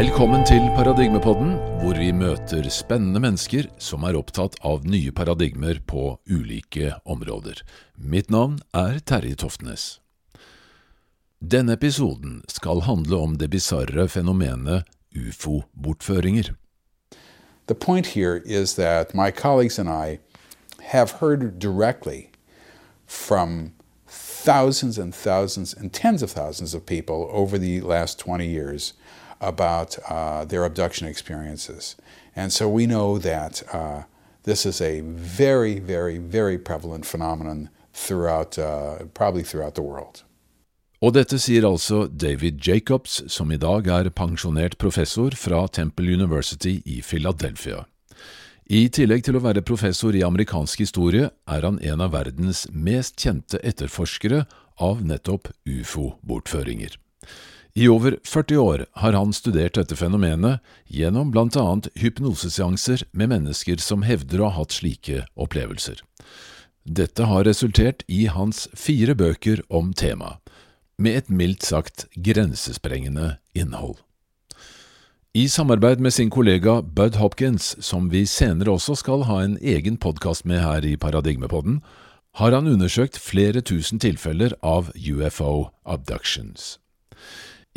Velkommen 0.00 0.46
til 0.48 0.62
Paradigmepodden, 0.76 1.50
hvor 1.82 1.98
vi 1.98 2.06
møter 2.16 2.64
spennende 2.72 3.20
mennesker 3.20 3.66
som 3.76 4.06
er 4.08 4.16
opptatt 4.16 4.54
av 4.64 4.86
nye 4.88 5.12
paradigmer 5.12 5.76
på 5.84 6.14
ulike 6.24 6.94
områder. 7.04 7.60
Mitt 8.00 8.30
navn 8.32 8.54
er 8.72 8.96
Terje 9.04 9.36
Toftnes. 9.42 10.00
Denne 11.44 11.76
episoden 11.76 12.38
skal 12.48 12.80
handle 12.86 13.18
om 13.26 13.34
det 13.36 13.50
bisarre 13.52 14.06
fenomenet 14.08 14.88
ufo-bortføringer. 15.12 16.54
The 17.66 17.76
point 17.76 18.16
here 18.16 18.40
is 18.46 18.74
that 18.80 19.12
my 19.12 19.28
colleagues 19.30 19.78
and 19.78 19.90
I 19.90 20.20
have 20.94 21.20
heard 21.20 21.58
directly 21.58 22.30
from 23.06 23.72
thousands 24.08 24.96
and 24.96 25.12
thousands 25.12 25.74
and 25.74 25.92
tens 25.92 26.22
of 26.22 26.30
thousands 26.30 26.74
of 26.74 26.86
people 26.86 27.28
over 27.28 27.58
the 27.58 27.82
last 27.82 28.18
20 28.18 28.46
years 28.46 28.94
about 29.40 29.98
uh, 30.08 30.44
their 30.44 30.64
abduction 30.64 31.08
experiences. 31.08 31.96
And 32.36 32.52
so 32.52 32.68
we 32.68 32.86
know 32.86 33.18
that 33.18 33.62
uh, 33.72 34.02
this 34.44 34.64
is 34.64 34.80
a 34.80 35.00
very, 35.00 35.78
very, 35.78 36.18
very 36.18 36.58
prevalent 36.58 37.06
phenomenon 37.06 37.68
throughout, 37.92 38.58
uh, 38.58 39.04
probably 39.14 39.42
throughout 39.42 39.74
the 39.74 39.82
world. 39.82 40.22
Og 41.00 41.14
dette 41.16 41.38
sier 41.40 41.64
altså 41.64 42.10
David 42.12 42.60
Jacobs, 42.60 43.22
som 43.32 43.48
i 43.52 43.56
dag 43.56 43.86
er 43.88 44.10
pensjonert 44.12 44.76
professor 44.76 45.32
fra 45.32 45.62
Temple 45.72 46.12
University 46.12 46.82
i 46.84 47.00
Philadelphia. 47.00 47.86
I 48.68 48.84
tillegg 48.92 49.24
til 49.24 49.38
å 49.38 49.42
være 49.42 49.64
professor 49.66 50.14
i 50.14 50.20
amerikansk 50.22 50.84
historie, 50.84 51.30
er 51.48 51.64
han 51.64 51.80
en 51.80 52.04
av 52.04 52.12
verdens 52.12 52.66
mest 52.70 53.16
kjente 53.16 53.58
etterforskere 53.64 54.44
av 54.76 55.00
nettopp 55.00 55.48
ufo-bortføringer. 55.64 56.99
I 57.74 57.88
over 57.88 58.16
40 58.24 58.56
år 58.56 58.86
har 58.92 59.12
han 59.12 59.32
studert 59.32 59.76
dette 59.78 59.96
fenomenet 59.96 60.58
gjennom 60.90 61.30
annet 61.36 61.88
hypnoseseanser 61.94 63.04
med 63.12 63.30
mennesker 63.30 63.78
som 63.78 64.02
hevder 64.02 64.40
å 64.40 64.50
ha 64.50 64.62
hatt 64.62 64.74
slike 64.74 65.24
opplevelser. 65.38 66.02
Dette 66.84 67.28
har 67.28 67.44
resultert 67.44 68.02
i 68.08 68.26
hans 68.26 68.66
fire 68.74 69.14
bøker 69.14 69.62
om 69.68 69.92
temaet, 69.92 70.40
med 70.98 71.16
et 71.16 71.28
mildt 71.30 71.62
sagt 71.62 72.08
grensesprengende 72.16 73.38
innhold. 73.54 73.96
I 75.32 75.46
samarbeid 75.48 76.00
med 76.02 76.12
sin 76.12 76.30
kollega 76.30 76.80
Bud 76.82 77.14
Hopkins, 77.14 77.76
som 77.78 78.10
vi 78.10 78.24
senere 78.26 78.74
også 78.74 78.96
skal 78.98 79.22
ha 79.28 79.38
en 79.44 79.56
egen 79.62 79.96
podkast 79.96 80.44
med 80.44 80.58
her 80.58 80.82
i 80.84 80.96
Paradigmepodden, 80.98 81.78
har 82.34 82.52
han 82.52 82.66
undersøkt 82.66 83.18
flere 83.18 83.62
tusen 83.62 84.02
tilfeller 84.02 84.56
av 84.62 84.90
UFO 84.98 85.70
abductions. 85.86 86.80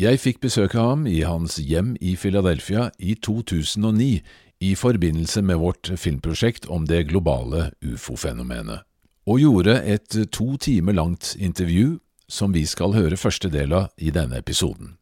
Jeg 0.01 0.17
fikk 0.17 0.39
besøk 0.41 0.73
av 0.73 0.87
ham 0.87 1.03
i 1.05 1.19
hans 1.21 1.59
hjem 1.61 1.91
i 2.01 2.15
Philadelphia 2.17 2.87
i 2.97 3.13
2009 3.13 4.23
i 4.65 4.71
forbindelse 4.73 5.43
med 5.45 5.59
vårt 5.61 5.91
filmprosjekt 6.01 6.65
om 6.65 6.87
det 6.89 7.03
globale 7.11 7.67
ufo-fenomenet, 7.85 8.81
og 9.29 9.41
gjorde 9.43 9.75
et 9.85 10.15
to 10.33 10.55
timer 10.57 10.97
langt 10.97 11.35
intervju 11.37 11.99
som 12.25 12.55
vi 12.55 12.63
skal 12.65 12.95
høre 12.97 13.19
første 13.21 13.51
del 13.53 13.75
av 13.77 13.91
i 14.01 14.09
denne 14.09 14.39
episoden. 14.41 14.95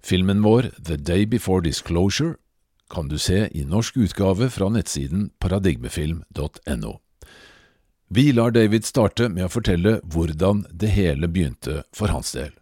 Filmen 0.00 0.40
vår 0.40 0.70
The 0.80 0.96
Day 0.96 1.26
Before 1.28 1.60
Disclosure 1.60 2.38
kan 2.88 3.12
du 3.12 3.18
se 3.20 3.50
i 3.52 3.66
norsk 3.68 3.98
utgave 4.00 4.48
fra 4.48 4.70
nettsiden 4.72 5.28
paradigmefilm.no. 5.44 6.94
Vi 8.08 8.32
lar 8.32 8.56
David 8.56 8.88
starte 8.88 9.28
med 9.28 9.44
å 9.44 9.52
fortelle 9.52 9.98
hvordan 10.04 10.64
det 10.72 10.94
hele 10.96 11.28
begynte 11.28 11.82
for 11.92 12.08
hans 12.12 12.32
del. 12.32 12.56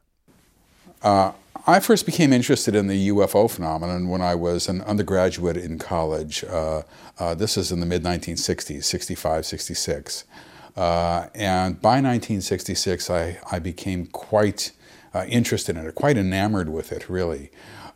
Uh, 1.02 1.30
I 1.66 1.80
first 1.80 2.06
became 2.06 2.32
interested 2.32 2.74
in 2.74 2.86
the 2.86 3.08
UFO 3.08 3.50
phenomenon 3.50 4.08
when 4.08 4.22
I 4.22 4.34
was 4.34 4.68
an 4.68 4.80
undergraduate 4.82 5.56
in 5.56 5.78
college. 5.78 6.42
Uh, 6.44 6.82
uh, 7.18 7.34
this 7.34 7.56
is 7.56 7.70
in 7.70 7.80
the 7.80 7.86
mid 7.86 8.02
1960s, 8.02 8.84
65, 8.84 9.44
66. 9.44 10.24
Uh, 10.76 11.26
and 11.34 11.80
by 11.80 12.00
1966, 12.00 13.10
I, 13.10 13.38
I 13.50 13.58
became 13.58 14.06
quite 14.06 14.72
uh, 15.12 15.26
interested 15.28 15.76
in 15.76 15.86
it, 15.86 15.94
quite 15.94 16.16
enamored 16.16 16.70
with 16.70 16.92
it, 16.92 17.08
really. 17.10 17.50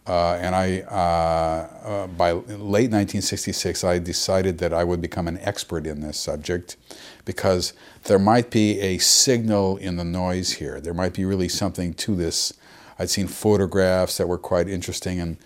Uh, 0.07 0.35
and 0.35 0.55
I, 0.55 0.81
uh, 0.81 2.07
by 2.09 2.33
late 2.33 2.91
1966, 2.91 3.85
I 3.85 3.99
decided 3.99 4.59
that 4.59 4.75
I 4.75 4.85
would 4.85 5.01
become 5.01 5.27
an 5.27 5.39
expert 5.39 5.87
in 5.87 6.01
this 6.03 6.19
subject 6.19 6.77
because 7.25 7.73
there 8.03 8.19
might 8.19 8.51
be 8.51 8.79
a 8.81 8.99
signal 8.99 9.79
in 9.79 9.97
the 9.97 10.05
noise 10.05 10.53
here. 10.53 10.81
There 10.81 10.93
might 10.93 11.15
be 11.15 11.25
really 11.25 11.49
something 11.49 11.95
to 11.95 12.15
this. 12.15 12.53
I'd 12.99 13.11
seen 13.11 13.27
photographs 13.27 14.17
that 14.19 14.29
were 14.29 14.39
quite 14.39 14.69
interesting, 14.69 15.21
and 15.21 15.37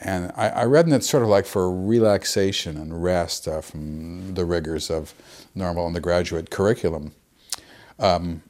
and 0.00 0.32
I, 0.36 0.48
I 0.48 0.64
read 0.64 0.88
it 0.88 1.04
sort 1.04 1.22
of 1.22 1.28
like 1.28 1.46
for 1.46 1.72
relaxation 1.72 2.76
and 2.76 3.02
rest 3.02 3.48
uh, 3.48 3.60
from 3.60 4.34
the 4.34 4.44
rigors 4.44 4.90
of 4.90 5.14
normal 5.54 5.86
undergraduate 5.86 6.50
curriculum. 6.50 7.12
Um, 7.98 8.42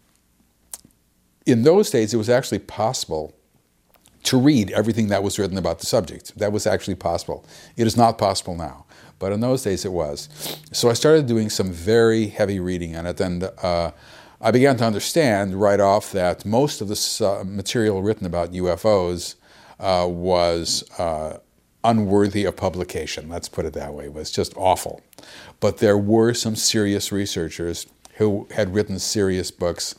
in 1.46 1.62
those 1.62 1.90
days, 1.90 2.14
it 2.14 2.16
was 2.16 2.30
actually 2.30 2.60
possible 2.60 3.34
to 4.24 4.38
read 4.38 4.70
everything 4.70 5.08
that 5.08 5.22
was 5.22 5.38
written 5.38 5.58
about 5.58 5.78
the 5.80 5.86
subject. 5.86 6.36
That 6.38 6.50
was 6.50 6.66
actually 6.66 6.94
possible. 6.94 7.44
It 7.76 7.86
is 7.86 7.96
not 7.96 8.16
possible 8.16 8.56
now, 8.56 8.86
but 9.18 9.32
in 9.32 9.40
those 9.40 9.62
days 9.62 9.84
it 9.84 9.92
was. 9.92 10.28
So 10.72 10.88
I 10.88 10.94
started 10.94 11.26
doing 11.26 11.50
some 11.50 11.70
very 11.70 12.28
heavy 12.28 12.58
reading 12.58 12.96
on 12.96 13.06
it, 13.06 13.20
and 13.20 13.44
uh, 13.62 13.90
I 14.44 14.50
began 14.50 14.76
to 14.76 14.84
understand 14.84 15.58
right 15.58 15.80
off 15.80 16.12
that 16.12 16.44
most 16.44 16.82
of 16.82 16.88
the 16.88 17.26
uh, 17.26 17.44
material 17.44 18.02
written 18.02 18.26
about 18.26 18.52
UFOs 18.52 19.36
uh, 19.80 20.06
was 20.06 20.84
uh, 20.98 21.38
unworthy 21.82 22.44
of 22.44 22.54
publication. 22.54 23.30
Let's 23.30 23.48
put 23.48 23.64
it 23.64 23.72
that 23.72 23.94
way. 23.94 24.04
It 24.04 24.12
was 24.12 24.30
just 24.30 24.52
awful. 24.58 25.00
But 25.60 25.78
there 25.78 25.96
were 25.96 26.34
some 26.34 26.56
serious 26.56 27.10
researchers 27.10 27.86
who 28.16 28.46
had 28.54 28.74
written 28.74 28.98
serious 28.98 29.50
books. 29.50 29.94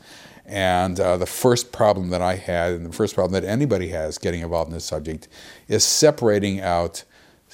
And 0.45 0.99
uh, 0.99 1.17
the 1.17 1.25
first 1.25 1.71
problem 1.71 2.11
that 2.11 2.21
I 2.21 2.35
had, 2.35 2.73
and 2.73 2.85
the 2.85 2.93
first 2.93 3.15
problem 3.15 3.41
that 3.41 3.49
anybody 3.49 3.87
has 3.87 4.19
getting 4.19 4.41
involved 4.41 4.69
in 4.69 4.75
this 4.75 4.85
subject, 4.85 5.27
is 5.67 5.83
separating 5.83 6.61
out 6.61 7.03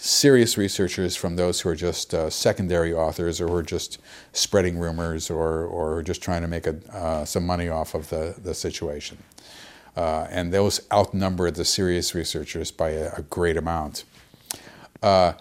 serious 0.03 0.57
researchers 0.57 1.15
from 1.15 1.35
those 1.35 1.61
who 1.61 1.69
are 1.69 1.75
just 1.75 2.11
uh, 2.15 2.27
secondary 2.27 2.91
authors 2.91 3.39
or 3.39 3.47
who 3.47 3.53
are 3.53 3.61
just 3.61 3.99
spreading 4.33 4.79
rumors 4.79 5.29
or, 5.29 5.63
or 5.65 6.01
just 6.01 6.23
trying 6.23 6.41
to 6.41 6.47
make 6.47 6.65
a, 6.65 6.75
uh, 6.91 7.23
some 7.23 7.45
money 7.45 7.69
off 7.69 7.93
of 7.93 8.09
the, 8.09 8.33
the 8.41 8.55
situation. 8.55 9.15
Uh, 9.95 10.25
and 10.31 10.51
those 10.51 10.81
outnumber 10.91 11.51
the 11.51 11.63
serious 11.63 12.15
researchers 12.15 12.71
by 12.71 12.89
a, 12.89 13.13
a 13.17 13.21
great 13.21 13.55
amount. 13.55 14.03
Uh, 15.03 15.33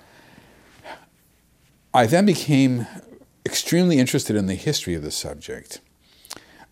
I 1.94 2.04
then 2.04 2.26
became 2.26 2.86
extremely 3.46 3.98
interested 3.98 4.36
in 4.36 4.46
the 4.46 4.56
history 4.56 4.94
of 4.94 5.02
the 5.02 5.10
subject. 5.10 5.80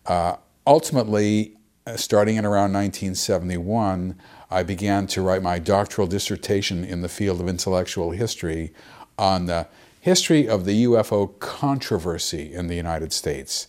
Uh, 0.05 0.35
ultimately, 0.67 1.57
uh, 1.87 1.97
starting 1.97 2.35
in 2.35 2.45
around 2.45 2.71
1971, 2.71 4.15
I 4.51 4.63
began 4.63 5.05
to 5.07 5.21
write 5.21 5.43
my 5.43 5.59
doctoral 5.59 6.07
dissertation 6.07 6.83
in 6.83 7.01
the 7.01 7.09
field 7.09 7.39
of 7.39 7.47
intellectual 7.47 8.11
history 8.11 8.73
on 9.17 9.45
the 9.45 9.67
history 10.01 10.47
of 10.47 10.65
the 10.65 10.85
UFO 10.85 11.37
controversy 11.39 12.53
in 12.53 12.67
the 12.67 12.75
United 12.75 13.13
States. 13.13 13.67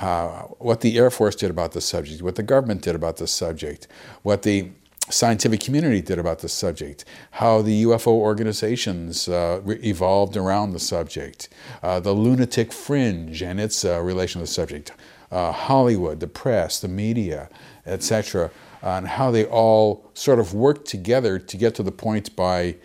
Uh, 0.00 0.42
what 0.58 0.80
the 0.80 0.96
Air 0.96 1.10
Force 1.10 1.34
did 1.34 1.50
about 1.50 1.72
the 1.72 1.80
subject, 1.80 2.22
what 2.22 2.36
the 2.36 2.42
government 2.42 2.82
did 2.82 2.94
about 2.94 3.16
the 3.16 3.26
subject, 3.26 3.88
what 4.22 4.42
the 4.42 4.70
scientific 5.10 5.60
community 5.60 6.00
did 6.00 6.18
about 6.18 6.38
the 6.38 6.48
subject, 6.48 7.04
how 7.32 7.60
the 7.60 7.84
UFO 7.84 8.12
organizations 8.12 9.28
uh, 9.28 9.60
re- 9.64 9.76
evolved 9.82 10.36
around 10.36 10.72
the 10.72 10.78
subject, 10.78 11.48
uh, 11.82 12.00
the 12.00 12.12
lunatic 12.12 12.72
fringe 12.72 13.42
and 13.42 13.60
its 13.60 13.84
uh, 13.84 14.00
relation 14.00 14.40
to 14.40 14.46
the 14.46 14.52
subject, 14.52 14.92
uh, 15.30 15.52
Hollywood, 15.52 16.20
the 16.20 16.28
press, 16.28 16.80
the 16.80 16.88
media, 16.88 17.48
etc., 17.84 18.50
and 18.82 19.06
how 19.06 19.30
they 19.30 19.44
all 19.44 20.10
sort 20.14 20.38
of 20.38 20.52
worked 20.52 20.86
together 20.86 21.38
to 21.38 21.56
get 21.56 21.74
to 21.76 21.82
the 21.82 21.92
point 21.92 22.34
by 22.34 22.76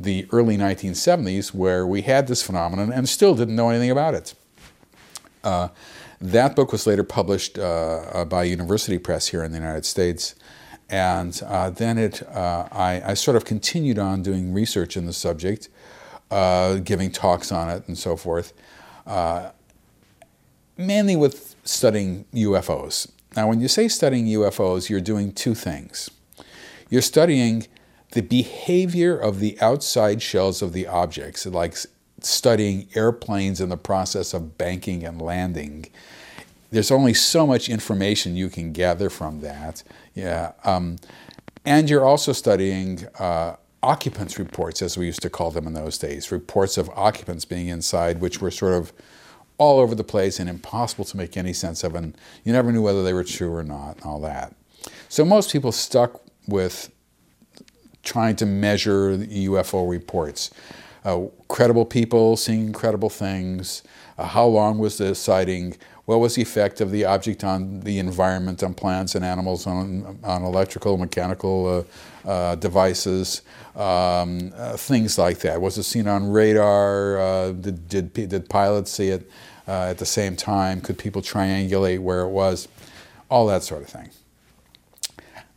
the 0.00 0.26
early 0.32 0.56
1970s 0.56 1.54
where 1.54 1.86
we 1.86 2.02
had 2.02 2.26
this 2.26 2.42
phenomenon 2.42 2.90
and 2.90 3.08
still 3.08 3.34
didn't 3.34 3.54
know 3.54 3.68
anything 3.68 3.90
about 3.90 4.14
it. 4.14 4.34
Uh, 5.44 5.68
that 6.20 6.56
book 6.56 6.72
was 6.72 6.86
later 6.86 7.04
published 7.04 7.58
uh, 7.58 8.24
by 8.28 8.44
University 8.44 8.98
Press 8.98 9.28
here 9.28 9.44
in 9.44 9.52
the 9.52 9.58
United 9.58 9.84
States. 9.84 10.34
And 10.88 11.40
uh, 11.46 11.70
then 11.70 11.98
it, 11.98 12.22
uh, 12.28 12.68
I, 12.70 13.02
I, 13.04 13.14
sort 13.14 13.36
of 13.36 13.44
continued 13.44 13.98
on 13.98 14.22
doing 14.22 14.52
research 14.52 14.96
in 14.96 15.06
the 15.06 15.12
subject, 15.12 15.68
uh, 16.30 16.76
giving 16.76 17.10
talks 17.10 17.50
on 17.50 17.70
it 17.70 17.88
and 17.88 17.96
so 17.96 18.14
forth, 18.14 18.52
uh, 19.06 19.50
mainly 20.76 21.16
with 21.16 21.56
studying 21.64 22.26
UFOs. 22.34 23.10
Now, 23.36 23.48
when 23.48 23.60
you 23.60 23.68
say 23.68 23.88
studying 23.88 24.26
UFOs, 24.26 24.88
you're 24.88 25.00
doing 25.00 25.32
two 25.32 25.54
things. 25.54 26.10
You're 26.90 27.02
studying 27.02 27.66
the 28.12 28.20
behavior 28.20 29.16
of 29.16 29.40
the 29.40 29.58
outside 29.60 30.20
shells 30.20 30.60
of 30.60 30.72
the 30.72 30.86
objects, 30.86 31.46
like 31.46 31.76
studying 32.20 32.88
airplanes 32.94 33.60
in 33.60 33.70
the 33.70 33.76
process 33.76 34.34
of 34.34 34.58
banking 34.58 35.04
and 35.04 35.20
landing. 35.20 35.86
There's 36.70 36.90
only 36.90 37.14
so 37.14 37.46
much 37.46 37.68
information 37.68 38.36
you 38.36 38.48
can 38.48 38.72
gather 38.72 39.08
from 39.08 39.40
that. 39.40 39.82
Yeah. 40.14 40.52
Um, 40.64 40.98
and 41.64 41.88
you're 41.88 42.04
also 42.04 42.32
studying 42.32 43.06
uh, 43.18 43.56
occupants 43.82 44.38
reports, 44.38 44.82
as 44.82 44.96
we 44.96 45.06
used 45.06 45.22
to 45.22 45.30
call 45.30 45.50
them 45.50 45.66
in 45.66 45.72
those 45.72 45.98
days, 45.98 46.30
reports 46.30 46.76
of 46.76 46.90
occupants 46.90 47.44
being 47.44 47.68
inside, 47.68 48.20
which 48.20 48.40
were 48.40 48.50
sort 48.50 48.74
of 48.74 48.92
all 49.58 49.78
over 49.80 49.94
the 49.94 50.04
place 50.04 50.38
and 50.40 50.48
impossible 50.48 51.04
to 51.04 51.16
make 51.16 51.36
any 51.36 51.52
sense 51.52 51.84
of, 51.84 51.94
and 51.94 52.16
you 52.44 52.52
never 52.52 52.72
knew 52.72 52.82
whether 52.82 53.02
they 53.02 53.12
were 53.12 53.24
true 53.24 53.54
or 53.54 53.62
not, 53.62 53.96
and 53.96 54.04
all 54.04 54.20
that. 54.20 54.54
So 55.08 55.24
most 55.24 55.52
people 55.52 55.72
stuck 55.72 56.20
with 56.46 56.90
trying 58.02 58.36
to 58.36 58.46
measure 58.46 59.16
UFO 59.16 59.88
reports. 59.88 60.50
Uh, 61.04 61.26
credible 61.48 61.84
people 61.84 62.36
seeing 62.36 62.66
incredible 62.66 63.10
things. 63.10 63.82
Uh, 64.18 64.26
how 64.26 64.46
long 64.46 64.78
was 64.78 64.98
the 64.98 65.14
sighting? 65.14 65.76
What 66.04 66.18
was 66.18 66.34
the 66.34 66.42
effect 66.42 66.80
of 66.80 66.90
the 66.90 67.04
object 67.04 67.44
on 67.44 67.80
the 67.80 67.98
environment, 67.98 68.62
on 68.62 68.74
plants 68.74 69.14
and 69.14 69.24
animals, 69.24 69.66
on, 69.66 70.18
on 70.24 70.42
electrical, 70.42 70.98
mechanical 70.98 71.86
uh, 72.26 72.28
uh 72.28 72.54
devices, 72.56 73.42
um, 73.76 74.52
uh, 74.56 74.76
things 74.76 75.16
like 75.16 75.38
that? 75.40 75.60
Was 75.60 75.78
it 75.78 75.84
seen 75.84 76.08
on 76.08 76.30
radar? 76.30 77.20
Uh, 77.20 77.52
did, 77.52 77.88
did, 77.88 78.12
did, 78.12 78.48
pilots 78.48 78.90
see 78.90 79.08
it 79.08 79.30
at 79.68 79.98
the 79.98 80.06
same 80.06 80.34
time? 80.34 80.80
Could 80.80 80.98
people 80.98 81.22
triangulate 81.22 82.00
where 82.00 82.22
it 82.22 82.30
was? 82.30 82.66
All 83.30 83.46
that 83.46 83.62
sort 83.62 83.82
of 83.82 83.88
thing. 83.88 84.10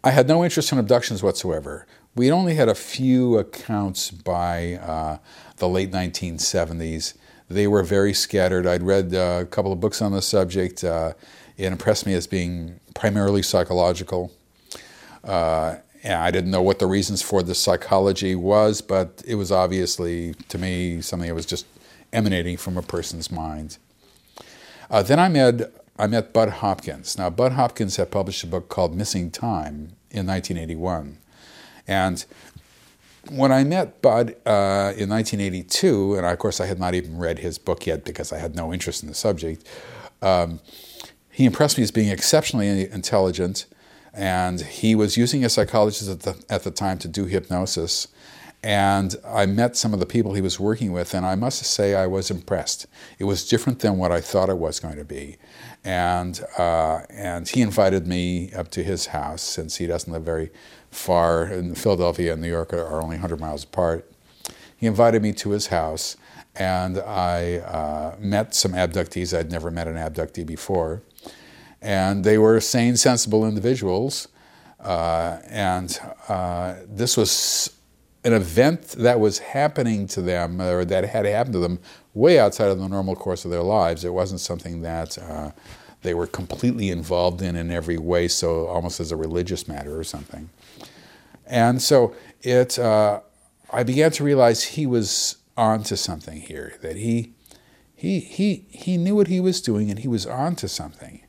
I 0.04 0.12
had 0.12 0.28
no 0.28 0.44
interest 0.44 0.72
in 0.72 0.78
abductions 0.78 1.24
whatsoever. 1.24 1.88
We 2.14 2.32
only 2.32 2.54
had 2.54 2.70
a 2.70 2.76
few 2.76 3.40
accounts 3.40 4.12
by 4.12 4.76
uh, 4.76 5.18
the 5.58 5.68
late 5.68 5.92
1970s. 5.92 7.16
They 7.50 7.68
were 7.68 7.84
very 7.84 8.14
scattered. 8.14 8.66
I'd 8.66 8.84
read 8.84 9.14
uh, 9.14 9.40
a 9.42 9.46
couple 9.46 9.72
of 9.72 9.80
books 9.80 10.02
on 10.02 10.12
the 10.12 10.22
subject. 10.22 10.84
Uh, 10.84 11.14
it 11.58 11.72
impressed 11.72 12.06
me 12.06 12.14
as 12.14 12.28
being 12.28 12.80
primarily 12.94 13.42
psychological. 13.42 14.32
Uh, 15.24 15.78
and 16.04 16.14
I 16.14 16.32
didn't 16.32 16.52
know 16.52 16.62
what 16.62 16.80
the 16.80 16.88
reasons 16.88 17.22
for 17.22 17.42
the 17.42 17.56
psychology 17.56 18.36
was, 18.36 18.82
but 18.82 19.24
it 19.26 19.36
was 19.36 19.52
obviously, 19.52 20.36
to 20.50 20.58
me, 20.58 21.02
something 21.02 21.28
that 21.28 21.36
was 21.36 21.46
just 21.46 21.66
emanating 22.14 22.58
from 22.58 22.78
a 22.78 22.82
person's 22.82 23.32
mind. 23.32 23.78
Uh, 24.90 25.02
then 25.02 25.20
I 25.20 25.30
met, 25.30 25.74
I 25.98 26.08
met 26.08 26.32
Bud 26.32 26.50
Hopkins. 26.50 27.18
Now, 27.18 27.30
Bud 27.30 27.54
Hopkins 27.54 27.96
had 27.96 28.12
published 28.12 28.44
a 28.44 28.48
book 28.48 28.70
called 28.70 28.96
Missing 28.96 29.32
Time 29.32 29.96
in 30.12 30.28
1981. 30.28 31.18
And 31.88 32.26
when 33.30 33.52
I 33.52 33.64
met 33.64 34.02
Bud 34.02 34.36
uh, 34.46 34.94
in 34.98 35.10
1982, 35.10 36.16
and 36.16 36.26
of 36.26 36.38
course 36.38 36.60
I 36.60 36.66
had 36.66 36.80
not 36.80 36.94
even 36.94 37.18
read 37.18 37.40
his 37.40 37.58
book 37.58 37.86
yet 37.86 38.04
because 38.06 38.32
I 38.32 38.38
had 38.38 38.56
no 38.56 38.74
interest 38.74 39.04
in 39.04 39.10
the 39.10 39.16
subject, 39.16 39.68
um, 40.22 40.60
he 41.30 41.46
impressed 41.46 41.78
me 41.78 41.84
as 41.84 41.92
being 41.92 42.10
exceptionally 42.10 42.90
intelligent, 42.90 43.66
and 44.14 44.62
he 44.62 44.96
was 44.96 45.18
using 45.18 45.44
a 45.44 45.50
psychologist 45.50 46.10
at 46.10 46.22
the, 46.22 46.44
at 46.50 46.64
the 46.64 46.72
time 46.72 46.98
to 47.00 47.08
do 47.08 47.26
hypnosis. 47.26 48.08
And 48.64 49.16
I 49.24 49.46
met 49.46 49.76
some 49.76 49.94
of 49.94 50.00
the 50.00 50.06
people 50.06 50.34
he 50.34 50.42
was 50.42 50.60
working 50.60 50.92
with, 50.92 51.14
and 51.14 51.26
I 51.26 51.36
must 51.36 51.64
say 51.64 51.94
I 51.94 52.08
was 52.08 52.32
impressed. 52.32 52.88
It 53.20 53.26
was 53.26 53.48
different 53.48 53.80
than 53.80 53.98
what 53.98 54.12
I 54.12 54.22
thought 54.22 54.50
it 54.50 54.58
was 54.58 54.80
going 54.80 54.96
to 54.96 55.06
be. 55.06 55.38
And, 55.86 56.44
uh, 56.58 57.02
and 57.12 57.48
he 57.48 57.62
invited 57.62 58.08
me 58.08 58.52
up 58.54 58.70
to 58.72 58.84
his 58.84 59.06
house 59.08 59.44
since 59.44 59.76
he 59.76 59.86
doesn't 59.86 60.12
live 60.12 60.24
very 60.24 60.50
far, 60.90 61.48
Philadelphia 61.76 62.34
and 62.34 62.42
New 62.42 62.50
York 62.50 62.74
are 62.74 63.02
only 63.02 63.18
100 63.18 63.40
miles 63.40 63.64
apart. 63.64 64.12
He 64.76 64.88
invited 64.88 65.22
me 65.22 65.32
to 65.34 65.52
his 65.52 65.68
house, 65.68 66.18
and 66.56 66.98
I 66.98 67.58
uh, 67.58 68.16
met 68.20 68.56
some 68.56 68.72
abductees. 68.72 69.38
I'd 69.38 69.52
never 69.52 69.70
met 69.70 69.88
an 69.88 69.96
abductee 69.96 70.46
before. 70.46 71.02
And 71.82 72.24
they 72.24 72.38
were 72.38 72.60
sane, 72.60 72.98
sensible 72.98 73.48
individuals. 73.48 74.28
Uh, 74.80 75.40
and 75.48 76.00
uh, 76.28 76.76
this 76.88 77.16
was 77.16 77.76
an 78.24 78.34
event 78.34 78.90
that 78.98 79.20
was 79.20 79.40
happening 79.40 80.08
to 80.08 80.22
them, 80.22 80.60
or 80.60 80.84
that 80.84 81.06
had 81.06 81.26
happened 81.26 81.54
to 81.54 81.60
them, 81.60 81.80
way 82.16 82.40
outside 82.40 82.70
of 82.70 82.80
the 82.80 82.88
normal 82.88 83.16
course 83.16 83.46
of 83.46 83.52
their 83.52 83.62
lives. 83.62 84.04
It 84.04 84.14
wasn't 84.14 84.40
something 84.40 84.82
that 84.82 85.18
uh, 85.20 85.52
they 86.02 86.14
were 86.14 86.28
completely 86.28 86.90
involved 86.90 87.42
in 87.42 87.56
in 87.56 87.70
every 87.70 87.98
way, 87.98 88.28
so 88.28 88.68
almost 88.68 89.00
as 89.00 89.12
a 89.12 89.16
religious 89.16 89.68
matter 89.68 90.00
or 90.00 90.04
something. 90.04 90.50
And 91.46 91.82
so 91.82 92.16
it, 92.42 92.80
uh, 92.80 93.20
I 93.72 93.84
began 93.84 94.12
to 94.12 94.24
realize 94.24 94.64
he 94.64 94.88
was 94.88 95.38
onto 95.58 95.96
something 95.96 96.42
here, 96.42 96.78
that 96.82 96.96
he, 96.96 97.34
he, 97.96 98.20
he, 98.20 98.66
he 98.70 98.98
knew 98.98 99.16
what 99.16 99.28
he 99.28 99.40
was 99.40 99.62
doing 99.62 99.90
and 99.90 100.00
he 100.00 100.08
was 100.08 100.26
onto 100.26 100.68
something. 100.68 101.22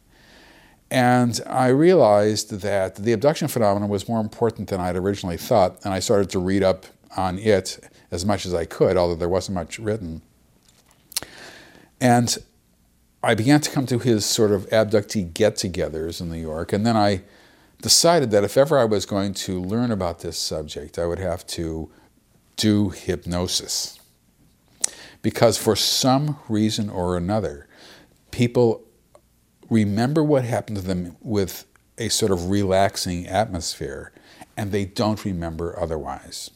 And 0.91 1.41
I 1.47 1.69
realized 1.69 2.61
that 2.61 2.97
the 2.97 3.13
abduction 3.13 3.49
phenomenon 3.49 3.89
was 3.89 4.09
more 4.09 4.21
important 4.21 4.69
than 4.69 4.81
I'd 4.81 4.97
originally 4.97 5.37
thought, 5.37 5.85
and 5.85 5.93
I 5.93 5.99
started 5.99 6.31
to 6.31 6.39
read 6.39 6.63
up 6.63 6.87
on 7.17 7.39
it 7.39 7.81
as 8.11 8.25
much 8.25 8.47
as 8.47 8.55
I 8.55 8.67
could, 8.67 8.97
although 8.97 9.17
there 9.17 9.29
wasn't 9.29 9.57
much 9.57 9.81
written. 9.81 10.23
And 12.01 12.37
I 13.23 13.35
began 13.35 13.61
to 13.61 13.71
come 13.71 13.87
to 13.87 13.99
his 13.99 14.25
sort 14.25 14.53
of 14.53 14.69
abductee 14.71 15.33
get 15.33 15.57
togethers 15.57 16.21
in 16.21 16.31
New 16.31 16.41
York, 16.41 16.73
and 16.73 16.87
then 16.87 16.97
I 16.97 17.23
decided 17.83 18.31
that 18.31 18.45
if 18.45 18.57
ever 18.57 18.79
I 18.79 18.85
was 18.85 19.07
going 19.07 19.35
to 19.35 19.61
learn 19.61 19.91
about 19.91 20.21
this 20.21 20.39
subject, 20.39 20.99
I 20.99 21.07
would 21.07 21.19
have 21.19 21.47
to 21.49 21.91
do 22.57 22.91
hypnosis. 22.91 23.99
Because 25.23 25.59
for 25.59 25.77
some 25.77 26.39
reason 26.49 26.89
or 26.89 27.17
another, 27.17 27.67
people 28.31 28.85
remember 29.69 30.23
what 30.23 30.45
happened 30.45 30.77
to 30.77 30.83
them 30.83 31.17
with 31.21 31.67
a 31.99 32.09
sort 32.09 32.31
of 32.31 32.51
relaxing 32.51 33.27
atmosphere, 33.27 34.13
and 34.57 34.71
they 34.71 34.85
don't 34.85 35.25
remember 35.25 35.79
otherwise. 35.79 36.51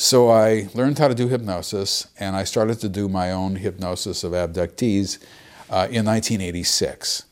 So 0.00 0.30
I 0.30 0.68
learned 0.74 0.96
how 1.00 1.08
to 1.08 1.14
do 1.14 1.26
hypnosis, 1.26 2.06
and 2.20 2.36
I 2.36 2.44
started 2.44 2.78
to 2.82 2.88
do 2.88 3.08
my 3.08 3.32
own 3.32 3.56
hypnosis 3.56 4.22
of 4.22 4.30
abductees 4.30 5.18
uh, 5.68 5.90
in 5.90 6.06
1986. 6.06 7.24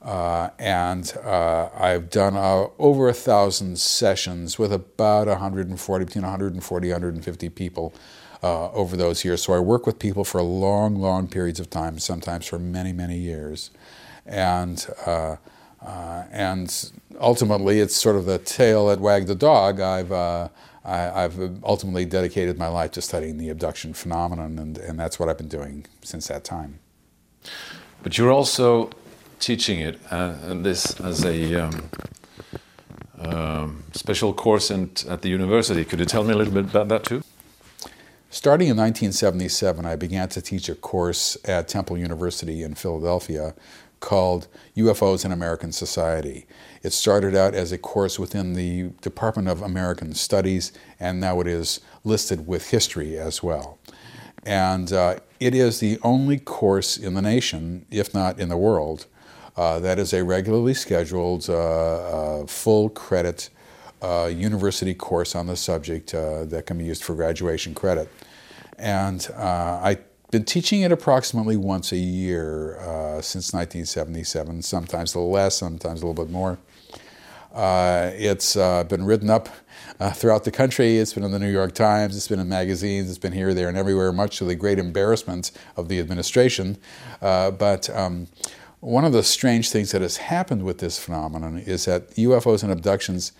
Uh, 0.00 0.50
and 0.60 1.12
uh, 1.24 1.70
I've 1.76 2.10
done 2.10 2.36
uh, 2.36 2.68
over 2.78 3.08
a 3.08 3.12
thousand 3.12 3.80
sessions 3.80 4.60
with 4.60 4.72
about 4.72 5.26
140, 5.26 6.04
between 6.04 6.22
140 6.22 6.88
150 6.88 7.48
people 7.48 7.92
uh, 8.44 8.70
over 8.70 8.96
those 8.96 9.24
years. 9.24 9.42
So 9.42 9.52
I 9.52 9.58
work 9.58 9.84
with 9.84 9.98
people 9.98 10.22
for 10.22 10.40
long, 10.40 10.94
long 10.94 11.26
periods 11.26 11.58
of 11.58 11.68
time, 11.68 11.98
sometimes 11.98 12.46
for 12.46 12.60
many, 12.60 12.92
many 12.92 13.18
years. 13.18 13.72
And, 14.24 14.86
uh, 15.04 15.34
uh, 15.84 16.24
and 16.30 16.92
ultimately, 17.18 17.80
it's 17.80 17.96
sort 17.96 18.14
of 18.14 18.24
the 18.24 18.38
tail 18.38 18.86
that 18.86 19.00
wagged 19.00 19.26
the 19.26 19.34
dog. 19.34 19.80
I've, 19.80 20.12
I, 20.84 21.22
have 21.22 21.64
ultimately 21.64 22.04
dedicated 22.04 22.58
my 22.58 22.68
life 22.68 22.90
to 22.92 23.00
studying 23.00 23.38
the 23.38 23.48
abduction 23.48 23.94
phenomenon, 23.94 24.58
and, 24.58 24.76
and 24.76 24.98
that's 24.98 25.18
what 25.18 25.28
I've 25.30 25.38
been 25.38 25.48
doing 25.48 25.86
since 26.02 26.28
that 26.28 26.44
time. 26.44 26.78
But 28.02 28.18
you're 28.18 28.32
also 28.32 28.90
teaching 29.40 29.80
it, 29.80 29.98
uh, 30.10 30.36
and 30.42 30.64
this 30.64 31.00
as 31.00 31.24
a 31.24 31.54
um, 31.54 31.90
um, 33.18 33.84
special 33.92 34.34
course 34.34 34.70
in, 34.70 34.90
at 35.08 35.22
the 35.22 35.30
university. 35.30 35.84
Could 35.84 36.00
you 36.00 36.06
tell 36.06 36.24
me 36.24 36.32
a 36.32 36.36
little 36.36 36.52
bit 36.52 36.64
about 36.64 36.88
that 36.88 37.04
too? 37.04 37.22
Starting 38.28 38.66
in 38.66 38.76
1977, 38.76 39.86
I 39.86 39.94
began 39.94 40.28
to 40.30 40.42
teach 40.42 40.68
a 40.68 40.74
course 40.74 41.36
at 41.44 41.68
Temple 41.68 41.96
University 41.96 42.64
in 42.64 42.74
Philadelphia 42.74 43.54
called 44.04 44.48
UFOs 44.76 45.24
in 45.24 45.32
American 45.32 45.72
Society. 45.72 46.46
It 46.82 46.92
started 46.92 47.34
out 47.34 47.54
as 47.54 47.72
a 47.72 47.78
course 47.78 48.18
within 48.18 48.52
the 48.52 48.90
Department 49.00 49.48
of 49.48 49.62
American 49.62 50.12
Studies, 50.12 50.72
and 51.00 51.18
now 51.20 51.40
it 51.40 51.46
is 51.46 51.80
listed 52.04 52.46
with 52.46 52.68
history 52.68 53.18
as 53.18 53.42
well. 53.42 53.78
And 54.44 54.92
uh, 54.92 55.20
it 55.40 55.54
is 55.54 55.80
the 55.80 55.98
only 56.02 56.38
course 56.38 56.98
in 56.98 57.14
the 57.14 57.22
nation, 57.22 57.86
if 57.90 58.12
not 58.12 58.38
in 58.38 58.50
the 58.50 58.58
world, 58.58 59.06
uh, 59.56 59.78
that 59.80 59.98
is 59.98 60.12
a 60.12 60.22
regularly 60.22 60.74
scheduled, 60.74 61.48
uh, 61.48 61.54
uh, 61.54 62.46
full 62.46 62.90
credit 62.90 63.48
university 64.28 64.92
course 64.92 65.34
on 65.34 65.46
the 65.46 65.56
subject 65.56 66.12
that 66.12 66.64
can 66.66 66.76
be 66.76 66.84
used 66.84 67.02
for 67.02 67.14
graduation 67.14 67.74
credit. 67.74 68.06
And 68.78 69.26
I've 69.34 70.04
been 70.34 70.44
teaching 70.44 70.82
it 70.82 70.90
approximately 70.90 71.56
once 71.56 71.92
a 71.92 71.96
year 71.96 72.76
since 73.20 73.52
1977, 73.52 74.62
sometimes 74.62 75.14
a 75.14 75.18
little 75.20 75.30
less, 75.30 75.56
sometimes 75.56 76.02
a 76.02 76.06
little 76.06 76.24
bit 76.24 76.32
more. 76.32 76.58
Uh, 77.54 78.10
it's 78.14 78.56
uh, 78.56 78.82
been 78.82 79.04
written 79.04 79.30
up 79.30 79.48
uh, 80.00 80.10
throughout 80.10 80.42
the 80.42 80.50
country. 80.50 80.98
It's 80.98 81.12
been 81.12 81.22
in 81.22 81.30
the 81.30 81.38
New 81.38 81.52
York 81.52 81.72
Times. 81.72 82.16
It's 82.16 82.26
been 82.26 82.40
in 82.40 82.48
magazines. 82.48 83.08
It's 83.08 83.18
been 83.18 83.32
here, 83.32 83.54
there, 83.54 83.68
and 83.68 83.78
everywhere, 83.78 84.10
much 84.10 84.38
to 84.38 84.44
the 84.44 84.56
great 84.56 84.80
embarrassment 84.80 85.52
of 85.76 85.88
the 85.88 86.00
administration. 86.00 86.78
but 87.20 87.88
um, 87.90 88.26
one 88.80 89.04
of 89.04 89.12
the 89.12 89.22
strange 89.22 89.70
things 89.70 89.92
that 89.92 90.02
has 90.02 90.16
happened 90.16 90.64
with 90.64 90.78
this 90.78 90.98
phenomenon 90.98 91.58
is 91.58 91.84
that 91.84 92.10
UFOs 92.16 92.64
and 92.64 92.72
abductions 92.72 93.30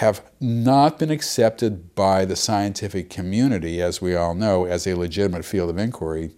have 0.00 0.22
not 0.40 0.98
been 0.98 1.10
accepted 1.10 1.94
by 1.94 2.24
the 2.24 2.36
scientific 2.36 3.10
community, 3.10 3.82
as 3.82 4.00
we 4.00 4.14
all 4.16 4.34
know, 4.34 4.64
as 4.64 4.86
a 4.86 4.94
legitimate 4.94 5.44
field 5.44 5.70
of 5.70 5.78
inquiry. 5.78 6.30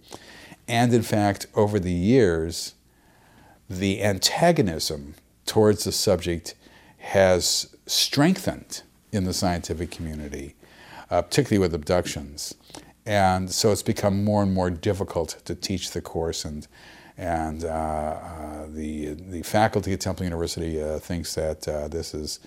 And 0.67 0.93
in 0.93 1.03
fact, 1.03 1.47
over 1.55 1.79
the 1.79 1.93
years, 2.13 2.75
the 3.69 4.03
antagonism 4.03 5.15
towards 5.45 5.83
the 5.83 5.91
subject 5.91 6.55
has 6.97 7.75
strengthened 7.85 8.83
in 9.11 9.23
the 9.25 9.33
scientific 9.33 9.89
community. 9.97 10.55
uh, 11.09 11.21
particularly 11.21 11.59
with 11.59 11.73
abductions. 11.73 12.55
And 13.05 13.51
so 13.51 13.71
it's 13.71 13.83
become 13.83 14.23
more 14.23 14.41
and 14.41 14.53
more 14.53 14.69
difficult 14.69 15.41
to 15.45 15.55
teach 15.55 15.91
the 15.91 16.01
course, 16.01 16.43
and 16.43 16.67
and 17.17 17.63
uh, 17.63 17.67
uh, 17.67 18.65
the 18.67 19.13
the 19.13 19.43
faculty 19.43 19.93
at 19.93 20.01
Temple 20.01 20.23
University 20.23 20.81
uh, 20.81 20.97
thinks 20.97 21.35
that 21.35 21.67
uh, 21.67 21.87
this 21.87 22.15
is 22.15 22.39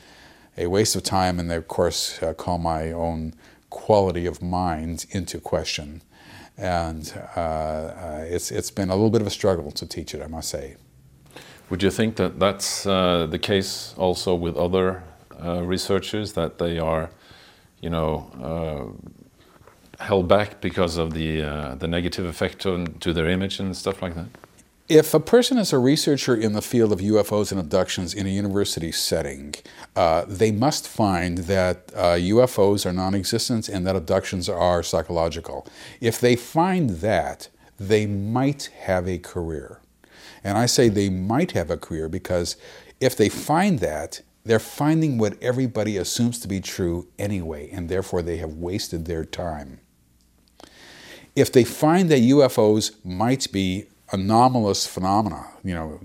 a 0.58 0.66
waste 0.66 0.96
of 0.96 1.02
time, 1.02 1.38
and 1.40 1.50
they 1.50 1.56
of 1.56 1.68
course 1.68 2.22
uh, 2.22 2.34
call 2.34 2.58
my 2.58 2.92
own 2.92 3.34
quality 3.70 4.26
of 4.26 4.42
mind 4.42 5.06
into 5.10 5.40
question. 5.40 6.02
And 6.56 7.04
uh, 7.36 8.24
it's 8.24 8.50
it's 8.50 8.70
been 8.70 8.90
a 8.90 8.94
little 8.94 9.10
bit 9.10 9.20
of 9.20 9.26
a 9.26 9.30
struggle 9.30 9.70
to 9.72 9.86
teach 9.86 10.14
it, 10.14 10.22
I 10.22 10.26
must 10.26 10.48
say. 10.50 10.76
Would 11.70 11.82
you 11.82 11.90
think 11.90 12.16
that 12.16 12.38
that's 12.40 12.84
the 12.84 13.38
case 13.40 13.94
also 13.96 14.34
with 14.34 14.56
other 14.56 15.02
researchers 15.40 16.32
that 16.32 16.58
they 16.58 16.78
are, 16.78 17.10
you 17.80 17.90
know? 17.90 18.96
held 20.00 20.28
back 20.28 20.60
because 20.60 20.96
of 20.96 21.12
the 21.12 21.42
uh, 21.42 21.74
the 21.74 21.88
negative 21.88 22.24
effect 22.24 22.66
on, 22.66 22.86
to 23.00 23.12
their 23.12 23.28
image 23.28 23.60
and 23.60 23.76
stuff 23.76 24.02
like 24.02 24.14
that? 24.14 24.28
If 24.88 25.12
a 25.12 25.20
person 25.20 25.58
is 25.58 25.74
a 25.74 25.78
researcher 25.78 26.34
in 26.34 26.54
the 26.54 26.62
field 26.62 26.92
of 26.92 27.00
UFOs 27.00 27.50
and 27.50 27.60
abductions 27.60 28.14
in 28.14 28.26
a 28.26 28.30
university 28.30 28.90
setting, 28.90 29.54
uh, 29.94 30.24
they 30.26 30.50
must 30.50 30.88
find 30.88 31.38
that 31.38 31.92
uh, 31.94 32.14
UFOs 32.14 32.86
are 32.86 32.92
non 32.94 33.14
existent 33.14 33.68
and 33.68 33.86
that 33.86 33.96
abductions 33.96 34.48
are 34.48 34.82
psychological. 34.82 35.66
If 36.00 36.20
they 36.20 36.36
find 36.36 36.88
that, 37.00 37.50
they 37.78 38.06
might 38.06 38.70
have 38.80 39.06
a 39.06 39.18
career. 39.18 39.82
And 40.42 40.56
I 40.56 40.64
say 40.64 40.88
they 40.88 41.10
might 41.10 41.52
have 41.52 41.70
a 41.70 41.76
career 41.76 42.08
because 42.08 42.56
if 42.98 43.14
they 43.14 43.28
find 43.28 43.80
that, 43.80 44.22
they're 44.44 44.58
finding 44.58 45.18
what 45.18 45.36
everybody 45.42 45.98
assumes 45.98 46.40
to 46.40 46.48
be 46.48 46.62
true 46.62 47.08
anyway, 47.18 47.68
and 47.70 47.90
therefore 47.90 48.22
they 48.22 48.38
have 48.38 48.54
wasted 48.54 49.04
their 49.04 49.26
time. 49.26 49.80
If 51.36 51.52
they 51.52 51.64
find 51.64 52.08
that 52.08 52.22
UFOs 52.22 52.92
might 53.04 53.52
be 53.52 53.84
anomalous 54.12 54.86
phenomena, 54.86 55.46
you 55.64 55.74
know, 55.74 56.00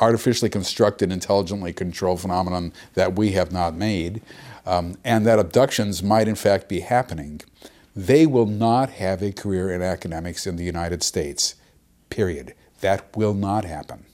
artificially 0.00 0.50
constructed, 0.50 1.10
intelligently 1.10 1.72
controlled 1.72 2.20
phenomenon 2.20 2.72
that 2.94 3.14
we 3.14 3.32
have 3.32 3.52
not 3.52 3.74
made, 3.74 4.20
um, 4.66 4.96
and 5.04 5.26
that 5.26 5.38
abductions 5.38 6.02
might 6.02 6.28
in 6.28 6.34
fact 6.34 6.68
be 6.68 6.80
happening, 6.80 7.40
they 7.94 8.26
will 8.26 8.46
not 8.46 8.90
have 8.90 9.22
a 9.22 9.32
career 9.32 9.70
in 9.70 9.80
academics 9.80 10.46
in 10.46 10.56
the 10.56 10.64
United 10.64 11.02
States. 11.02 11.54
Period. 12.10 12.54
That 12.80 13.16
will 13.16 13.32
not 13.32 13.64
happen. 13.64 14.04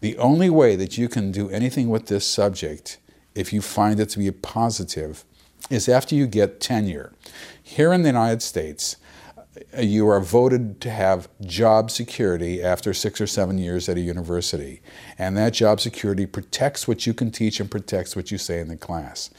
The 0.00 0.18
only 0.18 0.50
way 0.50 0.74
that 0.74 0.98
you 0.98 1.08
can 1.08 1.30
do 1.30 1.48
anything 1.48 1.88
with 1.88 2.06
this 2.06 2.26
subject, 2.26 2.98
if 3.36 3.52
you 3.52 3.62
find 3.62 4.00
it 4.00 4.08
to 4.10 4.18
be 4.18 4.32
positive, 4.32 5.24
is 5.70 5.88
after 5.88 6.16
you 6.16 6.26
get 6.26 6.60
tenure. 6.60 7.12
Here 7.62 7.92
in 7.92 8.02
the 8.02 8.08
United 8.08 8.42
States, 8.42 8.96
you 9.78 10.08
are 10.08 10.20
voted 10.20 10.80
to 10.80 10.90
have 10.90 11.28
job 11.42 11.90
security 11.90 12.62
after 12.62 12.94
six 12.94 13.20
or 13.20 13.26
seven 13.26 13.58
years 13.58 13.88
at 13.88 13.96
a 13.96 14.00
university. 14.00 14.80
And 15.18 15.36
that 15.36 15.52
job 15.52 15.80
security 15.80 16.26
protects 16.26 16.88
what 16.88 17.06
you 17.06 17.12
can 17.12 17.30
teach 17.30 17.60
and 17.60 17.70
protects 17.70 18.16
what 18.16 18.30
you 18.30 18.38
say 18.38 18.60
in 18.60 18.68
the 18.68 18.76
class, 18.76 19.30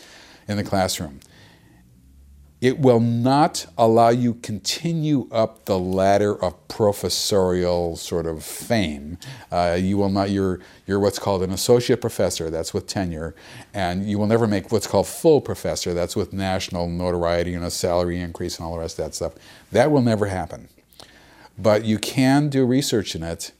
in 0.48 0.58
the 0.58 0.64
classroom. 0.64 1.20
It 2.64 2.80
will 2.80 3.02
not 3.02 3.66
allow 3.78 4.08
you 4.08 4.36
continue 4.36 5.28
up 5.34 5.66
the 5.66 5.78
ladder 5.78 6.42
of 6.42 6.66
professorial 6.70 7.98
sort 7.98 8.26
of 8.26 8.42
fame. 8.42 9.18
Uh, 9.52 9.78
you 9.78 9.98
will 9.98 10.08
not. 10.08 10.30
You're 10.30 10.62
you're 10.88 11.02
what's 11.02 11.20
called 11.20 11.44
an 11.44 11.52
associate 11.52 12.00
professor. 12.00 12.50
That's 12.50 12.74
with 12.74 12.88
tenure, 12.88 13.36
and 13.74 14.10
you 14.10 14.18
will 14.18 14.28
never 14.28 14.48
make 14.48 14.72
what's 14.72 14.88
called 14.88 15.08
full 15.08 15.42
professor. 15.42 15.94
That's 15.94 16.16
with 16.16 16.32
national 16.32 16.88
notoriety 16.88 17.54
and 17.54 17.66
a 17.66 17.70
salary 17.70 18.22
increase 18.22 18.58
and 18.58 18.66
all 18.66 18.76
the 18.76 18.80
rest 18.80 18.98
of 18.98 19.08
that 19.08 19.14
stuff. 19.14 19.34
That 19.74 19.92
will 19.92 20.02
never 20.02 20.28
happen. 20.28 20.70
But 21.58 21.84
you 21.84 22.00
can 22.00 22.48
do 22.48 22.66
research 22.66 23.14
in 23.14 23.24
it 23.24 23.52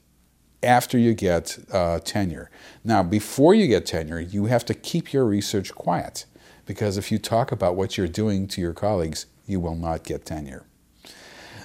after 0.62 0.96
you 0.96 1.12
get 1.12 1.58
uh, 1.70 1.98
tenure. 1.98 2.50
Now, 2.82 3.02
before 3.02 3.52
you 3.52 3.66
get 3.66 3.84
tenure, 3.84 4.20
you 4.20 4.46
have 4.46 4.64
to 4.64 4.72
keep 4.72 5.12
your 5.12 5.26
research 5.26 5.74
quiet 5.74 6.24
because 6.66 6.96
if 6.96 7.12
you 7.12 7.18
talk 7.18 7.52
about 7.52 7.76
what 7.76 7.96
you're 7.96 8.08
doing 8.08 8.48
to 8.48 8.60
your 8.60 8.72
colleagues, 8.72 9.26
you 9.46 9.60
will 9.60 9.76
not 9.76 10.04
get 10.04 10.24
tenure. 10.24 10.64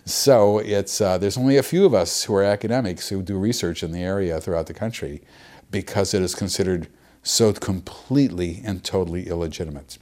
So 0.06 0.60
it's 0.60 1.02
uh, 1.02 1.18
there's 1.18 1.38
only 1.38 1.58
a 1.58 1.64
few 1.64 1.86
of 1.86 1.94
us 1.94 2.24
who 2.24 2.34
are 2.36 2.44
academics 2.44 3.10
who 3.10 3.22
do 3.22 3.38
research 3.38 3.84
in 3.84 3.92
the 3.92 4.02
area 4.02 4.40
throughout 4.42 4.68
the 4.68 4.74
country 4.74 5.22
because 5.72 6.14
it 6.14 6.22
is 6.22 6.34
considered 6.34 6.88
so 7.22 7.54
completely 7.54 8.62
and 8.66 8.84
totally 8.84 9.28
illegitimate. 9.28 9.98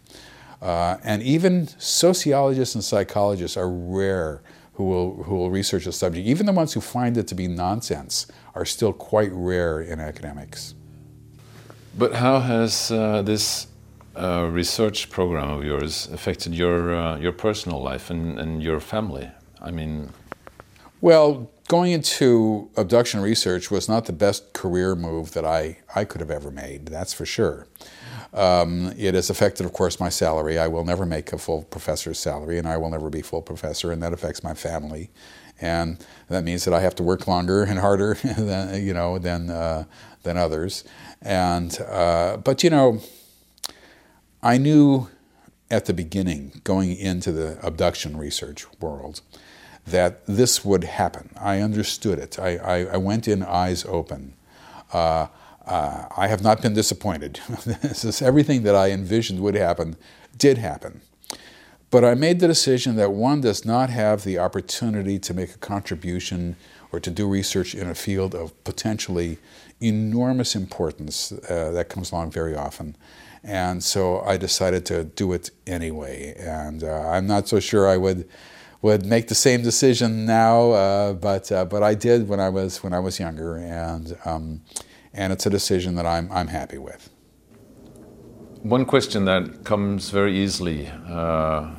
Uh, 0.62 0.98
and 1.04 1.22
even 1.22 1.68
sociologists 1.78 2.74
and 2.74 2.84
psychologists 2.84 3.58
are 3.58 3.70
rare 3.70 4.42
who 4.74 4.86
will, 4.86 5.24
who 5.24 5.36
will 5.36 5.50
research 5.50 5.86
a 5.88 5.92
subject. 5.92 6.26
Even 6.26 6.46
the 6.46 6.54
ones 6.54 6.74
who 6.74 6.82
find 6.82 7.18
it 7.18 7.28
to 7.28 7.36
be 7.36 7.48
nonsense 7.48 8.28
are 8.56 8.66
still 8.66 8.94
quite 8.94 9.32
rare 9.34 9.82
in 9.82 10.00
academics. 10.00 10.74
But 11.98 12.14
how 12.14 12.40
has 12.40 12.92
uh, 12.92 13.24
this 13.24 13.67
research 14.52 15.10
program 15.10 15.50
of 15.50 15.64
yours 15.64 16.08
affected 16.12 16.54
your 16.54 16.96
uh, 16.96 17.18
your 17.18 17.32
personal 17.32 17.82
life 17.82 18.10
and, 18.10 18.40
and 18.40 18.64
your 18.64 18.80
family? 18.80 19.30
I 19.62 19.72
mean, 19.72 20.12
well, 21.02 21.50
going 21.68 21.92
into 21.92 22.70
abduction 22.76 23.20
research 23.20 23.70
was 23.70 23.88
not 23.88 24.06
the 24.06 24.14
best 24.14 24.54
career 24.54 24.96
move 24.96 25.34
that 25.34 25.46
I, 25.46 25.78
I 25.96 26.06
could 26.06 26.22
have 26.22 26.32
ever 26.32 26.50
made, 26.50 26.88
that's 26.88 27.14
for 27.14 27.26
sure. 27.26 27.68
Um, 28.34 28.94
it 28.98 29.14
has 29.14 29.30
affected, 29.30 29.66
of 29.66 29.74
course, 29.74 30.00
my 30.00 30.10
salary. 30.10 30.58
I 30.58 30.68
will 30.68 30.84
never 30.84 31.06
make 31.06 31.32
a 31.34 31.38
full 31.38 31.64
professor's 31.64 32.20
salary, 32.20 32.58
and 32.58 32.68
I 32.68 32.78
will 32.78 32.90
never 32.90 33.10
be 33.10 33.22
full 33.22 33.42
professor, 33.42 33.92
and 33.92 34.02
that 34.04 34.14
affects 34.14 34.44
my 34.44 34.54
family. 34.54 35.10
And 35.60 36.04
that 36.30 36.44
means 36.44 36.66
that 36.66 36.74
I 36.74 36.82
have 36.82 36.96
to 36.96 37.04
work 37.04 37.28
longer 37.28 37.64
and 37.64 37.80
harder 37.80 38.16
than, 38.24 38.86
you 38.86 38.94
know, 38.94 39.18
than, 39.18 39.50
uh, 39.50 39.86
than 40.24 40.38
others. 40.38 40.84
And, 41.22 41.80
uh, 41.82 42.38
but, 42.38 42.64
you 42.64 42.70
know, 42.70 43.02
I 44.48 44.58
knew 44.58 45.10
at 45.70 45.88
the 45.88 45.94
beginning, 45.94 46.62
going 46.64 46.96
into 46.96 47.34
the 47.34 47.60
abduction 47.62 48.16
research 48.16 48.66
world, 48.80 49.20
that 49.86 50.26
this 50.26 50.64
would 50.64 50.86
happen. 50.86 51.32
I 51.38 51.60
understood 51.60 52.18
it. 52.18 52.40
I, 52.40 52.56
I, 52.56 52.78
I 52.94 52.98
went 52.98 53.28
in 53.28 53.44
eyes 53.44 53.84
open. 53.84 54.36
Uh, 54.94 55.28
uh, 55.66 56.08
I 56.16 56.28
have 56.30 56.42
not 56.44 56.62
been 56.62 56.74
disappointed. 56.74 57.42
this 57.66 58.06
is 58.06 58.22
everything 58.22 58.64
that 58.64 58.74
I 58.74 58.92
envisioned 58.92 59.42
would 59.42 59.56
happen, 59.56 59.98
did 60.38 60.58
happen. 60.58 61.02
But 61.92 62.06
I 62.06 62.14
made 62.14 62.40
the 62.40 62.48
decision 62.48 62.96
that 62.96 63.12
one 63.12 63.42
does 63.42 63.66
not 63.66 63.90
have 63.90 64.24
the 64.24 64.40
opportunity 64.40 65.20
to 65.20 65.34
make 65.34 65.56
a 65.56 65.58
contribution 65.58 66.56
or 66.94 67.02
to 67.02 67.12
do 67.12 67.28
research 67.28 67.76
in 67.76 67.90
a 67.90 67.96
field 67.96 68.34
of 68.34 68.64
potentially 68.64 69.40
enormous 69.82 70.56
importance 70.56 71.34
uh, 71.34 71.72
that 71.72 71.90
comes 71.90 72.14
along 72.14 72.32
very 72.32 72.56
often. 72.56 72.96
And 73.48 73.82
so 73.82 74.20
I 74.20 74.36
decided 74.36 74.86
to 74.88 75.06
do 75.06 75.32
it 75.32 75.52
anyway. 75.66 76.36
And 76.38 76.84
uh, 76.84 77.10
I'm 77.10 77.28
not 77.28 77.48
so 77.48 77.62
sure 77.62 77.88
I 77.88 77.96
would 77.96 78.28
would 78.82 79.06
make 79.06 79.28
the 79.28 79.36
same 79.36 79.64
decision 79.64 80.26
now, 80.26 80.72
uh, 80.72 81.14
but 81.14 81.52
uh, 81.52 81.66
but 81.66 81.82
I 81.82 81.96
did 81.96 82.28
when 82.28 82.40
I 82.40 82.50
was 82.50 82.84
when 82.84 82.94
I 82.94 83.00
was 83.00 83.20
younger, 83.20 83.58
and 83.58 84.18
um, 84.26 84.62
and 85.14 85.34
it's 85.34 85.46
a 85.46 85.50
decision 85.50 85.96
that 85.96 86.06
I'm 86.06 86.32
I'm 86.32 86.48
happy 86.48 86.78
with. 86.78 87.10
One 88.62 88.86
question 88.86 89.26
that 89.26 89.64
comes 89.64 90.10
very 90.10 90.38
easily 90.38 90.88
uh, 91.10 91.72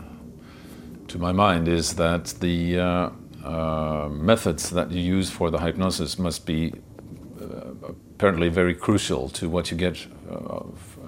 to 1.09 1.19
my 1.19 1.33
mind 1.33 1.69
is 1.69 1.95
that 1.95 2.35
the 2.41 2.79
uh, 2.79 3.11
uh, 3.45 4.09
methods 4.11 4.71
that 4.71 4.91
you 4.91 5.01
use 5.01 5.31
for 5.31 5.51
the 5.51 5.59
hypnosis 5.59 6.19
must 6.19 6.47
be 6.47 6.73
apparently 8.19 8.49
very 8.49 8.75
crucial 8.75 9.29
to 9.29 9.49
what 9.49 9.71
you 9.71 9.77
get 9.77 10.07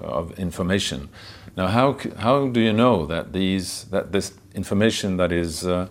of, 0.01 0.37
information. 0.39 1.09
Now, 1.57 1.67
how, 1.67 1.97
how 2.17 2.47
do 2.47 2.59
you 2.59 2.73
know 2.73 3.05
that, 3.05 3.33
these, 3.33 3.85
that 3.85 4.11
this 4.11 4.33
information 4.55 5.17
that 5.17 5.31
is 5.31 5.65
uh, 5.65 5.87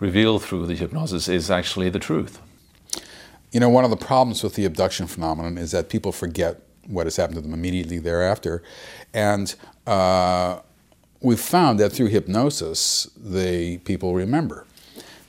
revealed 0.00 0.42
through 0.42 0.66
the 0.66 0.74
hypnosis 0.74 1.28
is 1.28 1.50
actually 1.50 1.90
the 1.90 1.98
truth? 1.98 2.40
You 3.52 3.60
know, 3.60 3.68
one 3.68 3.84
of 3.84 3.90
the 3.90 3.96
problems 3.96 4.42
with 4.42 4.54
the 4.54 4.64
abduction 4.64 5.06
phenomenon 5.06 5.56
is 5.56 5.70
that 5.70 5.88
people 5.88 6.12
forget 6.12 6.60
what 6.86 7.06
has 7.06 7.16
happened 7.16 7.36
to 7.36 7.40
them 7.42 7.54
immediately 7.54 7.98
thereafter. 7.98 8.62
And 9.14 9.54
uh, 9.86 10.60
we've 11.20 11.40
found 11.40 11.80
that 11.80 11.90
through 11.90 12.08
hypnosis, 12.08 13.10
the 13.16 13.78
people 13.78 14.14
remember. 14.14 14.66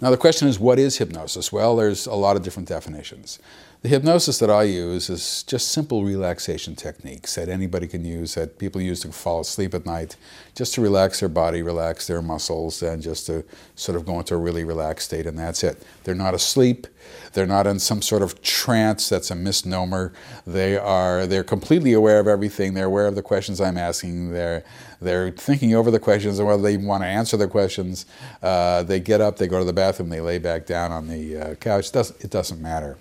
Now, 0.02 0.10
the 0.12 0.18
question 0.18 0.48
is, 0.48 0.60
what 0.60 0.80
is 0.80 0.98
hypnosis? 0.98 1.52
Well, 1.52 1.76
there's 1.76 2.08
a 2.08 2.14
lot 2.14 2.38
of 2.38 2.44
different 2.44 2.70
definitions. 2.70 3.40
The 3.82 3.88
hypnosis 3.88 4.40
that 4.40 4.50
I 4.50 4.64
use 4.64 5.10
is 5.10 5.42
just 5.44 5.70
simple 5.70 6.04
relaxation 6.04 6.76
techniques 6.76 7.36
that 7.36 7.48
anybody 7.48 7.88
can 7.88 8.04
use, 8.04 8.36
that 8.36 8.60
people 8.60 8.82
use 8.82 9.00
to 9.02 9.12
fall 9.14 9.40
asleep 9.40 9.74
at 9.74 9.86
night, 9.86 10.18
just 10.54 10.74
to 10.74 10.82
relax 10.82 11.22
their 11.22 11.30
body, 11.30 11.62
relax 11.62 12.06
their 12.06 12.22
muscles, 12.22 12.84
and 12.84 13.02
just 13.02 13.28
to 13.28 13.46
sort 13.76 13.96
of 13.96 14.06
go 14.06 14.20
into 14.20 14.34
a 14.34 14.38
really 14.38 14.66
relaxed 14.66 15.08
state, 15.08 15.26
and 15.26 15.40
that's 15.40 15.64
it. 15.64 15.82
They're 16.04 16.14
not 16.14 16.34
asleep. 16.34 16.88
They're 17.32 17.48
not 17.48 17.68
in 17.68 17.80
some 17.80 18.02
sort 18.02 18.22
of 18.22 18.42
trance. 18.42 19.08
That's 19.08 19.32
a 19.32 19.36
misnomer. 19.36 20.12
They 20.46 20.76
are. 20.76 21.26
They're 21.26 21.46
completely 21.46 21.94
aware 21.94 22.20
of 22.20 22.28
everything. 22.28 22.74
They're 22.74 22.88
aware 22.88 23.08
of 23.08 23.16
the 23.16 23.22
questions 23.22 23.62
I'm 23.62 23.78
asking. 23.78 24.34
They're 24.34 24.66
they're 25.00 25.32
thinking 25.32 25.74
over 25.74 25.90
the 25.90 26.02
questions 26.02 26.38
and 26.38 26.48
whether 26.50 26.62
they 26.62 26.76
want 26.76 27.04
to 27.04 27.08
answer 27.08 27.38
the 27.38 27.48
questions. 27.48 28.06
Uh, 28.44 28.84
they 28.84 29.00
get 29.00 29.22
up. 29.22 29.38
They 29.38 29.48
go 29.48 29.60
to 29.60 29.64
the 29.64 29.72
bathroom. 29.72 30.10
They 30.10 30.20
lay 30.20 30.38
back 30.38 30.66
down 30.66 30.92
on 30.92 31.08
the 31.08 31.38
uh, 31.38 31.56
couch. 31.56 31.88
It 31.88 31.94
doesn't, 31.94 32.26
it 32.26 32.30
doesn't 32.30 32.62
matter. 32.62 32.98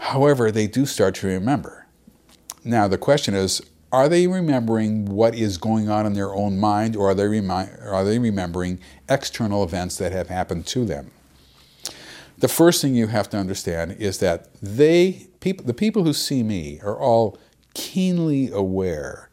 However, 0.00 0.50
they 0.50 0.66
do 0.66 0.86
start 0.86 1.14
to 1.16 1.26
remember. 1.26 1.86
Now, 2.64 2.88
the 2.88 2.98
question 2.98 3.34
is 3.34 3.62
are 3.92 4.08
they 4.08 4.26
remembering 4.26 5.04
what 5.04 5.34
is 5.34 5.58
going 5.58 5.88
on 5.88 6.06
in 6.06 6.14
their 6.14 6.34
own 6.34 6.58
mind, 6.58 6.96
or 6.96 7.10
are 7.10 7.14
they, 7.14 7.26
remi- 7.26 7.70
are 7.82 8.04
they 8.04 8.18
remembering 8.18 8.78
external 9.08 9.62
events 9.62 9.96
that 9.98 10.12
have 10.12 10.28
happened 10.28 10.66
to 10.68 10.84
them? 10.84 11.10
The 12.38 12.48
first 12.48 12.80
thing 12.80 12.94
you 12.94 13.08
have 13.08 13.28
to 13.30 13.36
understand 13.36 13.96
is 13.98 14.18
that 14.18 14.48
they, 14.62 15.26
people, 15.40 15.66
the 15.66 15.74
people 15.74 16.04
who 16.04 16.12
see 16.12 16.42
me 16.42 16.80
are 16.82 16.98
all 16.98 17.36
keenly 17.74 18.50
aware 18.50 19.28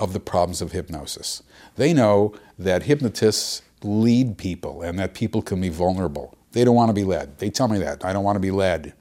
of 0.00 0.12
the 0.12 0.20
problems 0.20 0.62
of 0.62 0.72
hypnosis. 0.72 1.42
They 1.74 1.92
know 1.92 2.34
that 2.58 2.84
hypnotists 2.84 3.62
lead 3.82 4.38
people 4.38 4.82
and 4.82 4.98
that 4.98 5.14
people 5.14 5.42
can 5.42 5.60
be 5.60 5.68
vulnerable. 5.68 6.38
They 6.52 6.64
don't 6.64 6.74
want 6.74 6.88
to 6.88 6.94
be 6.94 7.04
led. 7.04 7.38
They 7.38 7.50
tell 7.50 7.68
me 7.68 7.78
that. 7.80 8.04
I 8.04 8.12
don't 8.12 8.24
want 8.24 8.36
to 8.36 8.40
be 8.40 8.50
led. 8.50 8.94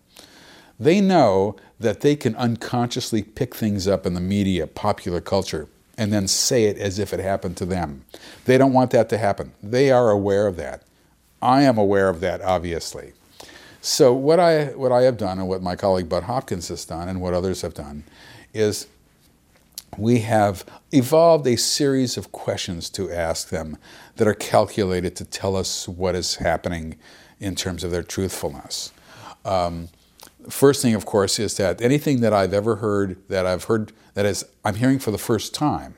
They 0.79 1.01
know 1.01 1.55
that 1.79 2.01
they 2.01 2.15
can 2.15 2.35
unconsciously 2.35 3.23
pick 3.23 3.55
things 3.55 3.87
up 3.87 4.05
in 4.05 4.13
the 4.13 4.21
media, 4.21 4.67
popular 4.67 5.21
culture, 5.21 5.67
and 5.97 6.11
then 6.11 6.27
say 6.27 6.65
it 6.65 6.77
as 6.77 6.99
if 6.99 7.13
it 7.13 7.19
happened 7.19 7.57
to 7.57 7.65
them. 7.65 8.05
They 8.45 8.57
don't 8.57 8.73
want 8.73 8.91
that 8.91 9.09
to 9.09 9.17
happen. 9.17 9.53
They 9.63 9.91
are 9.91 10.09
aware 10.09 10.47
of 10.47 10.57
that. 10.57 10.83
I 11.41 11.63
am 11.63 11.77
aware 11.77 12.09
of 12.09 12.19
that, 12.21 12.41
obviously. 12.41 13.13
So, 13.81 14.13
what 14.13 14.39
I, 14.39 14.65
what 14.67 14.91
I 14.91 15.03
have 15.03 15.17
done, 15.17 15.37
and 15.37 15.47
what 15.47 15.61
my 15.61 15.75
colleague 15.75 16.09
Bud 16.09 16.23
Hopkins 16.23 16.69
has 16.69 16.85
done, 16.85 17.07
and 17.07 17.21
what 17.21 17.33
others 17.33 17.61
have 17.61 17.75
done, 17.75 18.03
is 18.53 18.87
we 19.97 20.19
have 20.21 20.65
evolved 20.91 21.45
a 21.47 21.55
series 21.55 22.17
of 22.17 22.31
questions 22.31 22.89
to 22.89 23.11
ask 23.11 23.49
them 23.49 23.77
that 24.15 24.27
are 24.27 24.33
calculated 24.33 25.15
to 25.17 25.25
tell 25.25 25.55
us 25.55 25.87
what 25.87 26.15
is 26.15 26.35
happening 26.35 26.97
in 27.39 27.55
terms 27.55 27.83
of 27.83 27.91
their 27.91 28.03
truthfulness. 28.03 28.91
Um, 29.45 29.89
first 30.49 30.81
thing, 30.81 30.95
of 30.95 31.05
course, 31.05 31.39
is 31.39 31.57
that 31.57 31.81
anything 31.81 32.21
that 32.21 32.33
I've 32.33 32.53
ever 32.53 32.77
heard 32.77 33.17
that 33.29 33.45
I've 33.45 33.65
heard 33.65 33.91
that 34.13 34.25
is 34.25 34.45
I'm 34.63 34.75
hearing 34.75 34.99
for 34.99 35.11
the 35.11 35.17
first 35.17 35.53
time 35.53 35.95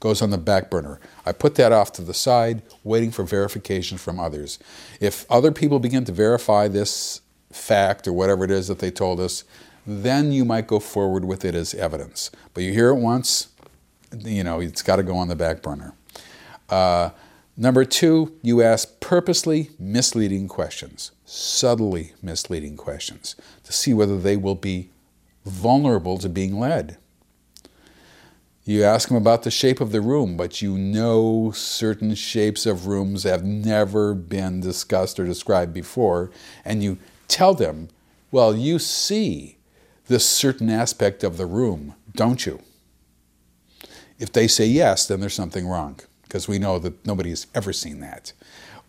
goes 0.00 0.22
on 0.22 0.30
the 0.30 0.38
back 0.38 0.70
burner. 0.70 1.00
I 1.26 1.32
put 1.32 1.56
that 1.56 1.72
off 1.72 1.92
to 1.94 2.02
the 2.02 2.14
side, 2.14 2.62
waiting 2.84 3.10
for 3.10 3.24
verification 3.24 3.98
from 3.98 4.20
others. 4.20 4.58
If 5.00 5.28
other 5.30 5.50
people 5.50 5.78
begin 5.80 6.04
to 6.04 6.12
verify 6.12 6.68
this 6.68 7.20
fact 7.52 8.06
or 8.06 8.12
whatever 8.12 8.44
it 8.44 8.50
is 8.50 8.68
that 8.68 8.78
they 8.78 8.90
told 8.90 9.18
us, 9.18 9.44
then 9.86 10.32
you 10.32 10.44
might 10.44 10.66
go 10.66 10.78
forward 10.78 11.24
with 11.24 11.44
it 11.44 11.54
as 11.54 11.74
evidence. 11.74 12.30
But 12.54 12.62
you 12.62 12.72
hear 12.72 12.90
it 12.90 12.96
once, 12.96 13.48
you 14.18 14.44
know, 14.44 14.60
it's 14.60 14.82
got 14.82 14.96
to 14.96 15.02
go 15.02 15.16
on 15.16 15.28
the 15.28 15.36
back 15.36 15.62
burner. 15.62 15.94
Uh, 16.68 17.10
number 17.56 17.84
two, 17.84 18.36
you 18.42 18.62
ask 18.62 19.00
purposely 19.00 19.70
misleading 19.78 20.46
questions 20.46 21.10
subtly 21.30 22.14
misleading 22.22 22.74
questions 22.74 23.36
to 23.62 23.70
see 23.70 23.92
whether 23.92 24.18
they 24.18 24.36
will 24.36 24.54
be 24.54 24.88
vulnerable 25.44 26.16
to 26.16 26.28
being 26.28 26.58
led. 26.58 26.96
You 28.64 28.82
ask 28.82 29.08
them 29.08 29.16
about 29.16 29.42
the 29.42 29.50
shape 29.50 29.80
of 29.80 29.92
the 29.92 30.00
room, 30.00 30.36
but 30.36 30.62
you 30.62 30.76
know 30.78 31.52
certain 31.52 32.14
shapes 32.14 32.64
of 32.64 32.86
rooms 32.86 33.24
have 33.24 33.44
never 33.44 34.14
been 34.14 34.60
discussed 34.60 35.20
or 35.20 35.26
described 35.26 35.74
before, 35.74 36.30
and 36.64 36.82
you 36.82 36.98
tell 37.28 37.54
them, 37.54 37.88
well, 38.30 38.56
you 38.56 38.78
see 38.78 39.58
this 40.06 40.26
certain 40.26 40.70
aspect 40.70 41.22
of 41.22 41.36
the 41.36 41.46
room, 41.46 41.94
don't 42.14 42.46
you? 42.46 42.60
If 44.18 44.32
they 44.32 44.48
say 44.48 44.66
yes, 44.66 45.06
then 45.06 45.20
there's 45.20 45.34
something 45.34 45.66
wrong, 45.66 46.00
because 46.22 46.48
we 46.48 46.58
know 46.58 46.78
that 46.78 47.06
nobody 47.06 47.30
has 47.30 47.46
ever 47.54 47.72
seen 47.72 48.00
that 48.00 48.32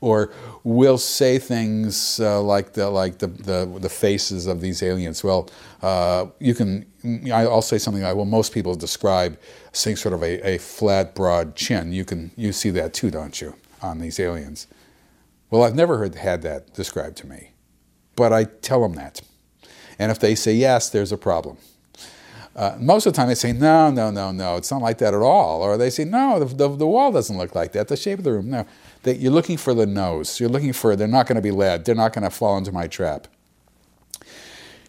or 0.01 0.31
we'll 0.63 0.97
say 0.97 1.39
things 1.39 2.19
uh, 2.19 2.41
like 2.41 2.73
the 2.73 2.89
like 2.89 3.19
the, 3.19 3.27
the, 3.27 3.79
the 3.79 3.89
faces 3.89 4.47
of 4.47 4.62
these 4.62 4.81
aliens. 4.81 5.23
Well, 5.23 5.49
uh, 5.81 6.27
you 6.39 6.53
can. 6.55 6.85
I'll 7.31 7.62
say 7.62 7.77
something 7.77 8.03
like, 8.03 8.15
well, 8.15 8.25
most 8.25 8.53
people 8.53 8.75
describe 8.75 9.39
seeing 9.71 9.95
sort 9.95 10.13
of 10.13 10.23
a, 10.23 10.55
a 10.55 10.57
flat, 10.57 11.15
broad 11.15 11.55
chin. 11.55 11.91
You 11.91 12.05
can 12.05 12.31
you 12.35 12.51
see 12.53 12.69
that 12.71 12.93
too, 12.93 13.12
don't 13.12 13.39
you, 13.39 13.55
on 13.81 13.99
these 13.99 14.19
aliens? 14.19 14.67
Well, 15.49 15.63
I've 15.63 15.75
never 15.75 15.97
heard 15.97 16.15
had 16.15 16.41
that 16.43 16.73
described 16.73 17.17
to 17.17 17.27
me, 17.27 17.51
but 18.15 18.31
I 18.31 18.43
tell 18.43 18.81
them 18.81 18.93
that, 18.93 19.21
and 19.97 20.12
if 20.12 20.19
they 20.19 20.35
say 20.35 20.53
yes, 20.53 20.89
there's 20.89 21.12
a 21.12 21.17
problem. 21.17 21.57
Uh, 22.55 22.75
most 22.77 23.05
of 23.05 23.13
the 23.13 23.17
time 23.17 23.29
they 23.29 23.35
say, 23.35 23.53
no, 23.53 23.89
no, 23.89 24.12
no, 24.12 24.31
no, 24.31 24.57
it's 24.57 24.69
not 24.69 24.81
like 24.81 24.97
that 24.97 25.13
at 25.13 25.21
all. 25.21 25.62
Or 25.62 25.77
they 25.77 25.89
say, 25.89 26.03
no, 26.03 26.39
the, 26.39 26.45
the, 26.53 26.67
the 26.75 26.88
wall 26.88 27.09
doesn't 27.09 27.38
look 27.38 27.55
like 27.55 27.71
that, 27.71 27.88
the 27.88 27.95
shape 27.95 28.17
of 28.17 28.25
the 28.25 28.33
room, 28.33 28.49
no 28.49 28.65
that 29.03 29.19
you're 29.19 29.31
looking 29.31 29.57
for 29.57 29.73
the 29.73 29.85
nose. 29.85 30.39
You're 30.39 30.49
looking 30.49 30.73
for, 30.73 30.95
they're 30.95 31.07
not 31.07 31.27
going 31.27 31.35
to 31.38 31.41
be 31.41 31.51
led. 31.51 31.85
They're 31.85 31.95
not 31.95 32.13
going 32.13 32.23
to 32.23 32.29
fall 32.29 32.57
into 32.57 32.71
my 32.71 32.88
trap. 32.88 33.27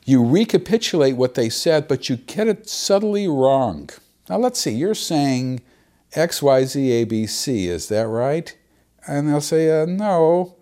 You 0.05 0.25
recapitulate 0.25 1.17
what 1.17 1.35
they 1.35 1.49
said, 1.49 1.87
but 1.87 2.09
you 2.09 2.17
get 2.17 2.49
it 2.49 2.69
subtly 2.69 3.29
wrong. 3.29 3.91
Now 4.29 4.39
let's 4.39 4.59
see, 4.59 4.73
you're 4.73 4.95
saying 4.95 5.61
X, 6.13 6.43
Y, 6.43 6.65
Z, 6.65 6.91
A, 6.91 7.05
B, 7.05 7.27
C, 7.27 7.69
is 7.69 7.89
that 7.89 8.09
right? 8.09 8.57
And 9.07 9.29
they'll 9.29 9.41
say, 9.41 9.83
uh, 9.83 9.87
no, 9.87 10.57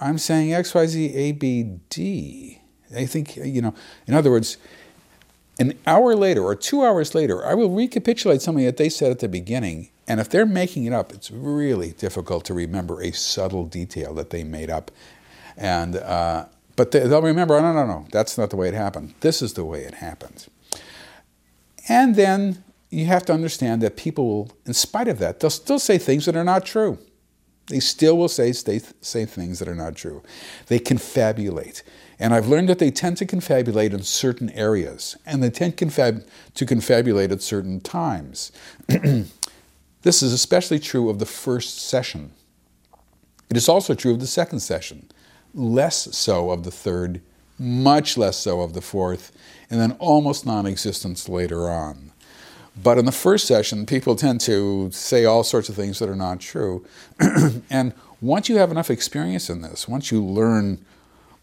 I'm 0.00 0.18
saying 0.18 0.52
X, 0.52 0.74
Y, 0.74 0.86
Z, 0.86 1.14
A, 1.14 1.32
B, 1.32 1.78
D. 1.88 2.60
They 2.90 3.06
think, 3.06 3.36
you 3.36 3.62
know, 3.62 3.74
in 4.06 4.14
other 4.14 4.30
words, 4.30 4.56
an 5.58 5.78
hour 5.86 6.16
later 6.16 6.42
or 6.42 6.54
two 6.54 6.84
hours 6.84 7.14
later, 7.14 7.44
I 7.46 7.54
will 7.54 7.70
recapitulate 7.70 8.42
something 8.42 8.64
that 8.64 8.76
they 8.76 8.88
said 8.88 9.10
at 9.10 9.20
the 9.20 9.28
beginning, 9.28 9.90
and 10.08 10.20
if 10.20 10.28
they're 10.28 10.46
making 10.46 10.84
it 10.84 10.92
up, 10.92 11.12
it's 11.12 11.30
really 11.30 11.92
difficult 11.92 12.44
to 12.46 12.54
remember 12.54 13.00
a 13.00 13.12
subtle 13.12 13.64
detail 13.64 14.14
that 14.14 14.30
they 14.30 14.44
made 14.44 14.70
up. 14.70 14.90
And, 15.56 15.96
uh, 15.96 16.46
but 16.76 16.90
they, 16.90 17.06
will 17.06 17.22
remember, 17.22 17.54
oh, 17.54 17.62
no, 17.62 17.72
no, 17.72 17.86
no, 17.86 18.06
that's 18.10 18.36
not 18.36 18.50
the 18.50 18.56
way 18.56 18.68
it 18.68 18.74
happened. 18.74 19.14
This 19.20 19.40
is 19.40 19.54
the 19.54 19.64
way 19.64 19.82
it 19.82 19.94
happened. 19.94 20.46
And 21.88 22.16
then 22.16 22.64
you 22.90 23.06
have 23.06 23.24
to 23.26 23.32
understand 23.32 23.82
that 23.82 23.96
people 23.96 24.26
will, 24.26 24.52
in 24.66 24.74
spite 24.74 25.08
of 25.08 25.18
that, 25.18 25.40
they'll 25.40 25.50
still 25.50 25.78
say 25.78 25.98
things 25.98 26.26
that 26.26 26.36
are 26.36 26.44
not 26.44 26.64
true. 26.64 26.98
They 27.68 27.80
still 27.80 28.18
will 28.18 28.28
say, 28.28 28.52
say 28.52 28.78
things 29.24 29.58
that 29.58 29.68
are 29.68 29.74
not 29.74 29.94
true. 29.94 30.22
They 30.66 30.78
confabulate. 30.78 31.82
And 32.18 32.32
I've 32.34 32.48
learned 32.48 32.68
that 32.68 32.78
they 32.78 32.90
tend 32.90 33.16
to 33.18 33.26
confabulate 33.26 33.92
in 33.92 34.02
certain 34.02 34.50
areas, 34.50 35.16
and 35.26 35.42
they 35.42 35.50
tend 35.50 35.76
confab- 35.76 36.26
to 36.54 36.66
confabulate 36.66 37.32
at 37.32 37.42
certain 37.42 37.80
times. 37.80 38.52
This 40.04 40.22
is 40.22 40.34
especially 40.34 40.78
true 40.78 41.08
of 41.08 41.18
the 41.18 41.24
first 41.24 41.78
session. 41.78 42.32
It 43.48 43.56
is 43.56 43.70
also 43.70 43.94
true 43.94 44.12
of 44.12 44.20
the 44.20 44.26
second 44.26 44.60
session, 44.60 45.10
less 45.54 46.14
so 46.14 46.50
of 46.50 46.62
the 46.62 46.70
third, 46.70 47.22
much 47.58 48.18
less 48.18 48.36
so 48.36 48.60
of 48.60 48.74
the 48.74 48.82
fourth, 48.82 49.32
and 49.70 49.80
then 49.80 49.92
almost 49.92 50.44
non 50.44 50.66
existence 50.66 51.26
later 51.26 51.70
on. 51.70 52.12
But 52.80 52.98
in 52.98 53.06
the 53.06 53.12
first 53.12 53.46
session, 53.46 53.86
people 53.86 54.14
tend 54.14 54.42
to 54.42 54.90
say 54.92 55.24
all 55.24 55.42
sorts 55.42 55.70
of 55.70 55.74
things 55.74 56.00
that 56.00 56.10
are 56.10 56.16
not 56.16 56.38
true. 56.38 56.84
and 57.70 57.94
once 58.20 58.50
you 58.50 58.58
have 58.58 58.70
enough 58.70 58.90
experience 58.90 59.48
in 59.48 59.62
this, 59.62 59.88
once 59.88 60.12
you 60.12 60.22
learn 60.22 60.84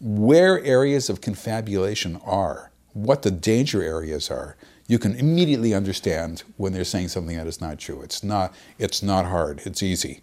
where 0.02 0.62
areas 0.64 1.08
of 1.08 1.20
confabulation 1.20 2.20
are, 2.26 2.72
what 2.92 3.22
the 3.22 3.30
danger 3.30 3.82
areas 3.82 4.30
are, 4.30 4.56
you 4.88 4.98
can 4.98 5.14
immediately 5.14 5.72
understand 5.72 6.42
when 6.56 6.72
they're 6.72 6.84
saying 6.84 7.08
something 7.08 7.36
that 7.36 7.46
is 7.46 7.60
not 7.60 7.78
true. 7.78 8.02
It's 8.02 8.24
not, 8.24 8.52
it's 8.78 9.02
not 9.02 9.26
hard, 9.26 9.62
it's 9.64 9.82
easy. 9.82 10.20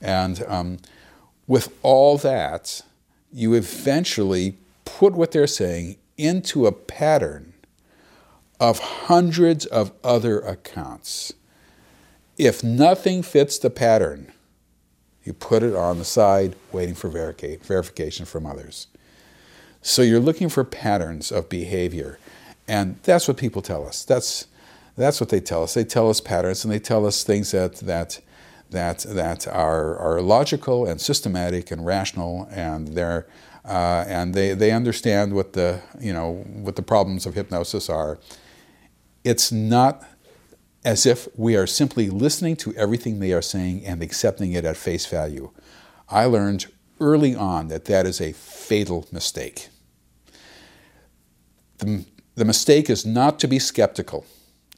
And 0.00 0.42
um, 0.46 0.78
with 1.48 1.76
all 1.82 2.16
that, 2.18 2.82
you 3.32 3.54
eventually 3.54 4.56
put 4.84 5.14
what 5.14 5.32
they're 5.32 5.48
saying 5.48 5.96
into 6.16 6.66
a 6.66 6.72
pattern 6.72 7.52
of 8.60 8.78
hundreds 8.78 9.66
of 9.66 9.92
other 10.04 10.38
accounts. 10.40 11.32
If 12.38 12.62
nothing 12.62 13.22
fits 13.22 13.58
the 13.58 13.70
pattern, 13.70 14.32
you 15.24 15.32
put 15.32 15.64
it 15.64 15.74
on 15.74 15.98
the 15.98 16.04
side 16.04 16.54
waiting 16.70 16.94
for 16.94 17.08
verification 17.08 18.24
from 18.24 18.46
others. 18.46 18.86
So 19.86 20.02
you're 20.02 20.18
looking 20.18 20.48
for 20.48 20.64
patterns 20.64 21.30
of 21.30 21.48
behavior 21.48 22.18
and 22.66 22.98
that's 23.04 23.28
what 23.28 23.36
people 23.36 23.62
tell 23.62 23.86
us. 23.86 24.04
That's, 24.04 24.48
that's 24.96 25.20
what 25.20 25.30
they 25.30 25.38
tell 25.38 25.62
us. 25.62 25.74
They 25.74 25.84
tell 25.84 26.10
us 26.10 26.20
patterns 26.20 26.64
and 26.64 26.72
they 26.72 26.80
tell 26.80 27.06
us 27.06 27.22
things 27.22 27.52
that, 27.52 27.76
that, 27.76 28.20
that, 28.70 28.98
that 29.08 29.46
are, 29.46 29.96
are 29.96 30.20
logical 30.20 30.86
and 30.86 31.00
systematic 31.00 31.70
and 31.70 31.86
rational 31.86 32.48
and 32.50 32.88
they're, 32.88 33.28
uh, 33.64 34.04
and 34.08 34.34
they, 34.34 34.54
they 34.54 34.72
understand 34.72 35.34
what 35.34 35.52
the 35.52 35.80
you 36.00 36.12
know 36.12 36.44
what 36.46 36.74
the 36.74 36.82
problems 36.82 37.24
of 37.24 37.34
hypnosis 37.34 37.88
are. 37.88 38.18
It's 39.22 39.52
not 39.52 40.04
as 40.84 41.06
if 41.06 41.28
we 41.36 41.56
are 41.56 41.66
simply 41.66 42.10
listening 42.10 42.56
to 42.56 42.74
everything 42.74 43.20
they 43.20 43.32
are 43.32 43.42
saying 43.42 43.86
and 43.86 44.02
accepting 44.02 44.52
it 44.52 44.64
at 44.64 44.76
face 44.76 45.06
value. 45.06 45.52
I 46.08 46.24
learned 46.24 46.66
early 47.00 47.36
on 47.36 47.68
that 47.68 47.84
that 47.84 48.04
is 48.04 48.20
a 48.20 48.32
fatal 48.32 49.06
mistake. 49.12 49.68
The, 51.78 52.04
the 52.34 52.44
mistake 52.44 52.88
is 52.90 53.04
not 53.04 53.38
to 53.40 53.48
be 53.48 53.58
skeptical, 53.58 54.24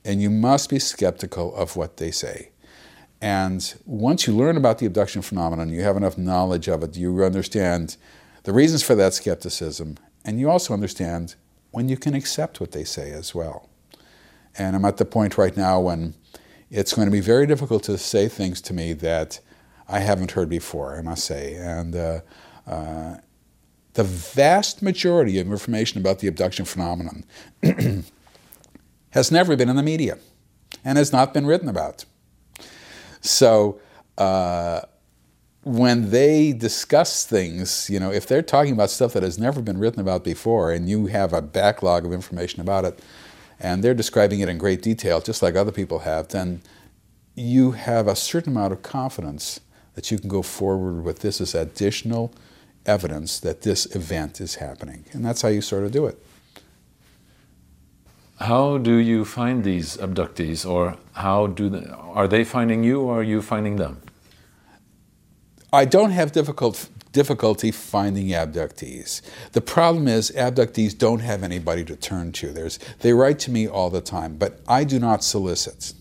and 0.05 0.21
you 0.23 0.31
must 0.31 0.71
be 0.71 0.79
skeptical 0.79 1.55
of 1.55 1.77
what 1.77 1.97
they 1.97 2.11
say. 2.11 2.51
And 3.21 3.75
once 3.85 4.27
you 4.27 4.35
learn 4.35 4.57
about 4.57 4.79
the 4.79 4.87
abduction 4.87 5.23
phenomenon, 5.23 5.71
you 5.71 5.83
have 5.83 5.97
enough 5.97 6.17
knowledge 6.17 6.69
of 6.69 6.83
it, 6.83 6.97
you 6.97 7.23
understand 7.25 7.97
the 8.45 8.53
reasons 8.53 8.83
for 8.83 8.95
that 8.95 9.15
skepticism, 9.15 9.99
and 10.25 10.39
you 10.39 10.49
also 10.49 10.73
understand 10.73 11.35
when 11.71 11.89
you 11.89 11.97
can 11.97 12.15
accept 12.15 12.61
what 12.61 12.73
they 12.73 12.85
say 12.85 13.11
as 13.11 13.35
well. 13.35 13.69
And 14.57 14.75
I'm 14.75 14.85
at 14.85 14.97
the 14.97 15.05
point 15.05 15.37
right 15.37 15.57
now 15.57 15.81
when 15.81 16.15
it's 16.71 16.95
going 16.95 17.07
to 17.07 17.13
be 17.13 17.21
very 17.21 17.47
difficult 17.47 17.83
to 17.85 17.99
say 17.99 18.29
things 18.29 18.61
to 18.63 18.75
me 18.75 18.93
that 18.95 19.41
I 19.89 20.01
haven't 20.01 20.33
heard 20.33 20.49
before, 20.49 20.97
I 20.97 21.03
must 21.03 21.25
say. 21.25 21.55
And 21.55 21.97
uh, 21.97 22.21
uh, 22.67 23.17
the 23.99 24.05
vast 24.05 24.81
majority 24.81 25.41
of 25.41 25.49
information 25.49 26.01
about 26.01 26.21
the 26.21 26.29
abduction 26.29 26.65
phenomenon 26.65 27.25
has 29.11 29.33
never 29.33 29.57
been 29.57 29.69
in 29.69 29.75
the 29.75 29.83
media 29.83 30.17
and 30.85 30.97
has 30.97 31.13
not 31.13 31.35
been 31.35 31.45
written 31.45 31.69
about. 31.69 32.05
So 33.23 33.81
uh, 34.17 34.83
when 35.65 36.11
they 36.11 36.53
discuss 36.53 37.27
things, 37.27 37.91
you 37.91 37.99
know, 37.99 38.13
if 38.13 38.29
they're 38.29 38.41
talking 38.41 38.73
about 38.73 38.91
stuff 38.91 39.15
that 39.15 39.25
has 39.25 39.37
never 39.37 39.61
been 39.61 39.79
written 39.79 39.99
about 39.99 40.23
before 40.23 40.71
and 40.71 40.89
you 40.89 41.07
have 41.07 41.33
a 41.33 41.43
backlog 41.43 42.07
of 42.07 42.13
information 42.13 42.61
about 42.61 42.85
it, 42.85 43.01
and 43.59 43.83
they're 43.83 43.95
describing 43.95 44.39
it 44.39 44.49
in 44.49 44.59
great 44.59 44.81
detail, 44.81 45.21
just 45.21 45.43
like 45.43 45.57
other 45.57 45.73
people 45.73 45.99
have, 45.99 46.29
then 46.29 46.63
you 47.35 47.73
have 47.73 48.07
a 48.07 48.15
certain 48.15 48.53
amount 48.53 48.73
of 48.73 48.83
confidence 48.83 49.59
that 49.95 50.13
you 50.13 50.21
can 50.21 50.29
go 50.29 50.41
forward 50.41 51.03
with 51.03 51.19
this 51.19 51.41
as 51.41 51.53
additional 51.53 52.33
evidence 52.89 53.39
that 53.41 53.63
this 53.63 53.87
event 53.95 54.41
is 54.41 54.57
happening. 54.57 55.05
And 55.13 55.25
that's 55.25 55.43
how 55.43 55.49
you 55.49 55.61
sort 55.61 55.85
of 55.85 55.93
do 55.93 56.07
it. 56.07 56.19
How 58.41 58.79
do 58.79 58.97
you 58.97 59.25
find 59.25 59.65
these 59.65 59.97
abductees, 59.97 60.69
or 60.69 60.97
how 61.13 61.49
do 61.49 61.69
they, 61.69 61.87
are 61.91 62.29
they 62.29 62.45
finding 62.45 62.85
you, 62.85 63.01
or 63.01 63.21
are 63.21 63.23
you 63.23 63.43
finding 63.43 63.77
them? 63.77 64.01
I 65.73 65.85
don't 65.85 66.13
have 66.13 66.31
difficult, 66.31 66.89
difficulty 67.13 67.73
finding 67.73 68.29
abductees. 68.29 69.23
The 69.53 69.61
problem 69.61 70.07
is 70.07 70.31
abductees 70.31 70.97
don't 70.97 71.19
have 71.19 71.43
anybody 71.43 71.85
to 71.87 71.97
turn 71.97 72.31
to. 72.33 72.53
There's, 72.53 72.79
they 73.01 73.13
write 73.13 73.41
to 73.41 73.51
me 73.51 73.67
all 73.67 73.91
the 73.91 74.01
time, 74.01 74.37
but 74.37 74.61
I 74.69 74.85
do 74.85 75.01
not 75.01 75.25
solicit. 75.25 75.93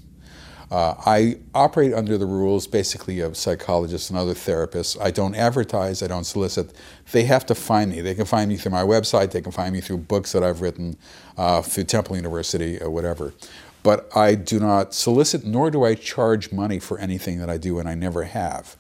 Uh, 0.69 0.95
I 1.06 1.38
operate 1.53 1.93
under 1.93 2.17
the 2.17 2.25
rules 2.25 2.67
basically 2.67 3.19
of 3.19 3.38
psychologists 3.38 4.10
and 4.10 4.19
other 4.19 4.34
therapists. 4.34 4.99
I 5.01 5.12
don't 5.12 5.36
advertise, 5.36 6.03
I 6.03 6.08
don't 6.08 6.25
solicit. 6.25 6.73
They 7.12 7.23
have 7.23 7.45
to 7.47 7.56
find 7.56 7.91
me. 7.91 8.01
They 8.01 8.15
can 8.15 8.25
find 8.25 8.49
me 8.49 8.58
through 8.58 8.71
my 8.71 8.84
website, 8.84 9.32
they 9.32 9.41
can 9.41 9.51
find 9.51 9.73
me 9.73 9.82
through 9.82 9.97
books 9.97 10.32
that 10.34 10.43
I've 10.43 10.62
written, 10.62 10.97
uh, 11.38 11.62
through 11.62 11.86
Temple 11.86 12.15
University 12.15 12.82
or 12.82 12.89
whatever. 12.89 13.34
But 13.84 14.10
I 14.15 14.36
do 14.36 14.60
not 14.60 14.93
solicit, 14.93 15.45
nor 15.45 15.71
do 15.71 15.84
I 15.84 15.95
charge 15.95 16.51
money 16.51 16.80
for 16.80 16.99
anything 16.99 17.39
that 17.39 17.49
I 17.49 17.58
do, 17.58 17.80
and 17.80 17.88
I 17.88 17.95
never 17.95 18.23
have. 18.23 18.77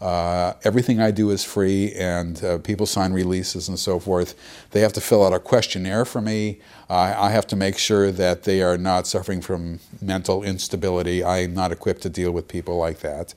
Uh, 0.00 0.52
everything 0.62 1.00
I 1.00 1.10
do 1.10 1.30
is 1.30 1.42
free, 1.42 1.92
and 1.94 2.42
uh, 2.44 2.58
people 2.58 2.84
sign 2.84 3.12
releases 3.12 3.68
and 3.68 3.78
so 3.78 3.98
forth. 3.98 4.34
They 4.72 4.80
have 4.80 4.92
to 4.94 5.00
fill 5.00 5.24
out 5.24 5.32
a 5.32 5.38
questionnaire 5.38 6.04
for 6.04 6.20
me. 6.20 6.60
I 6.88 7.30
have 7.30 7.48
to 7.48 7.56
make 7.56 7.78
sure 7.78 8.12
that 8.12 8.44
they 8.44 8.62
are 8.62 8.78
not 8.78 9.08
suffering 9.08 9.40
from 9.40 9.80
mental 10.00 10.44
instability. 10.44 11.24
I'm 11.24 11.52
not 11.52 11.72
equipped 11.72 12.02
to 12.02 12.08
deal 12.08 12.30
with 12.30 12.46
people 12.46 12.76
like 12.76 13.00
that. 13.00 13.34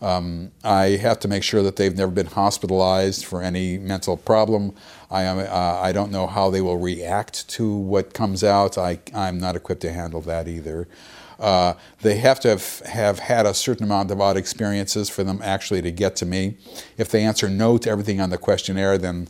Um, 0.00 0.52
I 0.62 0.96
have 0.96 1.18
to 1.20 1.28
make 1.28 1.42
sure 1.42 1.62
that 1.64 1.76
they've 1.76 1.96
never 1.96 2.12
been 2.12 2.26
hospitalized 2.26 3.24
for 3.24 3.42
any 3.42 3.76
mental 3.78 4.16
problem. 4.16 4.74
I, 5.10 5.22
am, 5.22 5.38
uh, 5.38 5.80
I 5.80 5.90
don't 5.92 6.12
know 6.12 6.28
how 6.28 6.50
they 6.50 6.60
will 6.60 6.78
react 6.78 7.48
to 7.50 7.72
what 7.74 8.14
comes 8.14 8.44
out. 8.44 8.78
I, 8.78 9.00
I'm 9.14 9.38
not 9.38 9.56
equipped 9.56 9.82
to 9.82 9.92
handle 9.92 10.20
that 10.22 10.46
either. 10.46 10.86
Uh, 11.38 11.74
they 12.00 12.16
have 12.16 12.40
to 12.40 12.48
have, 12.48 12.80
have 12.80 13.18
had 13.18 13.46
a 13.46 13.54
certain 13.54 13.84
amount 13.84 14.10
of 14.10 14.20
odd 14.20 14.36
experiences 14.36 15.08
for 15.08 15.24
them 15.24 15.40
actually 15.42 15.82
to 15.82 15.90
get 15.90 16.16
to 16.16 16.26
me. 16.26 16.56
If 16.96 17.10
they 17.10 17.22
answer 17.22 17.48
no 17.48 17.78
to 17.78 17.90
everything 17.90 18.20
on 18.20 18.30
the 18.30 18.38
questionnaire, 18.38 18.98
then 18.98 19.28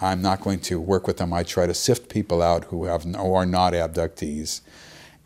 I'm 0.00 0.20
not 0.20 0.40
going 0.40 0.60
to 0.60 0.80
work 0.80 1.06
with 1.06 1.18
them. 1.18 1.32
I 1.32 1.42
try 1.42 1.66
to 1.66 1.74
sift 1.74 2.08
people 2.08 2.42
out 2.42 2.64
who 2.64 2.84
have 2.84 3.04
who 3.04 3.34
are 3.34 3.46
not 3.46 3.72
abductees. 3.72 4.60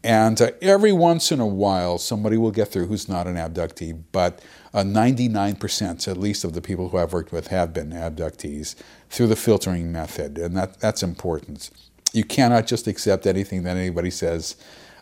And 0.04 0.40
uh, 0.40 0.52
every 0.62 0.92
once 0.92 1.32
in 1.32 1.40
a 1.40 1.46
while, 1.46 1.98
somebody 1.98 2.36
will 2.36 2.52
get 2.52 2.68
through 2.68 2.86
who's 2.86 3.08
not 3.08 3.26
an 3.26 3.34
abductee, 3.34 4.00
but 4.12 4.40
uh, 4.72 4.82
99% 4.82 6.08
at 6.08 6.16
least 6.16 6.44
of 6.44 6.52
the 6.52 6.60
people 6.60 6.88
who 6.88 6.98
I've 6.98 7.12
worked 7.12 7.32
with 7.32 7.48
have 7.48 7.72
been 7.72 7.90
abductees 7.90 8.76
through 9.10 9.26
the 9.26 9.36
filtering 9.36 9.90
method, 9.90 10.38
and 10.38 10.56
that, 10.56 10.78
that's 10.78 11.02
important. 11.02 11.70
You 12.12 12.24
cannot 12.24 12.66
just 12.66 12.86
accept 12.86 13.26
anything 13.26 13.64
that 13.64 13.76
anybody 13.76 14.10
says 14.10 14.56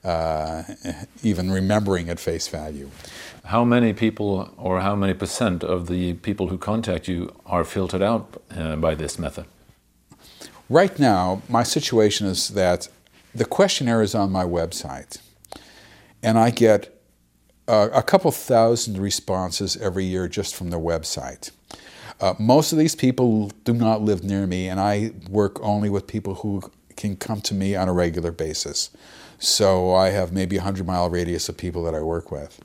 uh, 0.04 0.62
even 1.22 1.50
remembering 1.50 2.08
at 2.08 2.20
face 2.20 2.48
value. 2.48 2.90
How 3.44 3.64
many 3.64 3.92
people, 3.92 4.52
or 4.56 4.80
how 4.80 4.96
many 4.96 5.14
percent 5.14 5.62
of 5.64 5.86
the 5.86 6.14
people 6.14 6.48
who 6.48 6.58
contact 6.58 7.08
you 7.08 7.34
are 7.46 7.64
filtered 7.64 8.02
out 8.02 8.42
uh, 8.56 8.76
by 8.76 8.94
this 8.94 9.18
method? 9.18 9.46
Right 10.68 10.98
now, 10.98 11.42
my 11.48 11.62
situation 11.62 12.26
is 12.26 12.48
that 12.48 12.88
the 13.34 13.44
questionnaire 13.44 14.02
is 14.02 14.14
on 14.14 14.32
my 14.32 14.44
website, 14.44 15.18
and 16.22 16.38
I 16.38 16.50
get 16.50 16.92
uh, 17.68 17.88
a 17.92 18.02
couple 18.02 18.30
thousand 18.30 18.98
responses 18.98 19.76
every 19.76 20.04
year 20.04 20.28
just 20.28 20.54
from 20.54 20.70
the 20.70 20.78
website. 20.78 21.50
Uh, 22.20 22.34
most 22.38 22.72
of 22.72 22.78
these 22.78 22.94
people 22.94 23.50
do 23.64 23.74
not 23.74 24.00
live 24.00 24.24
near 24.24 24.46
me, 24.46 24.68
and 24.68 24.80
I 24.80 25.12
work 25.28 25.60
only 25.62 25.90
with 25.90 26.06
people 26.06 26.36
who 26.36 26.62
can 26.96 27.16
come 27.16 27.40
to 27.42 27.54
me 27.54 27.76
on 27.76 27.88
a 27.88 27.92
regular 27.92 28.32
basis. 28.32 28.90
So 29.38 29.94
I 29.94 30.10
have 30.10 30.32
maybe 30.32 30.56
a 30.56 30.60
100 30.60 30.86
mile 30.86 31.10
radius 31.10 31.48
of 31.48 31.56
people 31.56 31.82
that 31.84 31.94
I 31.94 32.00
work 32.00 32.30
with. 32.30 32.60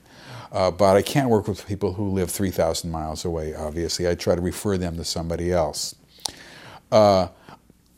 Uh, 0.52 0.70
but 0.70 0.96
I 0.96 1.02
can't 1.02 1.30
work 1.30 1.48
with 1.48 1.66
people 1.66 1.94
who 1.94 2.10
live 2.10 2.30
3,000 2.30 2.90
miles 2.90 3.24
away, 3.24 3.54
obviously. 3.54 4.06
I 4.06 4.14
try 4.14 4.34
to 4.34 4.40
refer 4.40 4.76
them 4.76 4.96
to 4.96 5.04
somebody 5.04 5.50
else. 5.50 5.94
Uh, 6.90 7.28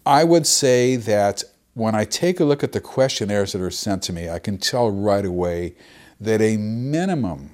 I 0.07 0.23
would 0.23 0.47
say 0.47 0.95
that 0.97 1.43
when 1.75 1.97
I 1.97 2.05
take 2.05 2.39
a 2.39 2.45
look 2.45 2.63
at 2.63 2.71
the 2.71 2.81
questionnaires 2.81 3.53
that 3.53 3.61
are 3.61 3.71
sent 3.73 4.05
to 4.05 4.13
me, 4.13 4.31
I 4.31 4.39
can 4.39 4.59
tell 4.59 4.89
right 4.91 5.25
away 5.25 5.75
that 6.21 6.41
a 6.41 6.57
minimum 6.57 7.51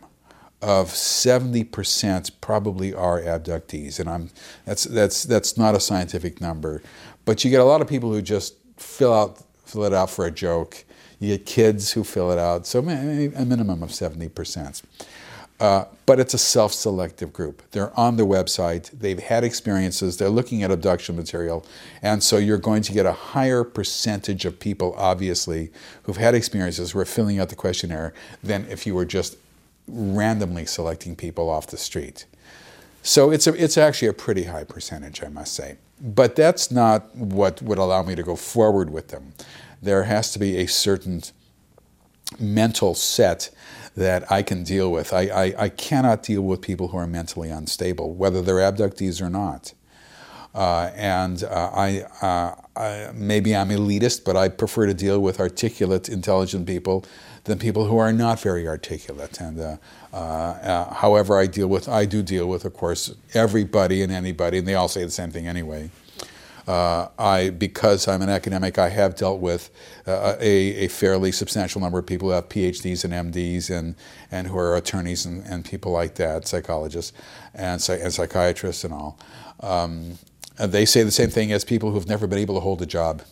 of 0.61 0.88
70% 0.88 2.30
probably 2.42 2.92
are 2.92 3.22
abductees. 3.22 3.98
And 3.98 4.11
I'm, 4.11 4.30
that's, 4.66 4.85
that's, 4.85 5.22
that's 5.22 5.56
not 5.56 5.74
a 5.74 5.80
scientific 5.80 6.42
number. 6.42 6.83
But 7.24 7.42
you 7.42 7.50
get 7.50 7.61
a 7.61 7.64
lot 7.64 7.80
of 7.80 7.88
people 7.88 8.12
who 8.12 8.20
just 8.20 8.56
fill, 8.76 9.14
out, 9.14 9.42
fill 9.64 9.85
it 9.85 9.94
out 9.94 10.11
for 10.11 10.26
a 10.26 10.30
joke 10.30 10.85
you 11.20 11.37
get 11.37 11.46
kids 11.46 11.92
who 11.92 12.02
fill 12.02 12.33
it 12.33 12.38
out, 12.38 12.66
so 12.66 12.80
a 12.80 12.83
minimum 12.83 13.83
of 13.83 13.90
70%. 13.90 14.83
Uh, 15.61 15.85
but 16.06 16.18
it's 16.18 16.33
a 16.33 16.38
self 16.38 16.72
selective 16.72 17.35
group. 17.35 17.62
They're 17.72 17.96
on 17.98 18.16
the 18.16 18.26
website, 18.26 18.90
they've 18.98 19.18
had 19.18 19.44
experiences, 19.44 20.16
they're 20.16 20.30
looking 20.30 20.62
at 20.62 20.70
abduction 20.70 21.16
material, 21.16 21.66
and 22.00 22.22
so 22.22 22.38
you're 22.38 22.56
going 22.56 22.83
to 22.83 22.92
get 22.92 23.04
a 23.04 23.12
higher 23.12 23.62
percentage 23.62 24.46
of 24.46 24.59
people, 24.59 24.94
obviously, 24.96 25.70
who've 26.04 26.16
had 26.16 26.35
experiences 26.35 26.92
who 26.92 26.98
are 26.98 27.04
filling 27.04 27.38
out 27.38 27.50
the 27.50 27.56
questionnaire 27.56 28.14
than 28.42 28.66
if 28.70 28.87
you 28.87 28.94
were 28.94 29.04
just 29.04 29.37
randomly 29.87 30.64
selecting 30.64 31.14
people 31.14 31.50
off 31.50 31.66
the 31.66 31.76
street. 31.76 32.24
So 33.02 33.30
it's, 33.30 33.46
a, 33.46 33.52
it's 33.62 33.76
actually 33.76 34.09
a 34.09 34.14
pretty 34.14 34.44
high 34.44 34.64
percentage, 34.64 35.22
I 35.22 35.28
must 35.28 35.54
say. 35.54 35.76
But 36.00 36.37
that's 36.37 36.70
not 36.70 37.14
what 37.14 37.61
would 37.61 37.76
allow 37.76 38.02
me 38.02 38.14
to 38.14 38.22
go 38.22 38.37
forward 38.37 38.88
with 38.88 39.09
them 39.09 39.35
there 39.82 40.04
has 40.04 40.32
to 40.32 40.38
be 40.38 40.58
a 40.58 40.66
certain 40.66 41.22
mental 42.38 42.94
set 42.94 43.50
that 43.96 44.30
I 44.30 44.42
can 44.42 44.62
deal 44.62 44.92
with. 44.92 45.12
I, 45.12 45.22
I, 45.22 45.54
I 45.64 45.68
cannot 45.68 46.22
deal 46.22 46.42
with 46.42 46.60
people 46.60 46.88
who 46.88 46.96
are 46.96 47.06
mentally 47.06 47.50
unstable, 47.50 48.14
whether 48.14 48.40
they're 48.40 48.56
abductees 48.56 49.20
or 49.20 49.30
not. 49.30 49.74
Uh, 50.54 50.90
and 50.94 51.44
uh, 51.44 51.70
I, 51.72 52.02
uh, 52.22 52.54
I, 52.76 53.10
maybe 53.14 53.54
I'm 53.54 53.68
elitist, 53.68 54.24
but 54.24 54.36
I 54.36 54.48
prefer 54.48 54.86
to 54.86 54.94
deal 54.94 55.20
with 55.20 55.38
articulate, 55.38 56.08
intelligent 56.08 56.66
people 56.66 57.04
than 57.44 57.58
people 57.58 57.86
who 57.86 57.98
are 57.98 58.12
not 58.12 58.40
very 58.40 58.66
articulate. 58.66 59.40
And 59.40 59.60
uh, 59.60 59.76
uh, 60.12 60.16
uh, 60.16 60.94
however, 60.94 61.38
I 61.38 61.46
deal 61.46 61.68
with, 61.68 61.88
I 61.88 62.04
do 62.04 62.22
deal 62.22 62.48
with, 62.48 62.64
of 62.64 62.74
course, 62.74 63.14
everybody 63.32 64.02
and 64.02 64.12
anybody, 64.12 64.58
and 64.58 64.66
they 64.66 64.74
all 64.74 64.88
say 64.88 65.04
the 65.04 65.10
same 65.10 65.30
thing 65.30 65.46
anyway. 65.46 65.90
Uh, 66.70 67.09
I, 67.18 67.50
because 67.50 68.06
I'm 68.06 68.22
an 68.22 68.28
academic, 68.28 68.78
I 68.78 68.90
have 68.90 69.16
dealt 69.16 69.40
with 69.40 69.70
uh, 70.06 70.37
a, 70.38 70.85
a, 70.85 70.87
fairly 70.87 71.33
substantial 71.33 71.80
number 71.80 71.98
of 71.98 72.06
people 72.06 72.28
who 72.28 72.35
have 72.35 72.48
PhDs 72.48 73.04
and 73.04 73.35
MDs 73.35 73.76
and, 73.76 73.96
and 74.30 74.46
who 74.46 74.56
are 74.56 74.76
attorneys 74.76 75.26
and, 75.26 75.44
and 75.46 75.64
people 75.64 75.90
like 75.90 76.14
that, 76.14 76.46
psychologists 76.46 77.12
and, 77.54 77.85
and 77.90 78.12
psychiatrists 78.14 78.85
and 78.85 78.94
all. 78.94 79.18
Um, 79.59 80.18
they 80.59 80.85
say 80.85 81.02
the 81.02 81.11
same 81.11 81.30
thing 81.30 81.50
as 81.50 81.64
people 81.64 81.90
who've 81.90 82.06
never 82.06 82.28
been 82.28 82.38
able 82.38 82.54
to 82.54 82.61
hold 82.61 82.80
a 82.83 82.87
job. 82.87 83.22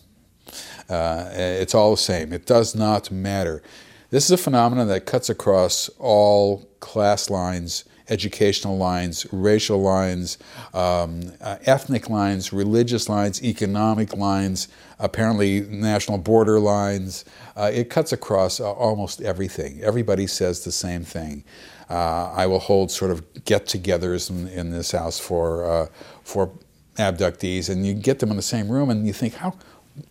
Uh, 0.89 1.29
it's 1.31 1.73
all 1.73 1.91
the 1.91 1.97
same. 1.97 2.33
It 2.33 2.45
does 2.45 2.75
not 2.75 3.09
matter. 3.09 3.63
This 4.09 4.25
is 4.25 4.31
a 4.31 4.37
phenomenon 4.37 4.89
that 4.89 5.05
cuts 5.05 5.29
across 5.29 5.89
all 5.97 6.67
class 6.81 7.29
lines, 7.29 7.85
educational 8.09 8.77
lines, 8.77 9.25
racial 9.31 9.81
lines, 9.81 10.37
um, 10.73 11.31
uh, 11.41 11.57
ethnic 11.65 12.09
lines, 12.09 12.51
religious 12.51 13.07
lines, 13.07 13.43
economic 13.43 14.15
lines, 14.15 14.67
apparently 14.99 15.61
national 15.61 16.17
border 16.17 16.59
lines. 16.59 17.25
Uh, 17.55 17.71
it 17.73 17.89
cuts 17.89 18.11
across 18.11 18.59
uh, 18.59 18.71
almost 18.71 19.21
everything. 19.21 19.81
Everybody 19.81 20.27
says 20.27 20.63
the 20.63 20.71
same 20.71 21.03
thing. 21.03 21.43
Uh, 21.89 22.31
I 22.35 22.45
will 22.45 22.59
hold 22.59 22.91
sort 22.91 23.11
of 23.11 23.45
get-togethers 23.45 24.29
in, 24.29 24.47
in 24.47 24.71
this 24.71 24.91
house 24.91 25.19
for 25.19 25.65
uh, 25.65 25.87
for 26.23 26.51
abductees, 26.97 27.69
and 27.69 27.85
you 27.87 27.93
get 27.93 28.19
them 28.19 28.29
in 28.29 28.35
the 28.35 28.41
same 28.41 28.69
room, 28.69 28.89
and 28.89 29.07
you 29.07 29.13
think, 29.13 29.33
how, 29.35 29.55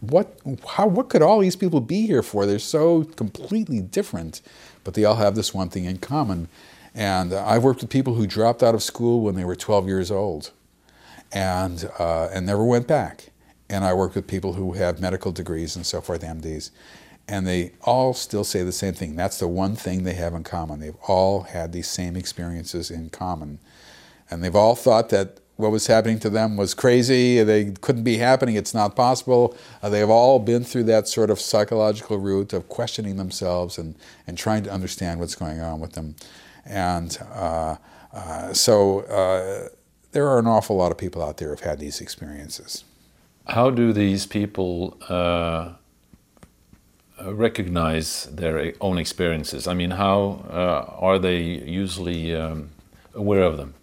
what, 0.00 0.38
how, 0.66 0.86
what 0.86 1.08
could 1.08 1.22
all 1.22 1.38
these 1.38 1.54
people 1.54 1.80
be 1.80 2.06
here 2.06 2.22
for? 2.22 2.46
They're 2.46 2.58
so 2.58 3.04
completely 3.04 3.80
different, 3.80 4.40
but 4.84 4.94
they 4.94 5.04
all 5.04 5.16
have 5.16 5.34
this 5.34 5.54
one 5.54 5.68
thing 5.68 5.84
in 5.84 5.98
common. 5.98 6.48
And 6.98 7.32
uh, 7.32 7.46
I've 7.46 7.62
worked 7.62 7.80
with 7.80 7.90
people 7.90 8.14
who 8.14 8.26
dropped 8.26 8.60
out 8.60 8.74
of 8.74 8.82
school 8.82 9.20
when 9.20 9.36
they 9.36 9.44
were 9.44 9.54
12 9.54 9.86
years 9.86 10.10
old, 10.10 10.50
and 11.30 11.88
uh, 11.96 12.28
and 12.32 12.44
never 12.44 12.64
went 12.64 12.88
back. 12.88 13.30
And 13.70 13.84
I 13.84 13.94
worked 13.94 14.16
with 14.16 14.26
people 14.26 14.54
who 14.54 14.72
have 14.72 15.00
medical 15.00 15.30
degrees 15.30 15.76
and 15.76 15.86
so 15.86 16.00
forth, 16.00 16.22
MDs, 16.22 16.72
and 17.28 17.46
they 17.46 17.72
all 17.82 18.14
still 18.14 18.42
say 18.42 18.64
the 18.64 18.72
same 18.72 18.94
thing. 18.94 19.14
That's 19.14 19.38
the 19.38 19.46
one 19.46 19.76
thing 19.76 20.02
they 20.02 20.14
have 20.14 20.34
in 20.34 20.42
common. 20.42 20.80
They've 20.80 20.96
all 21.06 21.42
had 21.42 21.72
these 21.72 21.86
same 21.86 22.16
experiences 22.16 22.90
in 22.90 23.10
common. 23.10 23.60
And 24.28 24.42
they've 24.42 24.56
all 24.56 24.74
thought 24.74 25.10
that 25.10 25.38
what 25.54 25.70
was 25.70 25.86
happening 25.86 26.18
to 26.20 26.30
them 26.30 26.56
was 26.56 26.74
crazy, 26.74 27.42
they 27.44 27.72
couldn't 27.80 28.04
be 28.04 28.16
happening, 28.16 28.56
it's 28.56 28.74
not 28.74 28.96
possible. 28.96 29.56
Uh, 29.82 29.88
they've 29.88 30.10
all 30.10 30.40
been 30.40 30.64
through 30.64 30.84
that 30.84 31.06
sort 31.06 31.30
of 31.30 31.40
psychological 31.40 32.18
route 32.18 32.52
of 32.52 32.68
questioning 32.68 33.16
themselves 33.16 33.78
and, 33.78 33.94
and 34.26 34.36
trying 34.36 34.64
to 34.64 34.70
understand 34.70 35.20
what's 35.20 35.36
going 35.36 35.60
on 35.60 35.78
with 35.78 35.92
them. 35.92 36.16
And 36.68 37.18
uh, 37.34 37.76
uh, 38.12 38.52
so 38.52 39.00
uh, 39.00 39.68
there 40.12 40.28
are 40.28 40.38
an 40.38 40.46
awful 40.46 40.76
lot 40.76 40.92
of 40.92 40.98
people 40.98 41.22
out 41.22 41.38
there 41.38 41.48
who've 41.48 41.60
had 41.60 41.78
these 41.78 42.00
experiences. 42.00 42.84
How 43.46 43.70
do 43.70 43.92
these 43.94 44.26
people 44.26 44.98
uh, 45.08 45.72
recognize 47.24 48.24
their 48.26 48.74
own 48.80 48.98
experiences? 48.98 49.66
I 49.66 49.74
mean, 49.74 49.92
how 49.92 50.44
uh, 50.50 50.94
are 50.98 51.18
they 51.18 51.40
usually 51.40 52.36
um, 52.36 52.70
aware 53.14 53.42
of 53.42 53.56
them? 53.56 53.74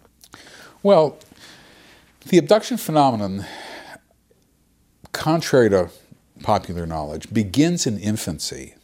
Well, 0.84 1.18
the 2.26 2.38
abduction 2.38 2.76
phenomenon, 2.76 3.44
contrary 5.10 5.68
to 5.70 5.90
popular 6.42 6.86
knowledge, 6.86 7.32
begins 7.32 7.86
in 7.86 7.98
infancy 7.98 8.75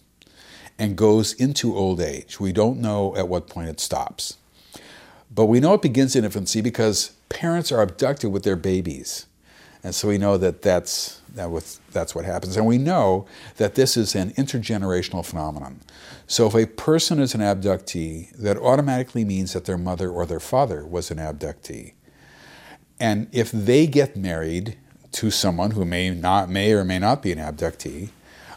and 0.78 0.96
goes 0.96 1.32
into 1.34 1.76
old 1.76 2.00
age. 2.00 2.40
We 2.40 2.52
don't 2.52 2.80
know 2.80 3.14
at 3.16 3.28
what 3.28 3.48
point 3.48 3.68
it 3.68 3.80
stops. 3.80 4.36
But 5.34 5.46
we 5.46 5.60
know 5.60 5.74
it 5.74 5.82
begins 5.82 6.14
in 6.14 6.24
infancy 6.24 6.60
because 6.60 7.12
parents 7.28 7.72
are 7.72 7.80
abducted 7.80 8.32
with 8.32 8.42
their 8.42 8.56
babies. 8.56 9.26
And 9.84 9.94
so 9.94 10.08
we 10.08 10.18
know 10.18 10.36
that 10.36 10.62
that's, 10.62 11.20
that 11.34 11.50
was, 11.50 11.80
that's 11.90 12.14
what 12.14 12.24
happens. 12.24 12.56
And 12.56 12.66
we 12.66 12.78
know 12.78 13.26
that 13.56 13.74
this 13.74 13.96
is 13.96 14.14
an 14.14 14.30
intergenerational 14.32 15.24
phenomenon. 15.24 15.80
So 16.26 16.46
if 16.46 16.54
a 16.54 16.66
person 16.66 17.18
is 17.18 17.34
an 17.34 17.40
abductee, 17.40 18.30
that 18.36 18.56
automatically 18.58 19.24
means 19.24 19.54
that 19.54 19.64
their 19.64 19.78
mother 19.78 20.08
or 20.10 20.24
their 20.24 20.40
father 20.40 20.86
was 20.86 21.10
an 21.10 21.18
abductee. 21.18 21.94
And 23.00 23.28
if 23.32 23.50
they 23.50 23.86
get 23.88 24.16
married 24.16 24.76
to 25.12 25.30
someone 25.30 25.72
who 25.72 25.84
may 25.84 26.10
not 26.10 26.48
may 26.48 26.72
or 26.72 26.84
may 26.84 26.98
not 26.98 27.22
be 27.22 27.32
an 27.32 27.38
abductee, 27.38 28.10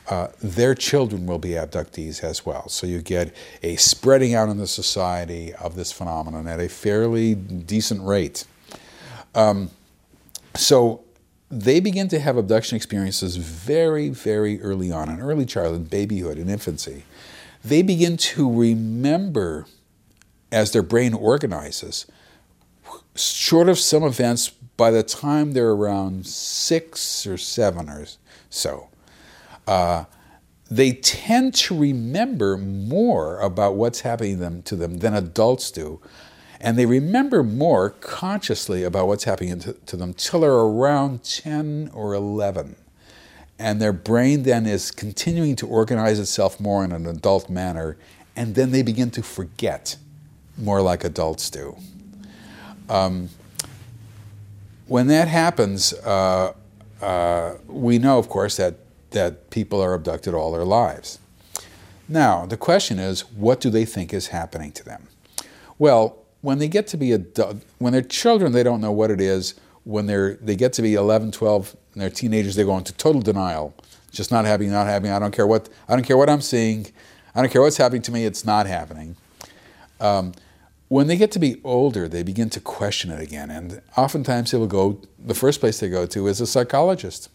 uh, 0.10 0.28
their 0.42 0.76
children 0.76 1.26
will 1.26 1.40
be 1.40 1.50
abductees 1.50 2.24
as 2.24 2.46
well. 2.46 2.70
So 2.70 2.86
you 2.88 3.02
get 3.02 3.36
a 3.64 3.76
spreading 3.76 4.36
out 4.36 4.50
in 4.50 4.58
the 4.58 4.68
society 4.68 5.54
of 5.54 5.76
this 5.76 5.92
phenomenon 5.92 6.48
at 6.48 6.60
a 6.60 6.70
fairly 6.70 7.36
decent 7.36 8.04
rate. 8.04 8.46
Um, 9.34 9.72
so 10.56 11.04
they 11.50 11.80
begin 11.80 12.08
to 12.10 12.20
have 12.20 12.38
abduction 12.38 12.76
experiences 12.76 13.36
very, 13.38 14.10
very 14.10 14.62
early 14.62 14.92
on, 14.92 15.10
in 15.10 15.20
early 15.20 15.46
childhood, 15.46 15.90
babyhood, 15.90 16.38
and 16.38 16.50
infancy. 16.50 17.04
They 17.64 17.82
begin 17.82 18.18
to 18.18 18.52
remember, 18.52 19.66
as 20.52 20.72
their 20.72 20.84
brain 20.84 21.14
organizes, 21.14 22.06
short 23.16 23.70
of 23.70 23.80
some 23.80 24.04
events, 24.04 24.50
by 24.78 24.92
the 24.92 25.04
time 25.04 25.54
they're 25.54 25.72
around 25.72 26.28
six 26.28 27.26
or 27.26 27.38
seven 27.38 27.90
or 27.90 28.06
so, 28.50 28.90
uh, 29.68 30.06
they 30.70 30.94
tend 30.94 31.54
to 31.54 31.78
remember 31.78 32.58
more 32.58 33.40
about 33.40 33.76
what's 33.76 34.02
happening 34.02 34.40
them, 34.40 34.62
to 34.64 34.76
them 34.76 34.98
than 34.98 35.14
adults 35.14 35.72
do. 35.72 36.02
And 36.60 36.78
they 36.78 36.86
remember 36.86 37.44
more 37.44 37.92
consciously 37.92 38.84
about 38.84 39.08
what's 39.08 39.26
happening 39.26 39.60
to, 39.60 39.74
to 39.74 39.98
them 39.98 40.14
till 40.14 40.40
they're 40.40 40.52
around 40.52 41.24
10 41.24 41.92
or 41.94 42.14
11. 42.14 42.76
And 43.60 43.82
their 43.82 43.94
brain 43.94 44.44
then 44.44 44.66
is 44.66 44.92
continuing 44.92 45.56
to 45.58 45.68
organize 45.68 46.20
itself 46.20 46.60
more 46.60 46.84
in 46.84 46.92
an 46.92 47.06
adult 47.06 47.50
manner, 47.50 47.98
and 48.36 48.56
then 48.56 48.72
they 48.72 48.82
begin 48.82 49.12
to 49.12 49.24
forget 49.24 49.96
more 50.58 50.82
like 50.82 51.04
adults 51.04 51.50
do. 51.50 51.78
Um, 52.90 53.30
when 54.88 55.08
that 55.08 55.28
happens, 55.28 55.94
uh, 55.94 56.54
uh, 57.02 57.56
we 57.68 57.98
know, 57.98 58.20
of 58.20 58.30
course, 58.30 58.58
that, 58.58 58.76
that 59.16 59.50
people 59.50 59.82
are 59.82 59.94
abducted 59.94 60.36
all 60.36 60.52
their 60.52 60.64
lives. 60.64 61.18
Now, 62.08 62.46
the 62.46 62.58
question 62.58 63.00
is, 63.00 63.22
what 63.32 63.60
do 63.60 63.72
they 63.72 63.86
think 63.86 64.14
is 64.14 64.28
happening 64.28 64.72
to 64.74 64.84
them? 64.84 65.08
Well, 65.80 66.20
when 66.42 66.60
they 66.60 66.68
get 66.68 66.86
to 66.88 66.98
be 66.98 67.12
adult, 67.12 67.58
when 67.80 67.94
they're 67.94 68.04
children, 68.04 68.52
they 68.52 68.62
don't 68.62 68.80
know 68.80 68.92
what 68.92 69.10
it 69.10 69.20
is. 69.20 69.56
When 69.84 70.06
they're, 70.06 70.36
they 70.36 70.56
get 70.56 70.74
to 70.74 70.82
be 70.82 70.94
11, 70.94 71.32
12, 71.32 71.76
and 71.94 72.02
they're 72.02 72.10
teenagers, 72.10 72.56
they 72.56 72.64
go 72.64 72.78
into 72.78 72.94
total 72.94 73.22
denial. 73.22 73.74
Just 74.12 74.32
not 74.32 74.46
happening, 74.46 74.72
not 74.72 74.86
happening. 74.86 75.12
I 75.12 75.20
don't 75.20 75.32
care 75.32 75.48
what, 75.48 75.70
I 75.90 75.96
don't 75.96 76.06
care 76.06 76.18
what 76.18 76.30
I'm 76.30 76.42
seeing. 76.42 76.88
I 77.34 77.42
don't 77.42 77.52
care 77.52 77.62
what's 77.62 77.78
happening 77.78 78.04
to 78.04 78.12
me. 78.12 78.26
It's 78.26 78.46
not 78.46 78.68
happening. 78.68 79.16
Um, 80.00 80.34
when 80.88 81.08
they 81.08 81.18
get 81.18 81.32
to 81.32 81.40
be 81.40 81.60
older, 81.64 82.08
they 82.08 82.22
begin 82.22 82.50
to 82.52 82.60
question 82.60 83.10
it 83.10 83.20
again. 83.20 83.50
And 83.50 83.82
oftentimes 83.98 84.52
they 84.52 84.58
will 84.58 84.68
go, 84.68 85.02
the 85.18 85.34
first 85.34 85.60
place 85.60 85.80
they 85.80 85.90
go 85.90 86.06
to 86.06 86.28
is 86.28 86.40
a 86.40 86.48
psychologist. 86.48 87.30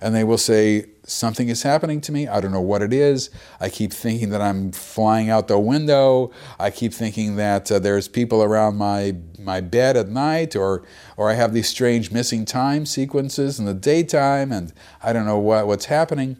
And 0.00 0.14
they 0.14 0.24
will 0.24 0.38
say, 0.38 0.86
Something 1.04 1.48
is 1.48 1.62
happening 1.62 2.02
to 2.02 2.12
me. 2.12 2.28
I 2.28 2.38
don't 2.38 2.52
know 2.52 2.60
what 2.60 2.82
it 2.82 2.92
is. 2.92 3.30
I 3.60 3.70
keep 3.70 3.94
thinking 3.94 4.28
that 4.28 4.42
I'm 4.42 4.72
flying 4.72 5.30
out 5.30 5.48
the 5.48 5.58
window. 5.58 6.32
I 6.58 6.70
keep 6.70 6.92
thinking 6.92 7.36
that 7.36 7.72
uh, 7.72 7.78
there's 7.78 8.08
people 8.08 8.42
around 8.42 8.76
my, 8.76 9.16
my 9.38 9.62
bed 9.62 9.96
at 9.96 10.08
night, 10.08 10.54
or, 10.54 10.84
or 11.16 11.30
I 11.30 11.32
have 11.32 11.54
these 11.54 11.66
strange 11.66 12.10
missing 12.12 12.44
time 12.44 12.84
sequences 12.84 13.58
in 13.58 13.64
the 13.64 13.72
daytime, 13.72 14.52
and 14.52 14.70
I 15.02 15.14
don't 15.14 15.24
know 15.24 15.38
what, 15.38 15.66
what's 15.66 15.86
happening. 15.86 16.36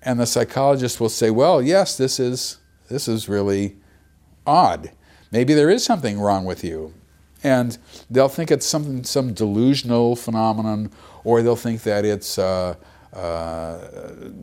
And 0.00 0.18
the 0.18 0.26
psychologist 0.26 0.98
will 0.98 1.10
say, 1.10 1.30
Well, 1.30 1.60
yes, 1.60 1.98
this 1.98 2.18
is, 2.18 2.56
this 2.88 3.08
is 3.08 3.28
really 3.28 3.76
odd. 4.46 4.92
Maybe 5.30 5.52
there 5.52 5.68
is 5.68 5.84
something 5.84 6.18
wrong 6.18 6.46
with 6.46 6.64
you. 6.64 6.94
And 7.42 7.76
they'll 8.10 8.28
think 8.28 8.50
it's 8.50 8.66
something, 8.66 9.04
some 9.04 9.34
delusional 9.34 10.16
phenomenon, 10.16 10.90
or 11.24 11.42
they'll 11.42 11.56
think 11.56 11.82
that 11.82 12.04
it's 12.04 12.38
uh, 12.38 12.76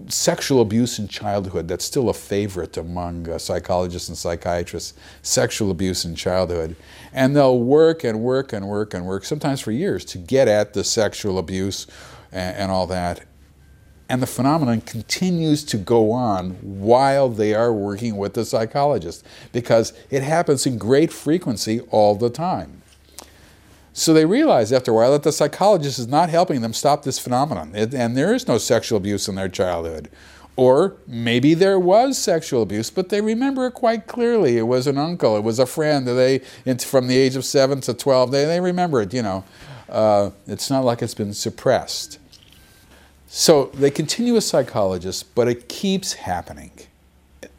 sexual 0.07 0.61
abuse 0.61 0.99
in 0.99 1.07
childhood. 1.07 1.67
That's 1.67 1.85
still 1.85 2.09
a 2.09 2.13
favorite 2.13 2.77
among 2.77 3.29
uh, 3.29 3.37
psychologists 3.37 4.09
and 4.09 4.17
psychiatrists, 4.17 4.93
sexual 5.21 5.71
abuse 5.71 6.05
in 6.05 6.15
childhood. 6.15 6.75
And 7.13 7.35
they'll 7.35 7.59
work 7.59 8.03
and 8.03 8.21
work 8.21 8.53
and 8.53 8.67
work 8.67 8.93
and 8.93 9.05
work, 9.05 9.25
sometimes 9.25 9.61
for 9.61 9.71
years, 9.71 10.03
to 10.05 10.17
get 10.17 10.47
at 10.47 10.73
the 10.73 10.83
sexual 10.83 11.37
abuse 11.37 11.87
and, 12.31 12.55
and 12.57 12.71
all 12.71 12.87
that. 12.87 13.25
And 14.09 14.21
the 14.21 14.27
phenomenon 14.27 14.81
continues 14.81 15.63
to 15.65 15.77
go 15.77 16.11
on 16.11 16.51
while 16.61 17.29
they 17.29 17.53
are 17.55 17.73
working 17.73 18.17
with 18.17 18.33
the 18.33 18.45
psychologist 18.45 19.25
because 19.51 19.93
it 20.09 20.23
happens 20.23 20.65
in 20.65 20.77
great 20.77 21.11
frequency 21.11 21.79
all 21.89 22.15
the 22.15 22.29
time. 22.29 22.82
So 23.93 24.11
they 24.11 24.25
realize 24.25 24.73
after 24.73 24.91
a 24.91 24.93
while 24.95 25.11
that 25.11 25.21
the 25.21 25.31
psychologist 25.31 25.99
is 25.99 26.07
not 26.07 26.29
helping 26.29 26.61
them 26.61 26.73
stop 26.73 27.03
this 27.03 27.19
phenomenon, 27.19 27.73
it, 27.75 27.93
and 27.93 28.17
there 28.17 28.33
is 28.33 28.47
no 28.47 28.57
sexual 28.57 28.97
abuse 28.97 29.27
in 29.27 29.35
their 29.35 29.49
childhood. 29.49 30.09
Or 30.55 30.97
maybe 31.07 31.53
there 31.53 31.79
was 31.79 32.17
sexual 32.17 32.61
abuse, 32.61 32.89
but 32.89 33.09
they 33.09 33.21
remember 33.21 33.67
it 33.67 33.73
quite 33.73 34.07
clearly. 34.07 34.57
It 34.57 34.63
was 34.63 34.87
an 34.87 34.97
uncle, 34.97 35.37
it 35.37 35.43
was 35.43 35.59
a 35.59 35.65
friend. 35.65 36.07
They, 36.07 36.39
from 36.79 37.07
the 37.07 37.17
age 37.17 37.35
of 37.35 37.45
seven 37.45 37.81
to 37.81 37.93
12, 37.93 38.31
they, 38.31 38.45
they 38.45 38.59
remember 38.59 39.01
it, 39.01 39.13
you 39.13 39.21
know. 39.21 39.43
Uh, 39.89 40.31
it's 40.47 40.69
not 40.69 40.83
like 40.83 41.01
it's 41.01 41.13
been 41.13 41.33
suppressed. 41.33 42.19
So 43.27 43.65
they 43.73 43.89
continue 43.89 44.35
as 44.35 44.45
psychologists, 44.45 45.23
but 45.23 45.47
it 45.47 45.69
keeps 45.69 46.13
happening. 46.13 46.71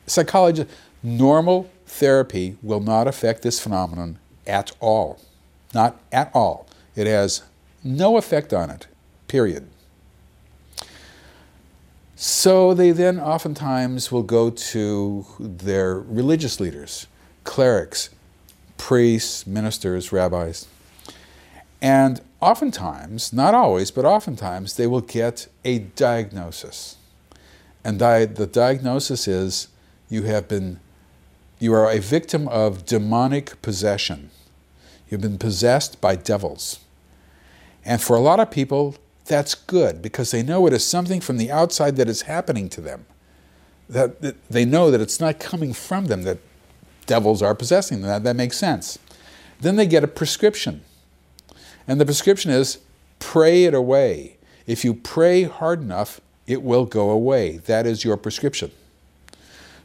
Psychology, 0.07 0.67
normal 1.03 1.71
therapy 1.87 2.57
will 2.63 2.81
not 2.81 3.09
affect 3.09 3.43
this 3.43 3.61
phenomenon 3.61 4.19
at 4.47 4.73
all. 4.81 5.21
Not 5.75 6.01
at 6.13 6.31
all. 6.33 6.67
It 6.95 7.07
has 7.07 7.43
No 7.83 8.17
effect 8.17 8.55
on 8.55 8.71
it, 8.71 8.87
period. 9.29 9.69
So 12.17 12.73
they 12.73 12.93
then 12.93 13.21
oftentimes 13.21 14.11
will 14.11 14.23
go 14.23 14.49
to 14.49 15.27
their 15.39 15.99
religious 15.99 16.61
leaders, 16.61 17.07
clerics, 17.43 18.09
priests, 18.79 19.47
ministers, 19.47 20.13
rabbis. 20.13 20.67
And 21.83 22.23
oftentimes, 22.41 23.33
not 23.33 23.53
always, 23.53 23.91
but 23.91 24.07
oftentimes, 24.07 24.77
they 24.77 24.87
will 24.87 25.03
get 25.03 25.49
a 25.65 25.81
diagnosis. 25.81 26.97
And 27.85 27.99
di- 27.99 28.25
the 28.25 28.47
diagnosis 28.47 29.29
is 29.29 29.69
you 30.09 30.23
have 30.23 30.49
been, 30.49 30.81
you 31.59 31.75
are 31.75 31.91
a 31.91 31.99
victim 31.99 32.49
of 32.49 32.87
demonic 32.87 33.61
possession. 33.61 34.31
You've 35.15 35.21
been 35.21 35.39
possessed 35.39 36.01
by 36.01 36.17
devils. 36.17 36.81
And 37.85 38.03
for 38.03 38.17
a 38.17 38.21
lot 38.21 38.41
of 38.41 38.51
people, 38.51 38.97
that's 39.27 39.55
good 39.55 40.03
because 40.03 40.33
they 40.33 40.43
know 40.43 40.67
it 40.67 40.73
is 40.73 40.85
something 40.85 41.21
from 41.21 41.37
the 41.37 41.53
outside 41.53 41.95
that 41.99 42.09
is 42.09 42.23
happening 42.23 42.69
to 42.71 42.81
them. 42.81 43.07
That, 43.89 44.21
that 44.23 44.45
they 44.51 44.65
know 44.65 44.91
that 44.91 45.01
it's 45.01 45.21
not 45.21 45.39
coming 45.39 45.73
from 45.73 46.07
them, 46.07 46.23
that 46.23 46.39
devils 47.07 47.43
are 47.43 47.55
possessing 47.55 48.01
them. 48.01 48.09
That, 48.09 48.25
that 48.25 48.35
makes 48.35 48.57
sense. 48.57 48.99
Then 49.61 49.77
they 49.77 49.87
get 49.87 50.03
a 50.03 50.09
prescription. 50.09 50.83
And 51.87 52.01
the 52.01 52.05
prescription 52.05 52.51
is 52.51 52.79
pray 53.21 53.67
it 53.67 53.75
away. 53.75 54.37
If 54.67 54.85
you 54.85 54.95
pray 54.95 55.45
hard 55.45 55.81
enough, 55.81 56.21
it 56.49 56.61
will 56.61 56.87
go 56.87 57.11
away. 57.11 57.59
That 57.59 57.87
is 57.87 58.03
your 58.05 58.17
prescription. 58.17 58.73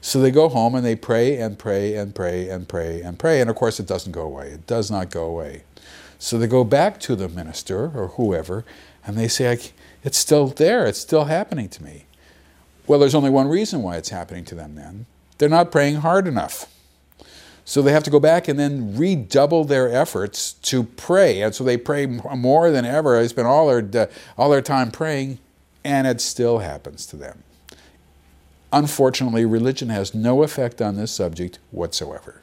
So 0.02 0.22
they 0.22 0.32
go 0.32 0.48
home 0.50 0.76
and 0.76 0.86
they 0.86 0.96
pray 0.96 1.38
and 1.38 1.60
pray 1.60 1.96
and 1.96 2.16
pray 2.16 2.48
and 2.50 2.68
pray 2.68 3.02
and 3.02 3.20
pray. 3.20 3.42
And 3.42 3.50
of 3.50 3.56
course, 3.56 3.80
it 3.80 3.88
doesn't 3.88 4.14
go 4.14 4.22
away. 4.22 4.50
It 4.50 4.66
does 4.66 4.90
not 4.90 5.10
go 5.10 5.26
away. 5.26 5.64
So 6.18 6.38
they 6.38 6.48
go 6.48 6.64
back 6.64 7.00
to 7.02 7.16
the 7.16 7.30
minister 7.30 7.92
or 7.96 8.10
whoever 8.16 8.66
and 9.06 9.18
they 9.18 9.28
say, 9.28 9.60
It's 10.04 10.18
still 10.18 10.48
there. 10.48 10.86
It's 10.86 11.00
still 11.00 11.26
happening 11.26 11.70
to 11.70 11.84
me. 11.84 12.06
Well, 12.88 13.00
there's 13.00 13.16
only 13.16 13.30
one 13.30 13.48
reason 13.48 13.84
why 13.84 13.98
it's 13.98 14.10
happening 14.10 14.46
to 14.46 14.56
them 14.56 14.76
then. 14.76 15.06
They're 15.38 15.50
not 15.50 15.72
praying 15.72 15.98
hard 15.98 16.28
enough. 16.28 16.68
So 17.64 17.84
they 17.84 17.92
have 17.92 18.04
to 18.04 18.10
go 18.10 18.20
back 18.20 18.48
and 18.48 18.60
then 18.60 18.98
redouble 18.98 19.64
their 19.64 19.94
efforts 19.94 20.54
to 20.54 20.84
pray. 20.84 21.42
And 21.42 21.54
so 21.54 21.64
they 21.64 21.78
pray 21.78 22.08
more 22.08 22.72
than 22.72 22.84
ever. 22.84 23.22
They 23.22 23.28
spend 23.28 23.48
all 23.48 23.68
their, 23.68 24.10
all 24.40 24.50
their 24.50 24.64
time 24.64 24.90
praying, 24.90 25.38
and 25.84 26.08
it 26.08 26.20
still 26.20 26.58
happens 26.58 27.06
to 27.06 27.16
them. 27.16 27.44
Unfortunately, 28.72 29.46
religion 29.46 29.90
has 29.90 30.14
no 30.14 30.44
effect 30.44 30.82
on 30.82 30.96
this 30.96 31.12
subject 31.12 31.60
whatsoever. 31.72 32.42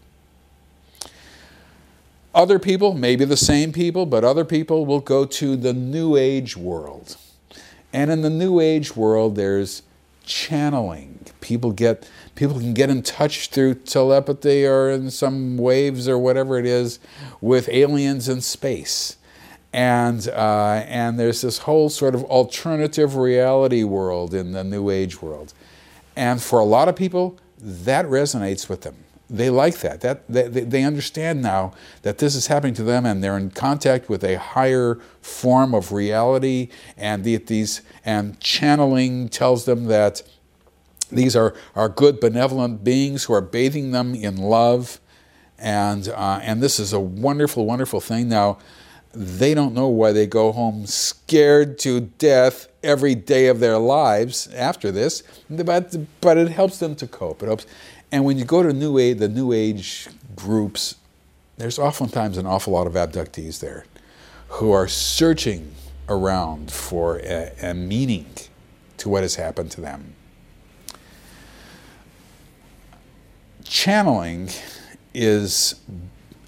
Other 2.34 2.58
people, 2.58 2.92
maybe 2.92 3.24
the 3.24 3.36
same 3.36 3.72
people, 3.72 4.04
but 4.04 4.24
other 4.24 4.44
people 4.44 4.84
will 4.84 5.00
go 5.00 5.24
to 5.24 5.56
the 5.56 5.72
New 5.72 6.16
Age 6.16 6.56
world. 6.56 7.16
And 7.92 8.10
in 8.10 8.20
the 8.20 8.30
New 8.30 8.60
Age 8.60 8.94
world, 8.94 9.36
there's 9.36 9.82
channeling. 10.24 11.20
People 11.40 11.72
get 11.72 12.10
people 12.34 12.58
can 12.58 12.74
get 12.74 12.90
in 12.90 13.02
touch 13.02 13.48
through 13.48 13.74
telepathy 13.74 14.66
or 14.66 14.90
in 14.90 15.10
some 15.10 15.56
waves 15.56 16.08
or 16.08 16.18
whatever 16.18 16.58
it 16.58 16.66
is 16.66 16.98
with 17.40 17.68
aliens 17.70 18.28
in 18.28 18.42
space. 18.42 19.16
And, 19.72 20.26
uh, 20.28 20.84
and 20.86 21.18
there's 21.18 21.42
this 21.42 21.58
whole 21.58 21.88
sort 21.88 22.14
of 22.14 22.24
alternative 22.24 23.16
reality 23.16 23.84
world 23.84 24.34
in 24.34 24.52
the 24.52 24.64
New 24.64 24.90
Age 24.90 25.22
world. 25.22 25.54
And 26.16 26.42
for 26.42 26.59
a 26.59 26.64
lot 26.64 26.88
of 26.88 26.96
people, 26.96 27.38
that 27.61 28.07
resonates 28.07 28.68
with 28.68 28.81
them. 28.81 28.96
They 29.29 29.50
like 29.50 29.79
that. 29.79 30.00
that 30.02 30.29
they, 30.29 30.48
they 30.48 30.83
understand 30.85 31.42
now 31.42 31.72
that 32.02 32.18
this 32.18 32.35
is 32.35 32.46
happening 32.46 32.74
to 32.74 32.85
them 32.85 33.05
and 33.05 33.22
they're 33.22 33.37
in 33.37 33.50
contact 33.50 34.09
with 34.09 34.22
a 34.22 34.38
higher 34.38 34.98
form 35.20 35.74
of 35.74 35.92
reality 35.92 36.68
and 36.96 37.24
the, 37.24 37.37
these 37.37 37.83
and 38.05 38.38
channeling 38.40 39.29
tells 39.29 39.64
them 39.64 39.87
that 39.87 40.22
these 41.11 41.35
are, 41.37 41.55
are 41.74 41.88
good, 41.88 42.20
benevolent 42.20 42.85
beings 42.85 43.24
who 43.24 43.33
are 43.33 43.40
bathing 43.40 43.90
them 43.90 44.14
in 44.14 44.37
love. 44.37 45.00
And, 45.59 46.09
uh, 46.09 46.40
and 46.42 46.62
this 46.62 46.79
is 46.79 46.92
a 46.92 47.00
wonderful, 47.00 47.66
wonderful 47.66 48.00
thing. 48.00 48.29
Now, 48.29 48.59
they 49.16 49.55
don't 49.55 49.74
know 49.74 49.88
why 49.88 50.12
they 50.12 50.26
go 50.26 50.52
home 50.52 50.87
scared 50.87 51.79
to 51.81 52.00
death 52.00 52.68
every 52.83 53.14
day 53.14 53.48
of 53.48 53.61
their 53.61 53.79
lives 53.79 54.48
after 54.55 54.92
this, 54.92 55.22
but, 55.48 55.96
but 56.20 56.37
it 56.37 56.48
helps 56.48 56.79
them 56.79 56.94
to 56.96 57.07
cope. 57.07 57.42
It 57.42 57.46
helps. 57.46 57.66
And 58.12 58.24
when 58.24 58.38
you 58.38 58.44
go 58.44 58.62
to 58.62 58.72
new 58.72 58.98
age, 58.98 59.18
the 59.18 59.29
New 59.29 59.52
Age 59.52 60.09
groups, 60.37 60.96
there's 61.57 61.79
oftentimes 61.79 62.38
an 62.38 62.46
awful 62.46 62.72
lot 62.72 62.87
of 62.87 62.92
abductees 62.92 63.61
there 63.61 63.85
who 64.48 64.70
are 64.70 64.87
searching 64.87 65.74
around 66.09 66.70
for 66.70 67.18
a, 67.18 67.52
a 67.62 67.74
meaning 67.74 68.26
to 68.98 69.09
what 69.09 69.22
has 69.22 69.35
happened 69.35 69.70
to 69.72 69.81
them. 69.81 70.14
channeling 73.68 74.48
is 75.12 75.81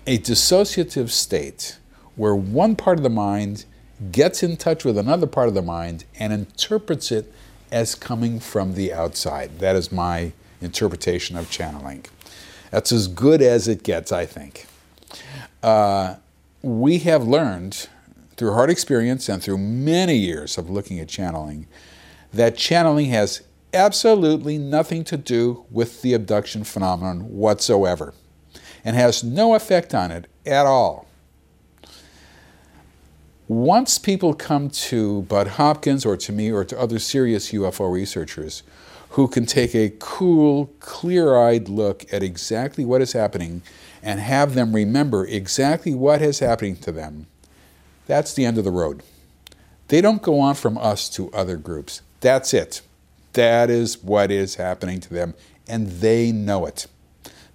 a 0.07 0.19
dissociative 0.19 1.11
state 1.11 1.79
where 2.19 2.35
one 2.35 2.77
part 2.77 2.99
of 2.99 3.03
the 3.03 3.09
mind 3.09 3.65
gets 4.13 4.43
in 4.43 4.59
touch 4.59 4.85
with 4.85 4.99
another 4.99 5.27
part 5.27 5.49
of 5.49 5.55
the 5.55 5.63
mind 5.63 6.05
and 6.19 6.33
interprets 6.33 7.11
it 7.11 7.33
as 7.73 7.95
coming 7.95 8.39
from 8.39 8.75
the 8.75 8.93
outside. 8.93 9.59
That 9.59 9.77
is 9.77 9.91
my 9.91 10.33
interpretation 10.61 11.37
of 11.37 11.51
channeling. 11.51 12.05
That's 12.71 12.93
as 12.93 13.09
good 13.09 13.41
as 13.41 13.67
it 13.67 13.83
gets, 13.83 14.13
I 14.13 14.27
think. 14.27 14.67
Uh, 15.63 16.17
we 16.61 16.99
have 16.99 17.25
learned 17.27 17.89
through 18.37 18.53
hard 18.53 18.71
experience 18.71 19.29
and 19.29 19.43
through 19.43 19.59
many 19.59 20.17
years 20.17 20.59
of 20.59 20.69
looking 20.69 21.01
at 21.01 21.09
channeling 21.09 21.67
that 22.33 22.57
channeling 22.57 23.07
has 23.07 23.43
absolutely 23.73 24.59
nothing 24.59 25.05
to 25.05 25.17
do 25.17 25.65
with 25.71 26.03
the 26.03 26.15
abduction 26.15 26.65
phenomenon 26.65 27.21
whatsoever 27.21 28.15
and 28.85 28.97
has 28.97 29.25
no 29.25 29.55
effect 29.55 29.95
on 29.95 30.11
it 30.11 30.27
at 30.47 30.67
all. 30.67 31.08
Once 33.49 33.99
people 33.99 34.35
come 34.35 34.69
to 34.69 35.23
Bud 35.23 35.47
Hopkins 35.47 36.05
or 36.05 36.19
to 36.19 36.33
me 36.33 36.53
or 36.53 36.67
to 36.67 36.79
other 36.79 36.99
serious 36.99 37.51
UFO 37.53 37.91
researchers 37.91 38.63
who 39.11 39.27
can 39.27 39.47
take 39.47 39.75
a 39.75 39.95
cool, 39.99 40.67
clear 40.81 41.35
eyed 41.35 41.67
look 41.67 42.05
at 42.13 42.23
exactly 42.23 42.85
what 42.85 43.01
is 43.01 43.13
happening 43.13 43.63
and 44.03 44.21
have 44.21 44.55
them 44.55 44.75
remember 44.75 45.27
exactly 45.27 45.95
what 45.95 46.21
is 46.21 46.41
happening 46.41 46.77
to 46.77 46.93
them, 46.93 47.27
that's 48.07 48.35
the 48.35 48.45
end 48.45 48.59
of 48.59 48.65
the 48.65 48.71
road. 48.71 49.03
They 49.89 50.03
don't 50.03 50.21
go 50.21 50.39
on 50.41 50.55
from 50.55 50.77
us 50.77 51.09
to 51.11 51.33
other 51.33 51.57
groups. 51.57 52.03
That's 52.21 52.53
it. 52.53 52.83
That 53.33 53.71
is 53.71 54.03
what 54.03 54.31
is 54.31 54.57
happening 54.57 55.01
to 55.01 55.15
them, 55.15 55.33
and 55.67 55.89
they 55.89 56.33
know 56.33 56.67
it. 56.67 56.87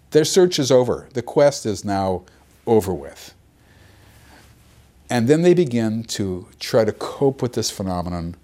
Their 0.09 0.25
search 0.25 0.57
is 0.57 0.71
over. 0.71 1.07
The 1.13 1.21
quest 1.21 1.67
is 1.67 1.85
now 1.85 2.23
over 2.65 2.93
with. 2.93 3.32
And 5.09 5.27
then 5.27 5.41
they 5.41 5.53
begin 5.53 6.03
to 6.05 6.47
try 6.59 6.85
to 6.85 6.91
cope 6.91 7.41
with 7.41 7.53
this 7.53 7.69
phenomenon 7.69 8.35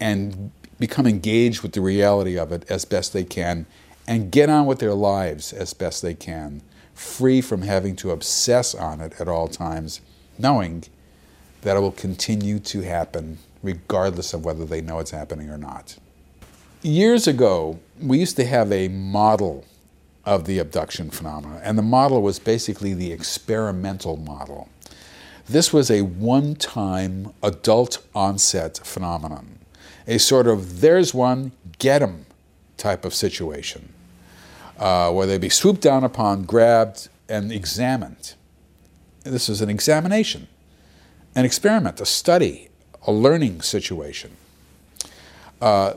and 0.00 0.50
become 0.78 1.06
engaged 1.06 1.62
with 1.62 1.72
the 1.72 1.80
reality 1.80 2.38
of 2.38 2.52
it 2.52 2.64
as 2.70 2.84
best 2.84 3.12
they 3.12 3.24
can 3.24 3.66
and 4.06 4.32
get 4.32 4.48
on 4.48 4.66
with 4.66 4.78
their 4.78 4.94
lives 4.94 5.52
as 5.52 5.74
best 5.74 6.02
they 6.02 6.14
can, 6.14 6.62
free 6.94 7.40
from 7.40 7.62
having 7.62 7.94
to 7.96 8.10
obsess 8.10 8.74
on 8.74 9.00
it 9.00 9.20
at 9.20 9.28
all 9.28 9.46
times, 9.46 10.00
knowing 10.38 10.84
that 11.62 11.76
it 11.76 11.80
will 11.80 11.92
continue 11.92 12.58
to 12.58 12.80
happen 12.80 13.38
regardless 13.62 14.32
of 14.32 14.44
whether 14.44 14.64
they 14.64 14.80
know 14.80 14.98
it's 14.98 15.10
happening 15.10 15.50
or 15.50 15.58
not. 15.58 15.96
Years 16.82 17.26
ago, 17.28 17.78
we 18.00 18.18
used 18.18 18.36
to 18.36 18.46
have 18.46 18.72
a 18.72 18.88
model 18.88 19.66
of 20.24 20.46
the 20.46 20.58
abduction 20.58 21.10
phenomena, 21.10 21.60
and 21.62 21.76
the 21.76 21.82
model 21.82 22.22
was 22.22 22.38
basically 22.38 22.94
the 22.94 23.12
experimental 23.12 24.16
model. 24.16 24.68
This 25.50 25.72
was 25.72 25.90
a 25.90 26.02
one 26.02 26.54
time 26.54 27.32
adult 27.42 28.06
onset 28.14 28.78
phenomenon, 28.84 29.58
a 30.06 30.18
sort 30.18 30.46
of 30.46 30.80
there's 30.80 31.12
one, 31.12 31.50
get 31.80 32.08
type 32.76 33.04
of 33.04 33.12
situation, 33.12 33.92
uh, 34.78 35.10
where 35.10 35.26
they'd 35.26 35.40
be 35.40 35.48
swooped 35.48 35.80
down 35.80 36.04
upon, 36.04 36.44
grabbed, 36.44 37.08
and 37.28 37.50
examined. 37.50 38.34
This 39.24 39.48
is 39.48 39.60
an 39.60 39.68
examination, 39.68 40.46
an 41.34 41.44
experiment, 41.44 42.00
a 42.00 42.06
study, 42.06 42.68
a 43.04 43.10
learning 43.10 43.62
situation. 43.62 44.36
Uh, 45.60 45.94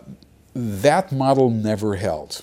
that 0.56 1.12
model 1.12 1.52
never 1.52 1.98
held. 1.98 2.42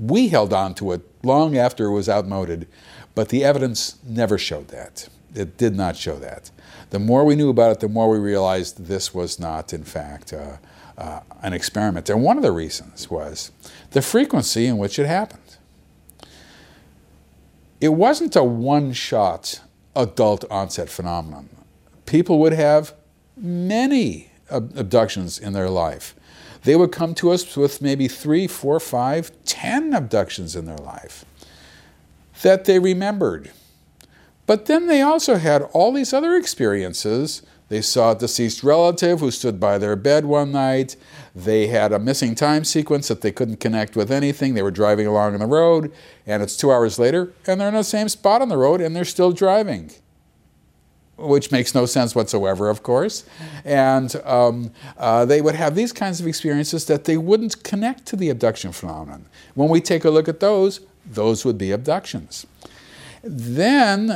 We 0.00 0.28
held 0.28 0.52
on 0.52 0.76
to 0.76 0.92
it 0.92 1.00
long 1.24 1.56
after 1.56 1.86
it 1.86 1.92
was 1.94 2.08
outmoded, 2.08 2.68
but 3.16 3.30
the 3.30 3.42
evidence 3.42 3.98
never 4.04 4.38
showed 4.38 4.68
that. 4.68 5.08
It 5.34 5.56
did 5.56 5.76
not 5.76 5.96
show 5.96 6.16
that. 6.16 6.50
The 6.90 6.98
more 6.98 7.24
we 7.24 7.36
knew 7.36 7.50
about 7.50 7.72
it, 7.72 7.80
the 7.80 7.88
more 7.88 8.08
we 8.08 8.18
realized 8.18 8.86
this 8.86 9.12
was 9.12 9.38
not, 9.38 9.72
in 9.72 9.84
fact, 9.84 10.32
uh, 10.32 10.56
uh, 10.96 11.20
an 11.42 11.52
experiment. 11.52 12.08
And 12.08 12.22
one 12.22 12.36
of 12.36 12.42
the 12.42 12.52
reasons 12.52 13.10
was 13.10 13.52
the 13.90 14.02
frequency 14.02 14.66
in 14.66 14.78
which 14.78 14.98
it 14.98 15.06
happened. 15.06 15.58
It 17.80 17.90
wasn't 17.90 18.34
a 18.34 18.42
one 18.42 18.92
shot 18.92 19.60
adult 19.94 20.44
onset 20.50 20.88
phenomenon. 20.88 21.48
People 22.06 22.38
would 22.40 22.52
have 22.52 22.94
many 23.36 24.30
abductions 24.50 25.38
in 25.38 25.52
their 25.52 25.68
life. 25.68 26.14
They 26.64 26.74
would 26.74 26.90
come 26.90 27.14
to 27.16 27.30
us 27.30 27.56
with 27.56 27.80
maybe 27.80 28.08
three, 28.08 28.46
four, 28.46 28.80
five, 28.80 29.30
ten 29.44 29.94
abductions 29.94 30.56
in 30.56 30.64
their 30.64 30.78
life 30.78 31.24
that 32.42 32.64
they 32.64 32.78
remembered. 32.78 33.50
But 34.48 34.64
then 34.64 34.86
they 34.86 35.02
also 35.02 35.36
had 35.36 35.60
all 35.74 35.92
these 35.92 36.14
other 36.14 36.34
experiences. 36.34 37.42
They 37.68 37.82
saw 37.82 38.12
a 38.12 38.18
deceased 38.18 38.62
relative 38.62 39.20
who 39.20 39.30
stood 39.30 39.60
by 39.60 39.76
their 39.76 39.94
bed 39.94 40.24
one 40.24 40.52
night. 40.52 40.96
They 41.36 41.66
had 41.66 41.92
a 41.92 41.98
missing 41.98 42.34
time 42.34 42.64
sequence 42.64 43.08
that 43.08 43.20
they 43.20 43.30
couldn't 43.30 43.60
connect 43.60 43.94
with 43.94 44.10
anything. 44.10 44.54
They 44.54 44.62
were 44.62 44.70
driving 44.70 45.06
along 45.06 45.34
on 45.34 45.40
the 45.40 45.46
road, 45.46 45.92
and 46.26 46.42
it's 46.42 46.56
two 46.56 46.72
hours 46.72 46.98
later, 46.98 47.34
and 47.46 47.60
they're 47.60 47.68
in 47.68 47.74
the 47.74 47.84
same 47.84 48.08
spot 48.08 48.40
on 48.40 48.48
the 48.48 48.56
road, 48.56 48.80
and 48.80 48.96
they're 48.96 49.04
still 49.04 49.32
driving 49.32 49.90
which 51.18 51.50
makes 51.50 51.74
no 51.74 51.84
sense 51.84 52.14
whatsoever, 52.14 52.68
of 52.70 52.84
course. 52.84 53.24
And 53.64 54.14
um, 54.24 54.70
uh, 54.96 55.24
they 55.24 55.40
would 55.40 55.56
have 55.56 55.74
these 55.74 55.92
kinds 55.92 56.20
of 56.20 56.28
experiences 56.28 56.84
that 56.84 57.06
they 57.06 57.16
wouldn't 57.16 57.64
connect 57.64 58.06
to 58.06 58.16
the 58.16 58.30
abduction 58.30 58.70
phenomenon. 58.70 59.26
When 59.56 59.68
we 59.68 59.80
take 59.80 60.04
a 60.04 60.10
look 60.10 60.28
at 60.28 60.38
those, 60.38 60.78
those 61.04 61.44
would 61.44 61.58
be 61.58 61.72
abductions. 61.72 62.46
Then, 63.22 64.06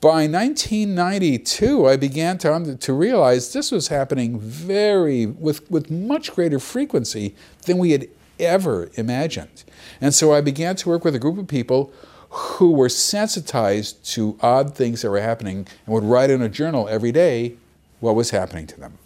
by 0.00 0.26
1992, 0.26 1.86
I 1.86 1.96
began 1.96 2.38
to, 2.38 2.76
to 2.76 2.92
realize 2.92 3.52
this 3.52 3.70
was 3.70 3.88
happening 3.88 4.40
very, 4.40 5.26
with, 5.26 5.70
with 5.70 5.90
much 5.90 6.34
greater 6.34 6.58
frequency 6.58 7.36
than 7.66 7.78
we 7.78 7.92
had 7.92 8.08
ever 8.40 8.90
imagined. 8.94 9.64
And 10.00 10.12
so 10.12 10.32
I 10.32 10.40
began 10.40 10.76
to 10.76 10.88
work 10.88 11.04
with 11.04 11.14
a 11.14 11.18
group 11.18 11.38
of 11.38 11.46
people 11.46 11.92
who 12.30 12.72
were 12.72 12.88
sensitized 12.88 14.04
to 14.14 14.36
odd 14.40 14.74
things 14.74 15.02
that 15.02 15.10
were 15.10 15.20
happening 15.20 15.66
and 15.86 15.94
would 15.94 16.04
write 16.04 16.30
in 16.30 16.42
a 16.42 16.48
journal 16.48 16.88
every 16.88 17.12
day 17.12 17.54
what 18.00 18.14
was 18.14 18.30
happening 18.30 18.66
to 18.66 18.78
them. 18.78 18.98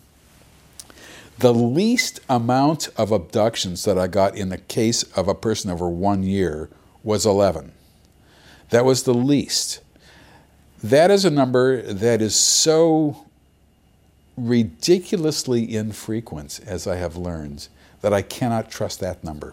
The 1.38 1.54
least 1.54 2.20
amount 2.28 2.88
of 2.96 3.10
abductions 3.10 3.84
that 3.84 3.98
I 3.98 4.06
got 4.06 4.36
in 4.36 4.48
the 4.48 4.58
case 4.58 5.02
of 5.16 5.28
a 5.28 5.34
person 5.34 5.70
over 5.70 5.88
one 5.88 6.22
year 6.22 6.68
was 7.02 7.26
11. 7.26 7.72
That 8.72 8.86
was 8.86 9.02
the 9.02 9.12
least. 9.12 9.80
That 10.82 11.10
is 11.10 11.26
a 11.26 11.30
number 11.30 11.82
that 11.82 12.22
is 12.22 12.34
so 12.34 13.26
ridiculously 14.34 15.76
infrequent, 15.76 16.58
as 16.66 16.86
I 16.86 16.96
have 16.96 17.14
learned, 17.14 17.68
that 18.00 18.14
I 18.14 18.22
cannot 18.22 18.70
trust 18.70 18.98
that 19.00 19.22
number. 19.22 19.52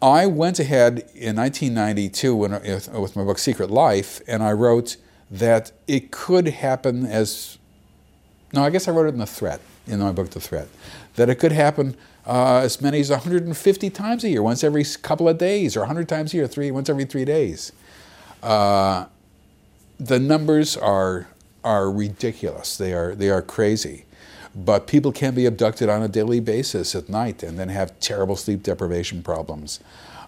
I 0.00 0.26
went 0.26 0.60
ahead 0.60 1.10
in 1.12 1.34
1992 1.34 2.36
when, 2.36 2.52
with 2.52 3.16
my 3.16 3.24
book 3.24 3.38
Secret 3.38 3.68
Life, 3.68 4.20
and 4.28 4.40
I 4.40 4.52
wrote 4.52 4.96
that 5.28 5.72
it 5.88 6.12
could 6.12 6.46
happen 6.46 7.04
as 7.04 7.58
no, 8.52 8.62
I 8.62 8.70
guess 8.70 8.86
I 8.86 8.92
wrote 8.92 9.06
it 9.06 9.14
in 9.14 9.18
the 9.18 9.26
threat 9.26 9.60
in 9.86 10.00
my 10.00 10.12
book, 10.12 10.30
The 10.30 10.40
Threat, 10.40 10.68
that 11.16 11.28
it 11.28 11.36
could 11.36 11.52
happen 11.52 11.96
uh, 12.26 12.58
as 12.58 12.80
many 12.80 13.00
as 13.00 13.10
150 13.10 13.90
times 13.90 14.24
a 14.24 14.28
year, 14.28 14.42
once 14.42 14.62
every 14.62 14.84
couple 15.02 15.28
of 15.28 15.38
days, 15.38 15.76
or 15.76 15.80
100 15.80 16.08
times 16.08 16.32
a 16.32 16.36
year, 16.36 16.46
three 16.46 16.70
once 16.70 16.88
every 16.88 17.04
three 17.04 17.24
days. 17.24 17.72
Uh, 18.42 19.06
the 19.98 20.18
numbers 20.18 20.76
are 20.76 21.28
are 21.64 21.90
ridiculous. 21.90 22.76
They 22.76 22.92
are 22.92 23.14
they 23.14 23.30
are 23.30 23.42
crazy. 23.42 24.04
But 24.54 24.86
people 24.86 25.12
can 25.12 25.34
be 25.34 25.46
abducted 25.46 25.88
on 25.88 26.02
a 26.02 26.08
daily 26.08 26.40
basis 26.40 26.94
at 26.94 27.08
night 27.08 27.42
and 27.42 27.58
then 27.58 27.70
have 27.70 27.98
terrible 28.00 28.36
sleep 28.36 28.62
deprivation 28.62 29.22
problems. 29.22 29.80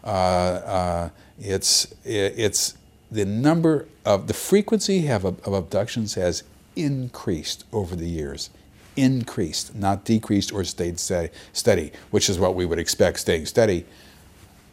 Uh, 0.03 0.07
uh, 0.07 1.09
it's, 1.39 1.95
it's 2.05 2.75
the 3.11 3.25
number 3.25 3.87
of, 4.05 4.27
the 4.27 4.35
frequency 4.35 5.09
of, 5.09 5.25
of 5.25 5.53
abductions 5.53 6.15
has 6.15 6.43
increased 6.75 7.65
over 7.73 7.95
the 7.95 8.09
years. 8.09 8.49
Increased, 8.97 9.75
not 9.75 10.05
decreased 10.05 10.53
or 10.53 10.65
stayed 10.65 10.99
steady, 11.01 11.93
which 12.11 12.29
is 12.29 12.39
what 12.39 12.55
we 12.55 12.65
would 12.65 12.79
expect 12.79 13.21
staying 13.21 13.47
steady. 13.47 13.87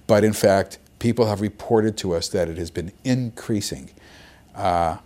But 0.08 0.24
in 0.24 0.34
fact, 0.34 0.78
people 1.00 1.26
have 1.26 1.42
reported 1.42 1.98
to 1.98 2.14
us 2.14 2.30
that 2.30 2.48
it 2.48 2.58
has 2.58 2.70
been 2.70 2.92
increasing 3.04 3.90
uh, 4.56 4.98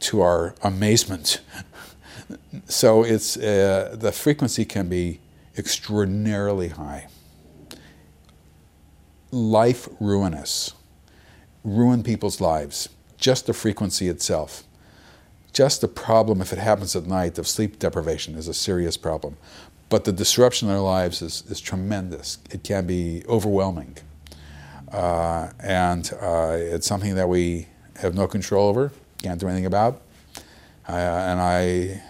to 0.00 0.20
our 0.20 0.54
amazement 0.62 1.40
so 2.66 3.02
it's, 3.02 3.36
uh, 3.36 3.94
the 3.98 4.12
frequency 4.12 4.64
can 4.64 4.88
be 4.88 5.20
extraordinarily 5.56 6.68
high. 6.68 7.08
Life 9.30 9.88
ruinous, 10.00 10.74
ruin 11.64 12.02
people's 12.02 12.40
lives, 12.40 12.88
just 13.16 13.46
the 13.46 13.52
frequency 13.52 14.08
itself. 14.08 14.64
Just 15.54 15.80
the 15.80 15.88
problem, 15.88 16.40
if 16.40 16.52
it 16.52 16.58
happens 16.58 16.94
at 16.96 17.06
night, 17.06 17.38
of 17.38 17.46
sleep 17.46 17.78
deprivation 17.78 18.34
is 18.34 18.48
a 18.48 18.54
serious 18.54 18.96
problem. 18.96 19.36
But 19.88 20.04
the 20.04 20.12
disruption 20.12 20.68
in 20.68 20.74
their 20.74 20.82
lives 20.82 21.22
is, 21.22 21.44
is 21.48 21.60
tremendous. 21.60 22.38
It 22.50 22.64
can 22.64 22.86
be 22.86 23.22
overwhelming. 23.28 23.96
Uh, 24.90 25.50
and 25.60 26.12
uh, 26.20 26.56
it's 26.58 26.88
something 26.88 27.14
that 27.14 27.28
we 27.28 27.68
have 27.96 28.14
no 28.16 28.26
control 28.26 28.68
over, 28.68 28.90
can't 29.22 29.40
do 29.40 29.46
anything 29.46 29.66
about. 29.66 30.02
Uh, 30.88 30.92
and 30.92 31.40
I 31.40 32.02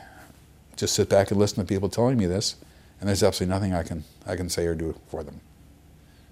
just 0.76 0.95
sit 0.95 1.11
back 1.11 1.30
and 1.30 1.38
listen 1.38 1.64
to 1.64 1.68
people 1.68 1.90
telling 1.90 2.16
me 2.16 2.26
this, 2.26 2.57
and 2.99 3.09
there's 3.09 3.22
absolutely 3.22 3.55
nothing 3.55 3.74
I 3.74 3.82
can 3.82 4.05
I 4.26 4.36
can 4.36 4.49
say 4.49 4.66
or 4.66 4.74
do 4.74 4.95
for 5.09 5.22
them. 5.22 5.40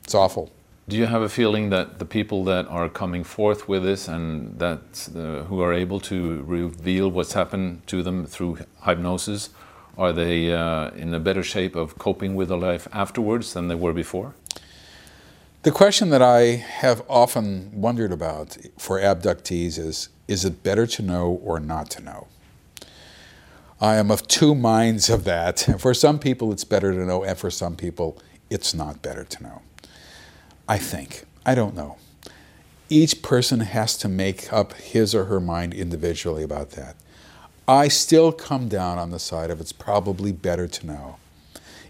It's 0.02 0.14
awful. 0.14 0.50
Do 0.88 0.96
you 0.96 1.06
have 1.06 1.22
a 1.22 1.28
feeling 1.28 1.70
that 1.70 2.00
the 2.00 2.04
people 2.04 2.42
that 2.44 2.66
are 2.66 2.88
coming 2.88 3.22
forth 3.22 3.68
with 3.68 3.84
this 3.84 4.08
and 4.08 4.58
that 4.58 5.08
uh, 5.14 5.44
who 5.44 5.60
are 5.60 5.72
able 5.72 6.00
to 6.00 6.42
reveal 6.42 7.08
what's 7.08 7.34
happened 7.34 7.86
to 7.86 8.02
them 8.02 8.26
through 8.26 8.58
hypnosis, 8.84 9.50
are 9.96 10.12
they 10.12 10.52
uh, 10.52 10.90
in 10.90 11.14
a 11.14 11.20
better 11.20 11.44
shape 11.44 11.76
of 11.76 11.98
coping 11.98 12.34
with 12.34 12.48
their 12.48 12.58
life 12.58 12.88
afterwards 12.92 13.52
than 13.52 13.68
they 13.68 13.76
were 13.76 13.92
before? 13.92 14.34
The 15.62 15.70
question 15.70 16.10
that 16.10 16.22
I 16.22 16.56
have 16.56 17.02
often 17.08 17.70
wondered 17.72 18.10
about 18.10 18.56
for 18.76 18.98
abductees 18.98 19.78
is 19.78 20.08
is 20.26 20.44
it 20.44 20.64
better 20.64 20.86
to 20.86 21.02
know 21.02 21.40
or 21.44 21.60
not 21.60 21.90
to 21.90 22.02
know? 22.02 22.26
I 23.80 23.96
am 23.96 24.10
of 24.10 24.26
two 24.26 24.54
minds 24.54 25.08
of 25.10 25.24
that. 25.24 25.60
For 25.78 25.92
some 25.94 26.18
people, 26.18 26.52
it's 26.52 26.64
better 26.64 26.92
to 26.92 27.04
know, 27.04 27.24
and 27.24 27.36
for 27.36 27.50
some 27.50 27.74
people, 27.76 28.16
it's 28.48 28.72
not 28.72 29.02
better 29.02 29.24
to 29.24 29.42
know. 29.42 29.62
I 30.72 30.78
think. 30.78 31.24
I 31.44 31.54
don't 31.54 31.74
know. 31.74 31.98
Each 32.88 33.20
person 33.20 33.60
has 33.60 33.94
to 33.98 34.08
make 34.08 34.50
up 34.50 34.72
his 34.72 35.14
or 35.14 35.26
her 35.26 35.38
mind 35.38 35.74
individually 35.74 36.42
about 36.42 36.70
that. 36.70 36.96
I 37.68 37.88
still 37.88 38.32
come 38.32 38.68
down 38.68 38.96
on 38.96 39.10
the 39.10 39.18
side 39.18 39.50
of 39.50 39.60
it's 39.60 39.70
probably 39.70 40.32
better 40.32 40.66
to 40.66 40.86
know. 40.86 41.16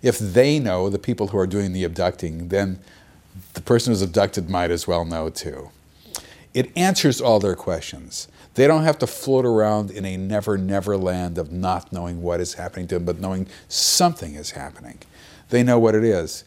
If 0.03 0.19
they 0.19 0.59
know, 0.59 0.91
the 0.91 0.99
people 0.99 1.29
who 1.29 1.39
are 1.39 1.47
doing 1.47 1.73
the 1.73 1.85
abducting, 1.85 2.49
then 2.49 2.81
the 3.55 3.61
person 3.61 3.93
who's 3.93 4.03
abducted 4.03 4.51
might 4.51 4.73
as 4.73 4.89
well 4.89 5.05
know 5.05 5.31
too. 5.31 5.71
It 6.53 6.77
answers 6.77 7.21
all 7.21 7.39
their 7.39 7.55
questions. 7.55 8.27
They 8.55 8.67
don't 8.67 8.83
have 8.83 8.99
to 8.99 9.07
float 9.07 9.47
around 9.47 9.93
in 9.93 10.05
a 10.05 10.17
never, 10.17 10.59
never 10.59 10.97
land 10.97 11.39
of 11.39 11.53
not 11.53 11.93
knowing 11.93 12.21
what 12.21 12.41
is 12.41 12.55
happening 12.55 12.89
to 12.89 12.97
them, 12.97 13.05
but 13.05 13.21
knowing 13.21 13.47
something 13.69 14.35
is 14.35 14.51
happening. 14.51 14.99
They 15.51 15.63
know 15.63 15.79
what 15.79 15.95
it 15.95 16.03
is. 16.03 16.43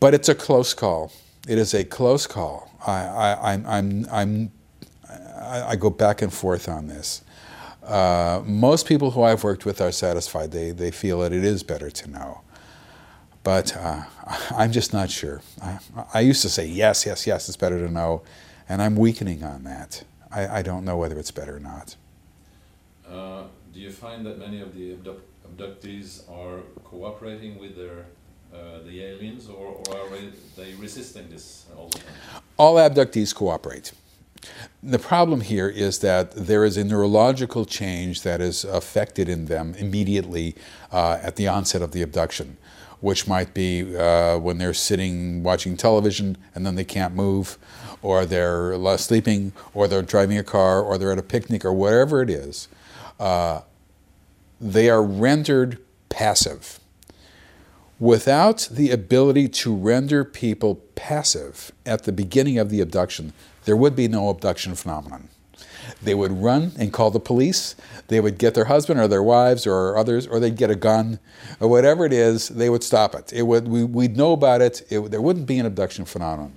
But 0.00 0.14
it's 0.14 0.30
a 0.30 0.34
close 0.34 0.72
call. 0.72 1.12
It 1.46 1.58
is 1.58 1.74
a 1.74 1.84
close 1.84 2.26
call. 2.26 2.70
I, 2.86 2.92
I, 2.92 3.52
I'm, 3.52 3.66
I'm, 3.66 4.06
I'm, 4.10 4.52
I, 5.38 5.76
go 5.76 5.90
back 5.90 6.22
and 6.22 6.32
forth 6.32 6.68
on 6.68 6.86
this. 6.86 7.22
Uh, 7.84 8.42
most 8.46 8.86
people 8.86 9.10
who 9.10 9.22
I've 9.22 9.44
worked 9.44 9.66
with 9.66 9.80
are 9.80 9.92
satisfied. 9.92 10.52
They, 10.52 10.70
they 10.70 10.90
feel 10.90 11.20
that 11.20 11.32
it 11.32 11.44
is 11.44 11.62
better 11.62 11.90
to 11.90 12.10
know. 12.10 12.40
But 13.42 13.76
uh, 13.76 14.04
I'm 14.56 14.72
just 14.72 14.92
not 14.92 15.10
sure. 15.10 15.42
I, 15.62 15.78
I 16.14 16.20
used 16.20 16.40
to 16.42 16.48
say, 16.48 16.66
yes, 16.66 17.04
yes, 17.04 17.26
yes, 17.26 17.48
it's 17.48 17.56
better 17.56 17.78
to 17.78 17.92
know. 17.92 18.22
And 18.68 18.80
I'm 18.80 18.96
weakening 18.96 19.44
on 19.44 19.64
that. 19.64 20.04
I, 20.30 20.58
I 20.58 20.62
don't 20.62 20.84
know 20.84 20.96
whether 20.96 21.18
it's 21.18 21.30
better 21.30 21.56
or 21.56 21.60
not. 21.60 21.96
Uh, 23.06 23.42
do 23.74 23.80
you 23.80 23.90
find 23.90 24.24
that 24.24 24.38
many 24.38 24.60
of 24.60 24.74
the 24.74 24.92
abduct 24.92 25.26
abductees 25.50 26.30
are 26.30 26.60
cooperating 26.84 27.58
with 27.58 27.76
their 27.76 28.06
uh, 28.52 28.80
the 28.84 29.02
aliens, 29.02 29.48
or, 29.48 29.82
or 29.88 29.96
are 29.96 30.08
they 30.56 30.74
resisting 30.74 31.28
this 31.30 31.66
all 31.76 31.88
the 31.88 31.98
time? 31.98 32.42
All 32.56 32.76
abductees 32.76 33.34
cooperate. 33.34 33.92
The 34.82 34.98
problem 34.98 35.42
here 35.42 35.68
is 35.68 35.98
that 35.98 36.32
there 36.32 36.64
is 36.64 36.76
a 36.76 36.84
neurological 36.84 37.66
change 37.66 38.22
that 38.22 38.40
is 38.40 38.64
affected 38.64 39.28
in 39.28 39.46
them 39.46 39.74
immediately 39.78 40.54
uh, 40.90 41.18
at 41.22 41.36
the 41.36 41.46
onset 41.46 41.82
of 41.82 41.92
the 41.92 42.00
abduction, 42.02 42.56
which 43.00 43.28
might 43.28 43.52
be 43.52 43.96
uh, 43.96 44.38
when 44.38 44.58
they're 44.58 44.74
sitting 44.74 45.42
watching 45.42 45.76
television 45.76 46.38
and 46.54 46.64
then 46.64 46.74
they 46.74 46.84
can't 46.84 47.14
move, 47.14 47.58
or 48.02 48.24
they're 48.24 48.96
sleeping, 48.96 49.52
or 49.74 49.86
they're 49.86 50.00
driving 50.02 50.38
a 50.38 50.44
car, 50.44 50.80
or 50.80 50.96
they're 50.96 51.12
at 51.12 51.18
a 51.18 51.22
picnic, 51.22 51.64
or 51.64 51.72
whatever 51.72 52.22
it 52.22 52.30
is, 52.30 52.68
uh, 53.18 53.60
they 54.58 54.88
are 54.88 55.02
rendered 55.02 55.78
passive. 56.08 56.80
Without 58.00 58.66
the 58.70 58.90
ability 58.90 59.46
to 59.46 59.74
render 59.76 60.24
people 60.24 60.76
passive 60.94 61.70
at 61.84 62.04
the 62.04 62.12
beginning 62.12 62.58
of 62.58 62.70
the 62.70 62.80
abduction, 62.80 63.34
there 63.66 63.76
would 63.76 63.94
be 63.94 64.08
no 64.08 64.30
abduction 64.30 64.74
phenomenon. 64.74 65.28
They 66.02 66.14
would 66.14 66.32
run 66.32 66.72
and 66.78 66.94
call 66.94 67.10
the 67.10 67.20
police. 67.20 67.76
They 68.08 68.18
would 68.18 68.38
get 68.38 68.54
their 68.54 68.64
husband 68.64 69.00
or 69.00 69.06
their 69.06 69.22
wives 69.22 69.66
or 69.66 69.98
others, 69.98 70.26
or 70.26 70.40
they'd 70.40 70.56
get 70.56 70.70
a 70.70 70.76
gun 70.76 71.18
or 71.60 71.68
whatever 71.68 72.06
it 72.06 72.12
is. 72.14 72.48
They 72.48 72.70
would 72.70 72.82
stop 72.82 73.14
it. 73.14 73.34
It 73.34 73.42
would 73.42 73.68
we, 73.68 73.84
we'd 73.84 74.16
know 74.16 74.32
about 74.32 74.62
it. 74.62 74.80
it. 74.88 75.10
There 75.10 75.20
wouldn't 75.20 75.46
be 75.46 75.58
an 75.58 75.66
abduction 75.66 76.06
phenomenon. 76.06 76.52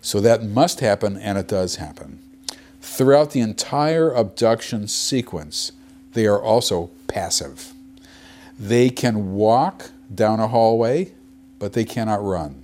So 0.00 0.20
that 0.20 0.44
must 0.44 0.78
happen, 0.78 1.16
and 1.16 1.36
it 1.36 1.48
does 1.48 1.76
happen. 1.76 2.22
Throughout 2.80 3.32
the 3.32 3.40
entire 3.40 4.12
abduction 4.12 4.86
sequence, 4.86 5.72
they 6.12 6.26
are 6.26 6.40
also 6.40 6.90
passive. 7.08 7.72
They 8.56 8.90
can 8.90 9.32
walk 9.32 9.90
down 10.14 10.40
a 10.40 10.48
hallway, 10.48 11.12
but 11.58 11.72
they 11.72 11.84
cannot 11.84 12.24
run. 12.24 12.62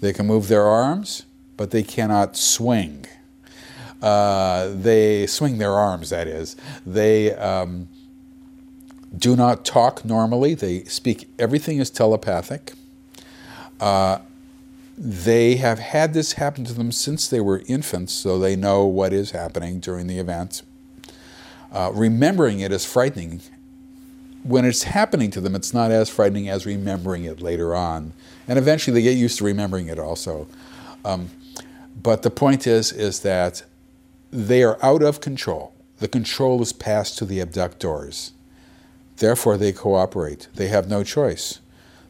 They 0.00 0.12
can 0.12 0.26
move 0.26 0.48
their 0.48 0.64
arms, 0.64 1.26
but 1.56 1.70
they 1.70 1.82
cannot 1.82 2.36
swing. 2.36 3.06
Uh, 4.00 4.68
they 4.74 5.26
swing 5.26 5.58
their 5.58 5.72
arms, 5.72 6.10
that 6.10 6.26
is. 6.26 6.56
They 6.84 7.32
um, 7.34 7.88
do 9.16 9.36
not 9.36 9.64
talk 9.64 10.04
normally. 10.04 10.54
They 10.54 10.84
speak, 10.84 11.28
everything 11.38 11.78
is 11.78 11.88
telepathic. 11.88 12.72
Uh, 13.80 14.18
they 14.98 15.56
have 15.56 15.78
had 15.78 16.14
this 16.14 16.32
happen 16.32 16.64
to 16.64 16.72
them 16.72 16.92
since 16.92 17.28
they 17.28 17.40
were 17.40 17.62
infants, 17.66 18.12
so 18.12 18.38
they 18.38 18.56
know 18.56 18.84
what 18.84 19.12
is 19.12 19.30
happening 19.30 19.80
during 19.80 20.06
the 20.06 20.18
event. 20.18 20.62
Uh, 21.72 21.90
remembering 21.94 22.60
it 22.60 22.70
is 22.70 22.84
frightening. 22.84 23.40
When 24.42 24.64
it's 24.64 24.82
happening 24.84 25.30
to 25.32 25.40
them, 25.40 25.54
it's 25.54 25.72
not 25.72 25.90
as 25.90 26.08
frightening 26.08 26.48
as 26.48 26.66
remembering 26.66 27.24
it 27.24 27.40
later 27.40 27.74
on. 27.74 28.12
And 28.48 28.58
eventually 28.58 28.94
they 28.94 29.02
get 29.02 29.16
used 29.16 29.38
to 29.38 29.44
remembering 29.44 29.88
it 29.88 29.98
also. 29.98 30.48
Um, 31.04 31.30
but 32.00 32.22
the 32.22 32.30
point 32.30 32.66
is, 32.66 32.92
is 32.92 33.20
that 33.20 33.62
they 34.32 34.62
are 34.62 34.78
out 34.82 35.02
of 35.02 35.20
control. 35.20 35.74
The 35.98 36.08
control 36.08 36.60
is 36.62 36.72
passed 36.72 37.18
to 37.18 37.24
the 37.24 37.38
abductors. 37.38 38.32
Therefore, 39.18 39.56
they 39.56 39.72
cooperate. 39.72 40.48
They 40.54 40.68
have 40.68 40.88
no 40.88 41.04
choice. 41.04 41.60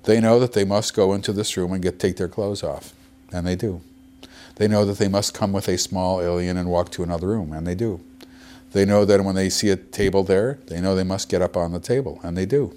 They 0.04 0.20
know 0.20 0.40
that 0.40 0.52
they 0.52 0.64
must 0.64 0.94
go 0.94 1.12
into 1.12 1.32
this 1.32 1.56
room 1.56 1.72
and 1.72 1.82
get 1.82 1.98
take 1.98 2.16
their 2.16 2.28
clothes 2.28 2.62
off, 2.62 2.94
and 3.32 3.46
they 3.46 3.54
do. 3.54 3.82
They 4.56 4.68
know 4.68 4.84
that 4.84 4.98
they 4.98 5.08
must 5.08 5.34
come 5.34 5.52
with 5.52 5.68
a 5.68 5.78
small 5.78 6.20
alien 6.20 6.56
and 6.56 6.68
walk 6.70 6.90
to 6.92 7.02
another 7.02 7.28
room, 7.28 7.52
and 7.52 7.66
they 7.66 7.74
do. 7.74 8.00
They 8.72 8.84
know 8.84 9.04
that 9.04 9.24
when 9.24 9.34
they 9.34 9.48
see 9.50 9.70
a 9.70 9.76
table 9.76 10.24
there, 10.24 10.58
they 10.66 10.80
know 10.80 10.94
they 10.94 11.04
must 11.04 11.28
get 11.28 11.42
up 11.42 11.56
on 11.56 11.72
the 11.72 11.80
table, 11.80 12.20
and 12.22 12.36
they 12.36 12.46
do. 12.46 12.76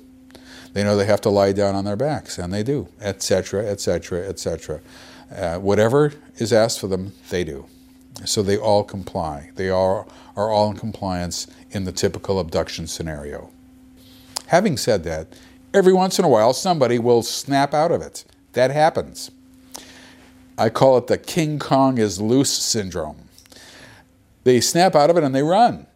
They 0.74 0.84
know 0.84 0.98
they 0.98 1.06
have 1.06 1.22
to 1.22 1.30
lie 1.30 1.54
down 1.54 1.74
on 1.74 1.86
their 1.86 1.96
backs, 1.96 2.38
and 2.38 2.54
they 2.54 2.64
do, 2.64 2.90
etc., 3.00 3.66
etc., 3.66 4.28
etc. 4.28 4.82
Whatever 5.60 6.14
is 6.36 6.52
asked 6.52 6.80
for 6.80 6.88
them, 6.88 7.14
they 7.30 7.46
do. 7.46 7.66
So 8.26 8.44
they 8.44 8.58
all 8.58 8.84
comply. 8.84 9.52
They 9.56 9.70
are, 9.70 10.06
are 10.36 10.52
all 10.52 10.72
in 10.72 10.78
compliance 10.78 11.48
in 11.72 11.86
the 11.86 11.92
typical 11.92 12.40
abduction 12.40 12.88
scenario. 12.88 13.52
Having 14.48 14.78
said 14.78 15.04
that, 15.06 15.28
every 15.74 15.94
once 15.94 16.20
in 16.20 16.26
a 16.26 16.30
while 16.30 16.54
somebody 16.54 17.00
will 17.00 17.24
snap 17.24 17.74
out 17.74 17.92
of 17.92 18.02
it. 18.02 18.26
That 18.54 18.72
happens. 18.72 19.32
I 20.58 20.70
call 20.70 20.98
it 20.98 21.08
the 21.08 21.18
King 21.18 21.60
Kong 21.60 21.98
is 21.98 22.22
loose 22.22 22.52
syndrome. 22.52 23.18
They 24.46 24.62
snap 24.62 24.96
out 24.96 25.10
of 25.10 25.18
it 25.18 25.24
and 25.24 25.36
they 25.36 25.44
run. 25.44 25.88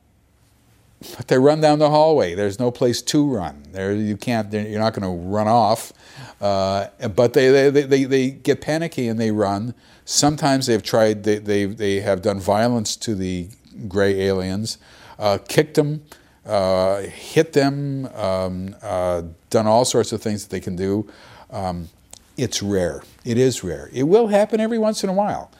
But 1.15 1.29
they 1.29 1.37
run 1.37 1.61
down 1.61 1.79
the 1.79 1.89
hallway. 1.89 2.35
There's 2.35 2.59
no 2.59 2.71
place 2.71 3.01
to 3.03 3.25
run. 3.25 3.63
There, 3.71 3.93
you 3.93 4.17
can't. 4.17 4.51
You're 4.51 4.81
not 4.81 4.93
going 4.93 5.03
to 5.03 5.29
run 5.29 5.47
off. 5.47 5.93
Uh, 6.41 6.87
but 7.15 7.33
they, 7.33 7.69
they, 7.69 7.83
they, 7.83 8.03
they 8.03 8.31
get 8.31 8.59
panicky 8.59 9.07
and 9.07 9.17
they 9.17 9.31
run. 9.31 9.73
Sometimes 10.03 10.65
they've 10.65 10.83
tried. 10.83 11.23
They, 11.23 11.37
they, 11.37 11.65
they 11.65 12.01
have 12.01 12.21
done 12.21 12.41
violence 12.41 12.97
to 12.97 13.15
the 13.15 13.47
gray 13.87 14.19
aliens, 14.21 14.77
uh, 15.19 15.37
kicked 15.47 15.75
them, 15.75 16.03
uh, 16.45 17.01
hit 17.03 17.53
them, 17.53 18.07
um, 18.07 18.75
uh, 18.81 19.21
done 19.49 19.67
all 19.67 19.85
sorts 19.85 20.11
of 20.11 20.21
things 20.21 20.43
that 20.43 20.49
they 20.49 20.59
can 20.59 20.75
do. 20.75 21.09
Um, 21.49 21.89
it's 22.35 22.61
rare. 22.61 23.03
It 23.23 23.37
is 23.37 23.63
rare. 23.63 23.89
It 23.93 24.03
will 24.03 24.27
happen 24.27 24.59
every 24.59 24.79
once 24.79 25.03
in 25.03 25.09
a 25.09 25.13
while. 25.13 25.51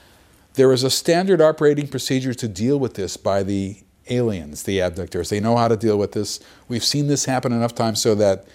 There 0.53 0.71
is 0.73 0.83
a 0.83 0.89
standard 0.89 1.41
operating 1.41 1.87
procedure 1.87 2.33
to 2.33 2.47
deal 2.47 2.79
with 2.79 2.95
this 2.95 3.17
by 3.17 3.43
the 3.43 3.77
aliens, 4.09 4.63
the 4.63 4.81
abductors. 4.81 5.29
They 5.29 5.39
know 5.39 5.55
how 5.55 5.67
to 5.67 5.77
deal 5.77 5.97
with 5.97 6.13
this. 6.13 6.39
We've 6.67 6.83
seen 6.83 7.07
this 7.07 7.25
happen 7.25 7.51
enough 7.51 7.75
times 7.75 8.01
so 8.01 8.15
that 8.15 8.45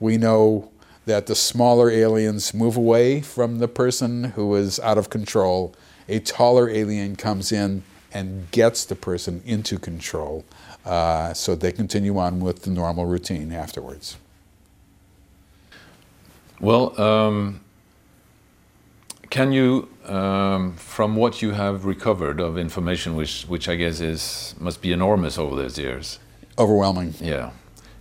we 0.00 0.16
know 0.16 0.70
that 1.04 1.26
the 1.26 1.34
smaller 1.34 1.90
aliens 1.90 2.54
move 2.54 2.76
away 2.76 3.20
from 3.20 3.58
the 3.58 3.68
person 3.68 4.24
who 4.24 4.54
is 4.54 4.80
out 4.80 4.98
of 4.98 5.10
control. 5.10 5.74
A 6.08 6.20
taller 6.20 6.68
alien 6.68 7.16
comes 7.16 7.52
in 7.52 7.82
and 8.12 8.50
gets 8.50 8.84
the 8.84 8.94
person 8.94 9.42
into 9.44 9.78
control 9.78 10.44
uh, 10.84 11.32
so 11.32 11.54
they 11.54 11.72
continue 11.72 12.18
on 12.18 12.40
with 12.40 12.62
the 12.62 12.70
normal 12.70 13.06
routine 13.06 13.52
afterwards. 13.52 14.16
Well, 16.60 17.00
um, 17.00 17.60
can 19.32 19.50
you, 19.50 19.88
um, 20.04 20.74
from 20.76 21.16
what 21.16 21.40
you 21.40 21.52
have 21.52 21.86
recovered 21.86 22.38
of 22.38 22.58
information, 22.58 23.16
which, 23.16 23.44
which 23.44 23.66
I 23.66 23.76
guess 23.76 23.98
is 24.00 24.54
must 24.60 24.82
be 24.82 24.92
enormous 24.92 25.38
over 25.38 25.56
those 25.56 25.78
years, 25.78 26.18
overwhelming. 26.58 27.14
Yeah, 27.18 27.52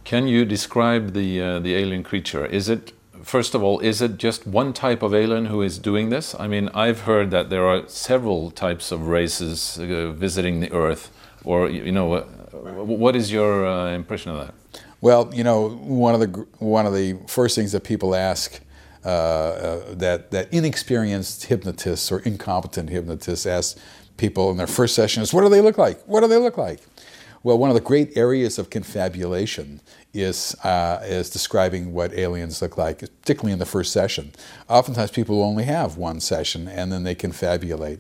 can 0.04 0.28
you 0.28 0.44
describe 0.44 1.14
the 1.14 1.42
uh, 1.42 1.60
the 1.60 1.74
alien 1.76 2.04
creature? 2.04 2.46
Is 2.46 2.68
it 2.68 2.92
first 3.24 3.56
of 3.56 3.64
all, 3.64 3.80
is 3.80 4.02
it 4.02 4.18
just 4.18 4.46
one 4.46 4.74
type 4.74 5.02
of 5.02 5.14
alien 5.14 5.46
who 5.46 5.62
is 5.62 5.80
doing 5.80 6.10
this? 6.10 6.36
I 6.38 6.48
mean, 6.48 6.70
I've 6.74 7.02
heard 7.02 7.32
that 7.32 7.50
there 7.50 7.66
are 7.66 7.88
several 7.88 8.52
types 8.52 8.92
of 8.92 9.08
races 9.08 9.80
uh, 9.80 10.12
visiting 10.12 10.60
the 10.60 10.72
Earth, 10.74 11.12
or 11.46 11.70
you 11.70 11.94
know, 11.94 12.14
uh, 12.14 12.24
what 13.06 13.16
is 13.16 13.32
your 13.32 13.66
uh, 13.66 13.94
impression 14.02 14.32
of 14.34 14.38
that? 14.44 14.54
Well, 15.00 15.32
you 15.34 15.46
know, 15.46 15.70
one 16.10 16.14
of 16.14 16.20
the 16.20 16.28
one 16.60 16.86
of 16.86 16.94
the 16.94 17.18
first 17.28 17.56
things 17.56 17.72
that 17.72 17.84
people 17.86 18.16
ask 18.16 18.60
uh, 19.04 19.08
uh, 19.08 19.96
that 19.96 20.32
that 20.32 20.54
inexperienced 20.54 21.46
hypnotists 21.46 22.12
or 22.12 22.20
incompetent 22.20 22.90
hypnotists 22.90 23.46
ask 23.46 23.78
people 24.18 24.52
in 24.52 24.58
their 24.58 24.68
first 24.68 24.94
session 24.94 25.24
is, 25.24 25.34
"What 25.34 25.42
do 25.42 25.50
they 25.50 25.62
look 25.62 25.78
like? 25.78 26.02
What 26.06 26.22
do 26.22 26.28
they 26.28 26.38
look 26.38 26.58
like?" 26.58 26.80
Well, 27.44 27.58
one 27.58 27.72
of 27.72 27.74
the 27.74 27.82
great 27.82 28.16
areas 28.16 28.60
of 28.60 28.70
confabulation 28.70 29.82
is 30.14 30.56
uh, 30.64 31.00
is 31.04 31.30
describing 31.32 31.94
what 31.94 32.14
aliens 32.14 32.62
look 32.62 32.78
like, 32.78 33.00
particularly 33.00 33.54
in 33.54 33.60
the 33.60 33.66
first 33.66 33.92
session. 33.92 34.34
Oftentimes, 34.70 35.10
people 35.10 35.42
only 35.42 35.64
have 35.64 35.98
one 35.98 36.20
session, 36.20 36.68
and 36.68 36.92
then 36.92 37.04
they 37.04 37.16
confabulate. 37.16 38.00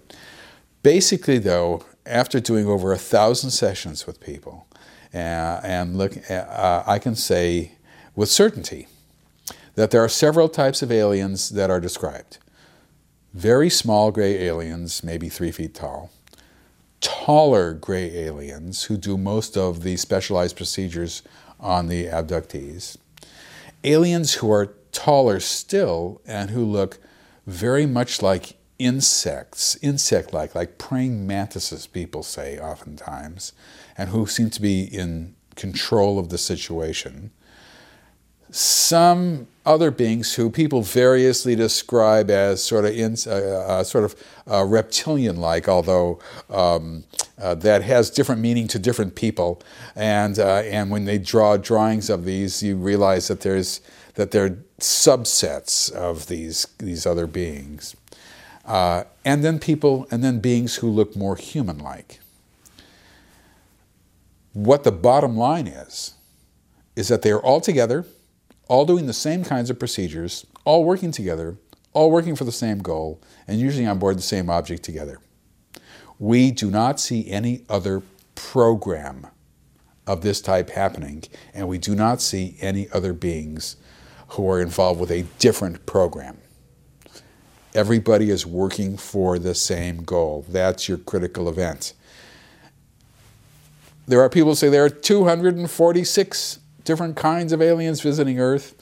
Basically, 0.83 1.39
though, 1.39 1.83
after 2.05 2.39
doing 2.39 2.67
over 2.67 2.93
a 2.93 2.97
thousand 2.97 3.49
sessions 3.49 4.05
with 4.05 4.19
people, 4.19 4.67
uh, 5.13 5.61
and 5.63 5.97
look, 5.97 6.29
uh, 6.29 6.83
I 6.85 6.99
can 6.99 7.15
say 7.15 7.71
with 8.15 8.29
certainty 8.29 8.87
that 9.76 9.91
there 9.91 10.03
are 10.03 10.09
several 10.09 10.49
types 10.49 10.82
of 10.82 10.91
aliens 10.91 11.49
that 11.49 11.69
are 11.69 11.80
described. 11.80 12.38
Very 13.34 13.69
small 13.69 14.11
gray 14.11 14.43
aliens, 14.45 15.03
maybe 15.03 15.30
three 15.30 15.51
feet 15.51 15.74
tall. 15.74 16.11
Taller 16.99 17.74
gray 17.74 18.15
aliens 18.15 18.84
who 18.84 18.97
do 18.97 19.17
most 19.17 19.57
of 19.57 19.84
the 19.84 19.97
specialized 19.97 20.57
procedures 20.57 21.24
on 21.59 21.88
the 21.88 22.05
abductees. 22.05 22.97
Aliens 23.84 24.36
who 24.36 24.51
are 24.51 24.74
taller 24.91 25.39
still 25.39 26.22
and 26.26 26.49
who 26.49 26.65
look 26.65 26.99
very 27.47 27.86
much 27.86 28.22
like 28.22 28.57
insects, 28.78 29.78
insect 29.82 30.34
like, 30.34 30.53
like 30.53 30.78
praying 30.78 31.26
mantises, 31.26 31.88
people 31.88 32.24
say 32.24 32.59
oftentimes, 32.59 33.53
and 33.97 34.09
who 34.09 34.26
seem 34.26 34.49
to 34.49 34.61
be 34.61 34.84
in 34.84 35.36
control 35.55 36.19
of 36.19 36.30
the 36.30 36.38
situation 36.38 37.32
some 38.51 39.47
other 39.65 39.91
beings 39.91 40.35
who 40.35 40.49
people 40.49 40.81
variously 40.81 41.55
describe 41.55 42.29
as 42.29 42.63
sort 42.63 42.85
of 42.85 42.95
in, 42.95 43.15
uh, 43.25 43.31
uh, 43.31 43.83
sort 43.83 44.03
of 44.03 44.15
uh, 44.49 44.63
reptilian-like, 44.65 45.69
although 45.69 46.19
um, 46.49 47.03
uh, 47.41 47.55
that 47.55 47.83
has 47.83 48.09
different 48.09 48.41
meaning 48.41 48.67
to 48.67 48.79
different 48.79 49.15
people. 49.15 49.61
And 49.95 50.37
uh, 50.37 50.63
and 50.65 50.89
when 50.91 51.05
they 51.05 51.17
draw 51.17 51.57
drawings 51.57 52.09
of 52.09 52.25
these, 52.25 52.61
you 52.61 52.75
realize 52.75 53.27
that 53.27 53.41
there's 53.41 53.81
that 54.15 54.31
they're 54.31 54.57
subsets 54.79 55.91
of 55.91 56.27
these 56.27 56.67
these 56.77 57.05
other 57.05 57.27
beings. 57.27 57.95
Uh, 58.65 59.03
and 59.25 59.43
then 59.43 59.59
people, 59.59 60.07
and 60.11 60.23
then 60.23 60.39
beings 60.39 60.75
who 60.77 60.89
look 60.89 61.15
more 61.15 61.35
human-like. 61.35 62.19
What 64.53 64.83
the 64.83 64.91
bottom 64.91 65.35
line 65.35 65.65
is, 65.67 66.13
is 66.95 67.07
that 67.07 67.23
they 67.23 67.31
are 67.31 67.39
all 67.39 67.59
together 67.59 68.05
all 68.72 68.86
doing 68.86 69.05
the 69.05 69.11
same 69.11 69.43
kinds 69.43 69.69
of 69.69 69.78
procedures, 69.78 70.45
all 70.63 70.86
working 70.86 71.11
together, 71.11 71.57
all 71.91 72.09
working 72.09 72.38
for 72.38 72.45
the 72.45 72.53
same 72.53 72.80
goal, 72.80 73.19
and 73.45 73.59
usually 73.59 73.86
on 73.86 73.99
board 73.99 74.17
the 74.17 74.22
same 74.22 74.49
object 74.49 74.82
together. 74.82 75.19
We 76.19 76.51
do 76.51 76.72
not 76.72 76.97
see 76.97 77.30
any 77.30 77.65
other 77.67 78.01
program 78.34 79.28
of 80.07 80.22
this 80.22 80.39
type 80.39 80.69
happening, 80.69 81.26
and 81.53 81.67
we 81.67 81.80
do 81.80 81.95
not 81.95 82.22
see 82.22 82.55
any 82.61 82.89
other 82.91 83.11
beings 83.11 83.76
who 84.30 84.49
are 84.49 84.61
involved 84.61 85.01
with 85.01 85.11
a 85.11 85.24
different 85.38 85.86
program. 85.86 86.38
Everybody 87.76 88.30
is 88.30 88.45
working 88.45 88.95
for 88.95 89.38
the 89.38 89.53
same 89.53 90.03
goal. 90.03 90.45
That's 90.47 90.88
your 90.88 90.97
critical 90.97 91.49
event. 91.49 91.91
there 94.07 94.22
are 94.22 94.30
people 94.30 94.51
who 94.51 94.55
say 94.55 94.69
there 94.69 94.86
are 94.86 94.89
246 94.89 96.61
different 96.84 97.15
kinds 97.15 97.53
of 97.53 97.61
aliens 97.61 98.01
visiting 98.01 98.39
Earth. 98.39 98.75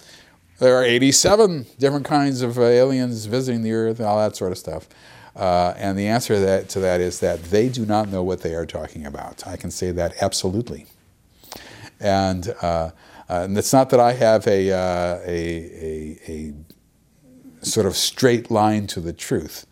There 0.59 0.75
are 0.75 0.83
87 0.83 1.67
different 1.77 2.05
kinds 2.05 2.41
of 2.41 2.57
uh, 2.57 2.63
aliens 2.63 3.25
visiting 3.25 3.61
the 3.61 3.71
Earth, 3.71 3.99
and 3.99 4.07
all 4.07 4.17
that 4.17 4.35
sort 4.35 4.51
of 4.51 4.57
stuff. 4.57 4.87
Uh, 5.35 5.73
and 5.77 5.97
the 5.97 6.07
answer 6.07 6.35
to 6.35 6.39
that, 6.41 6.69
to 6.69 6.79
that 6.81 6.99
is 6.99 7.19
that 7.19 7.43
they 7.45 7.69
do 7.69 7.85
not 7.85 8.09
know 8.09 8.23
what 8.23 8.41
they 8.41 8.55
are 8.55 8.65
talking 8.65 9.05
about. 9.05 9.47
I 9.47 9.55
can 9.55 9.71
say 9.71 9.91
that 9.91 10.21
absolutely. 10.21 10.85
And, 11.99 12.53
uh, 12.61 12.65
uh 12.65 12.91
and 13.29 13.57
it's 13.57 13.71
not 13.71 13.89
that 13.91 13.99
I 13.99 14.13
have 14.13 14.47
a, 14.47 14.71
uh, 14.71 15.19
a, 15.25 16.17
a, 16.27 16.53
a 17.61 17.65
sort 17.65 17.85
of 17.85 17.95
straight 17.95 18.51
line 18.51 18.87
to 18.87 18.99
the 18.99 19.13
truth. 19.13 19.65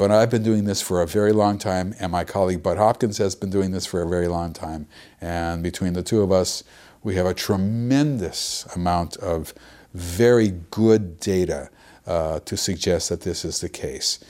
But 0.00 0.10
I've 0.10 0.30
been 0.30 0.42
doing 0.42 0.64
this 0.64 0.80
for 0.80 1.02
a 1.02 1.06
very 1.06 1.32
long 1.32 1.58
time, 1.58 1.94
and 2.00 2.10
my 2.10 2.24
colleague 2.24 2.62
Bud 2.62 2.78
Hopkins 2.78 3.18
has 3.18 3.34
been 3.34 3.50
doing 3.50 3.72
this 3.72 3.84
for 3.84 4.00
a 4.00 4.08
very 4.08 4.28
long 4.28 4.54
time. 4.54 4.86
And 5.20 5.62
between 5.62 5.92
the 5.92 6.02
two 6.02 6.22
of 6.22 6.32
us, 6.32 6.64
we 7.02 7.14
have 7.14 7.26
a 7.26 7.34
tremendous 7.34 8.66
amount 8.74 9.16
of 9.18 9.54
very 9.94 10.48
good 10.70 11.18
data 11.20 11.70
uh, 12.06 12.40
to 12.40 12.56
suggest 12.56 13.08
that 13.08 13.22
this 13.22 13.44
is 13.44 13.60
the 13.60 13.68
case. 13.68 14.22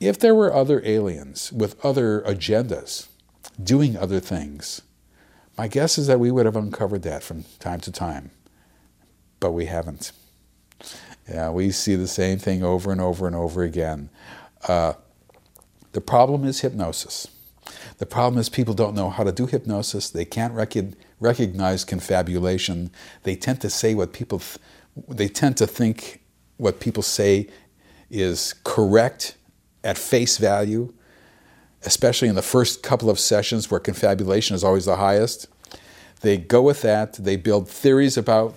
If 0.00 0.18
there 0.18 0.34
were 0.34 0.52
other 0.52 0.82
aliens 0.84 1.52
with 1.52 1.82
other 1.84 2.20
agendas 2.22 3.08
doing 3.62 3.96
other 3.96 4.20
things, 4.20 4.82
my 5.56 5.68
guess 5.68 5.98
is 5.98 6.06
that 6.08 6.20
we 6.20 6.30
would 6.30 6.46
have 6.46 6.56
uncovered 6.56 7.02
that 7.02 7.22
from 7.22 7.44
time 7.58 7.80
to 7.80 7.92
time. 7.92 8.30
But 9.40 9.52
we 9.52 9.66
haven't. 9.66 10.12
Yeah, 11.28 11.50
we 11.50 11.70
see 11.70 11.94
the 11.94 12.08
same 12.08 12.38
thing 12.38 12.62
over 12.62 12.92
and 12.92 13.00
over 13.00 13.26
and 13.26 13.36
over 13.36 13.62
again. 13.62 14.10
Uh, 14.66 14.94
the 15.92 16.00
problem 16.00 16.44
is 16.44 16.60
hypnosis. 16.60 17.28
The 17.98 18.06
problem 18.06 18.40
is 18.40 18.48
people 18.48 18.74
don't 18.74 18.94
know 18.94 19.10
how 19.10 19.22
to 19.22 19.32
do 19.32 19.46
hypnosis. 19.46 20.10
They 20.10 20.24
can't 20.24 20.52
rec- 20.52 20.74
recognize 21.20 21.84
confabulation. 21.84 22.90
They 23.22 23.36
tend 23.36 23.60
to 23.62 23.70
say 23.70 23.94
what 23.94 24.12
people, 24.12 24.40
th- 24.40 24.58
they 25.08 25.28
tend 25.28 25.56
to 25.58 25.66
think 25.66 26.20
what 26.56 26.80
people 26.80 27.02
say 27.02 27.48
is 28.10 28.54
correct 28.64 29.36
at 29.82 29.98
face 29.98 30.38
value, 30.38 30.92
especially 31.82 32.28
in 32.28 32.34
the 32.34 32.42
first 32.42 32.82
couple 32.82 33.10
of 33.10 33.18
sessions 33.18 33.70
where 33.70 33.80
confabulation 33.80 34.54
is 34.54 34.64
always 34.64 34.84
the 34.84 34.96
highest. 34.96 35.48
They 36.20 36.38
go 36.38 36.62
with 36.62 36.82
that. 36.82 37.14
They 37.14 37.36
build 37.36 37.68
theories 37.68 38.16
about 38.16 38.56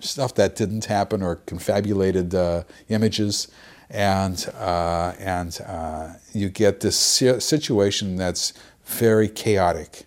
stuff 0.00 0.34
that 0.34 0.56
didn't 0.56 0.84
happen 0.86 1.22
or 1.22 1.36
confabulated 1.36 2.34
uh, 2.34 2.64
images 2.88 3.48
and 3.88 4.48
uh, 4.58 5.12
and 5.18 5.60
uh, 5.66 6.14
you 6.32 6.48
get 6.48 6.80
this 6.80 6.98
situation 6.98 8.16
that's 8.16 8.52
very 8.84 9.28
chaotic. 9.28 10.05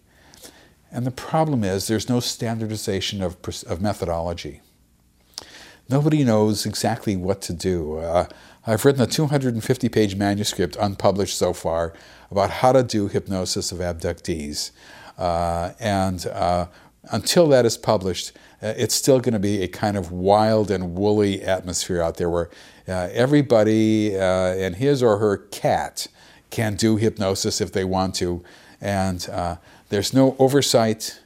And 0.91 1.05
the 1.05 1.11
problem 1.11 1.63
is 1.63 1.87
there's 1.87 2.09
no 2.09 2.19
standardization 2.19 3.21
of, 3.21 3.37
of 3.67 3.81
methodology. 3.81 4.61
Nobody 5.89 6.23
knows 6.23 6.65
exactly 6.65 7.15
what 7.15 7.41
to 7.43 7.53
do. 7.53 7.97
Uh, 7.97 8.27
I've 8.65 8.85
written 8.85 9.01
a 9.01 9.07
250 9.07 9.89
page 9.89 10.15
manuscript, 10.15 10.75
unpublished 10.79 11.37
so 11.37 11.53
far, 11.53 11.93
about 12.29 12.49
how 12.49 12.71
to 12.71 12.83
do 12.83 13.07
hypnosis 13.07 13.71
of 13.71 13.79
abductees. 13.79 14.71
Uh, 15.17 15.71
and 15.79 16.25
uh, 16.27 16.67
until 17.11 17.47
that 17.47 17.65
is 17.65 17.77
published, 17.77 18.33
uh, 18.61 18.73
it's 18.77 18.93
still 18.93 19.19
going 19.19 19.33
to 19.33 19.39
be 19.39 19.63
a 19.63 19.67
kind 19.67 19.97
of 19.97 20.11
wild 20.11 20.69
and 20.69 20.95
woolly 20.95 21.41
atmosphere 21.41 22.01
out 22.01 22.17
there 22.17 22.29
where 22.29 22.49
uh, 22.87 23.09
everybody 23.11 24.15
uh, 24.15 24.53
and 24.53 24.75
his 24.75 25.01
or 25.01 25.17
her 25.17 25.37
cat 25.37 26.07
can 26.51 26.75
do 26.75 26.97
hypnosis 26.97 27.61
if 27.61 27.71
they 27.71 27.83
want 27.83 28.15
to. 28.15 28.43
And 28.81 29.27
there's 29.89 30.13
no 30.13 30.35
oversight, 30.39 31.19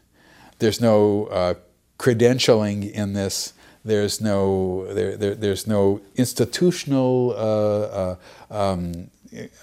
there's 0.60 0.82
no 0.82 1.26
uh, 1.28 1.54
credentialing 1.98 2.92
in 2.92 3.14
this. 3.14 3.54
There's 3.86 4.22
no 4.22 4.88
there, 4.94 5.18
there 5.18 5.36
there's 5.36 5.68
no 5.68 6.00
institutional 6.16 7.36
uh, 7.38 8.16
um, 8.50 9.10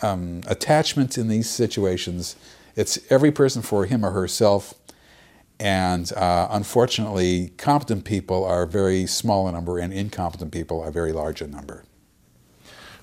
um, 0.03 0.43
attachment 0.47 1.17
in 1.17 1.29
these 1.29 1.49
situations. 1.49 2.37
It's 2.77 2.99
every 3.11 3.33
person 3.33 3.63
for 3.63 3.87
him 3.87 4.05
or 4.05 4.11
herself 4.11 4.75
and 5.61 6.11
uh, 6.15 6.49
unfortunately, 6.51 7.53
competent 7.59 8.07
people 8.07 8.47
are 8.47 8.65
very 8.65 9.07
small 9.07 9.47
in 9.47 9.55
number, 9.55 9.79
and 9.79 9.93
incompetent 9.93 10.53
people 10.53 10.81
are 10.81 10.91
very 10.91 11.13
large 11.13 11.43
in 11.43 11.51
number. 11.51 11.85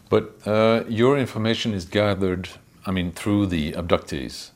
But 0.09 0.35
uh, 0.47 0.83
your 0.89 1.19
information 1.19 1.73
is 1.73 1.85
gathered, 1.85 2.49
I 2.83 2.91
mean, 2.91 3.11
through 3.11 3.47
the 3.47 3.73
abductees. 3.73 4.49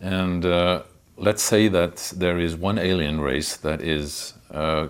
And 0.00 0.44
uh, 0.44 0.82
let's 1.16 1.42
say 1.42 1.68
that 1.68 2.12
there 2.16 2.38
is 2.38 2.56
one 2.56 2.78
alien 2.78 3.20
race 3.20 3.56
that 3.56 3.82
is 3.82 4.34
uh, 4.50 4.54
uh, 4.54 4.88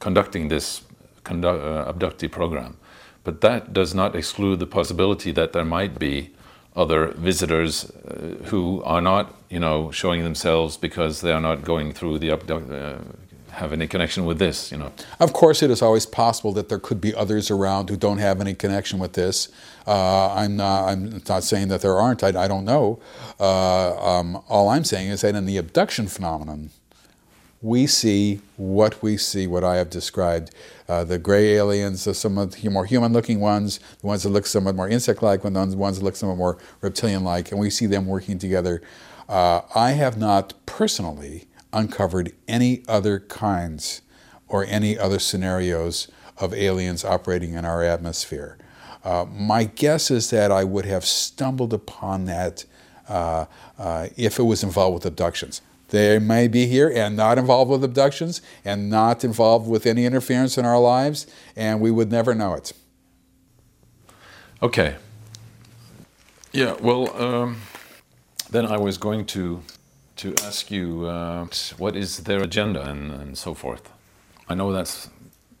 conducting 0.00 0.48
this 0.48 0.82
condu- 1.24 1.60
uh, 1.60 1.92
abductee 1.92 2.30
program. 2.30 2.76
But 3.24 3.40
that 3.42 3.72
does 3.72 3.94
not 3.94 4.16
exclude 4.16 4.58
the 4.58 4.66
possibility 4.66 5.32
that 5.32 5.52
there 5.52 5.64
might 5.64 5.98
be 5.98 6.30
other 6.74 7.08
visitors 7.08 7.90
uh, 7.90 8.36
who 8.44 8.82
are 8.84 9.00
not, 9.00 9.34
you 9.50 9.58
know, 9.58 9.90
showing 9.90 10.22
themselves 10.22 10.76
because 10.76 11.20
they 11.20 11.32
are 11.32 11.40
not 11.40 11.64
going 11.64 11.92
through 11.92 12.18
the 12.18 12.30
uh, 12.32 12.98
have 13.52 13.72
any 13.72 13.86
connection 13.86 14.24
with 14.24 14.38
this, 14.38 14.70
you 14.70 14.78
know. 14.78 14.92
Of 15.18 15.32
course, 15.32 15.62
it 15.62 15.70
is 15.70 15.82
always 15.82 16.06
possible 16.06 16.52
that 16.52 16.68
there 16.68 16.78
could 16.78 17.00
be 17.00 17.14
others 17.14 17.50
around 17.50 17.90
who 17.90 17.96
don't 17.96 18.18
have 18.18 18.40
any 18.40 18.54
connection 18.54 18.98
with 18.98 19.14
this. 19.14 19.48
Uh, 19.86 20.32
I'm 20.32 20.56
not. 20.56 20.88
I'm 20.88 21.22
not 21.28 21.44
saying 21.44 21.68
that 21.68 21.80
there 21.80 21.96
aren't. 21.96 22.22
I, 22.22 22.28
I 22.44 22.48
don't 22.48 22.64
know. 22.64 23.00
Uh, 23.40 24.18
um, 24.18 24.42
all 24.48 24.68
I'm 24.68 24.84
saying 24.84 25.08
is 25.08 25.22
that 25.22 25.34
in 25.34 25.46
the 25.46 25.56
abduction 25.56 26.08
phenomenon, 26.08 26.70
we 27.60 27.86
see 27.86 28.40
what 28.56 29.02
we 29.02 29.16
see, 29.16 29.46
what 29.46 29.64
I 29.64 29.76
have 29.76 29.90
described. 29.90 30.54
Uh, 30.88 31.04
the 31.04 31.18
gray 31.18 31.54
aliens, 31.54 32.02
some 32.16 32.38
of 32.38 32.52
the 32.52 32.56
somewhat 32.58 32.72
more 32.72 32.86
human 32.86 33.12
looking 33.12 33.40
ones, 33.40 33.80
the 34.00 34.06
ones 34.06 34.22
that 34.22 34.28
look 34.30 34.46
somewhat 34.46 34.76
more 34.76 34.88
insect 34.88 35.22
like, 35.22 35.42
the 35.42 35.50
ones 35.50 35.98
that 35.98 36.04
look 36.04 36.16
somewhat 36.16 36.38
more 36.38 36.58
reptilian 36.80 37.24
like, 37.24 37.50
and 37.50 37.60
we 37.60 37.68
see 37.68 37.86
them 37.86 38.06
working 38.06 38.38
together. 38.38 38.80
Uh, 39.28 39.62
I 39.74 39.90
have 39.92 40.16
not 40.16 40.54
personally 40.66 41.47
uncovered 41.72 42.32
any 42.46 42.82
other 42.88 43.20
kinds 43.20 44.02
or 44.48 44.64
any 44.64 44.98
other 44.98 45.18
scenarios 45.18 46.08
of 46.38 46.54
aliens 46.54 47.04
operating 47.04 47.54
in 47.54 47.64
our 47.64 47.82
atmosphere. 47.82 48.56
Uh, 49.04 49.24
my 49.30 49.64
guess 49.64 50.10
is 50.10 50.30
that 50.30 50.50
I 50.50 50.64
would 50.64 50.84
have 50.84 51.04
stumbled 51.04 51.72
upon 51.72 52.24
that 52.26 52.64
uh, 53.08 53.46
uh, 53.78 54.08
if 54.16 54.38
it 54.38 54.42
was 54.42 54.62
involved 54.62 54.94
with 54.94 55.06
abductions. 55.06 55.62
They 55.88 56.18
may 56.18 56.48
be 56.48 56.66
here 56.66 56.92
and 56.94 57.16
not 57.16 57.38
involved 57.38 57.70
with 57.70 57.82
abductions 57.82 58.42
and 58.64 58.90
not 58.90 59.24
involved 59.24 59.66
with 59.66 59.86
any 59.86 60.04
interference 60.04 60.58
in 60.58 60.66
our 60.66 60.78
lives, 60.78 61.26
and 61.56 61.80
we 61.80 61.90
would 61.90 62.10
never 62.10 62.34
know 62.34 62.54
it. 62.54 62.72
Okay. 64.62 64.96
Yeah, 66.52 66.76
well, 66.80 67.16
um, 67.22 67.62
then 68.50 68.66
I 68.66 68.76
was 68.76 68.98
going 68.98 69.24
to, 69.26 69.62
to 70.18 70.34
ask 70.44 70.70
you 70.70 71.06
uh, 71.06 71.46
what 71.78 71.96
is 71.96 72.18
their 72.18 72.42
agenda 72.42 72.82
and, 72.88 73.12
and 73.12 73.38
so 73.38 73.54
forth. 73.54 73.90
I 74.48 74.54
know 74.54 74.72
that's 74.72 75.08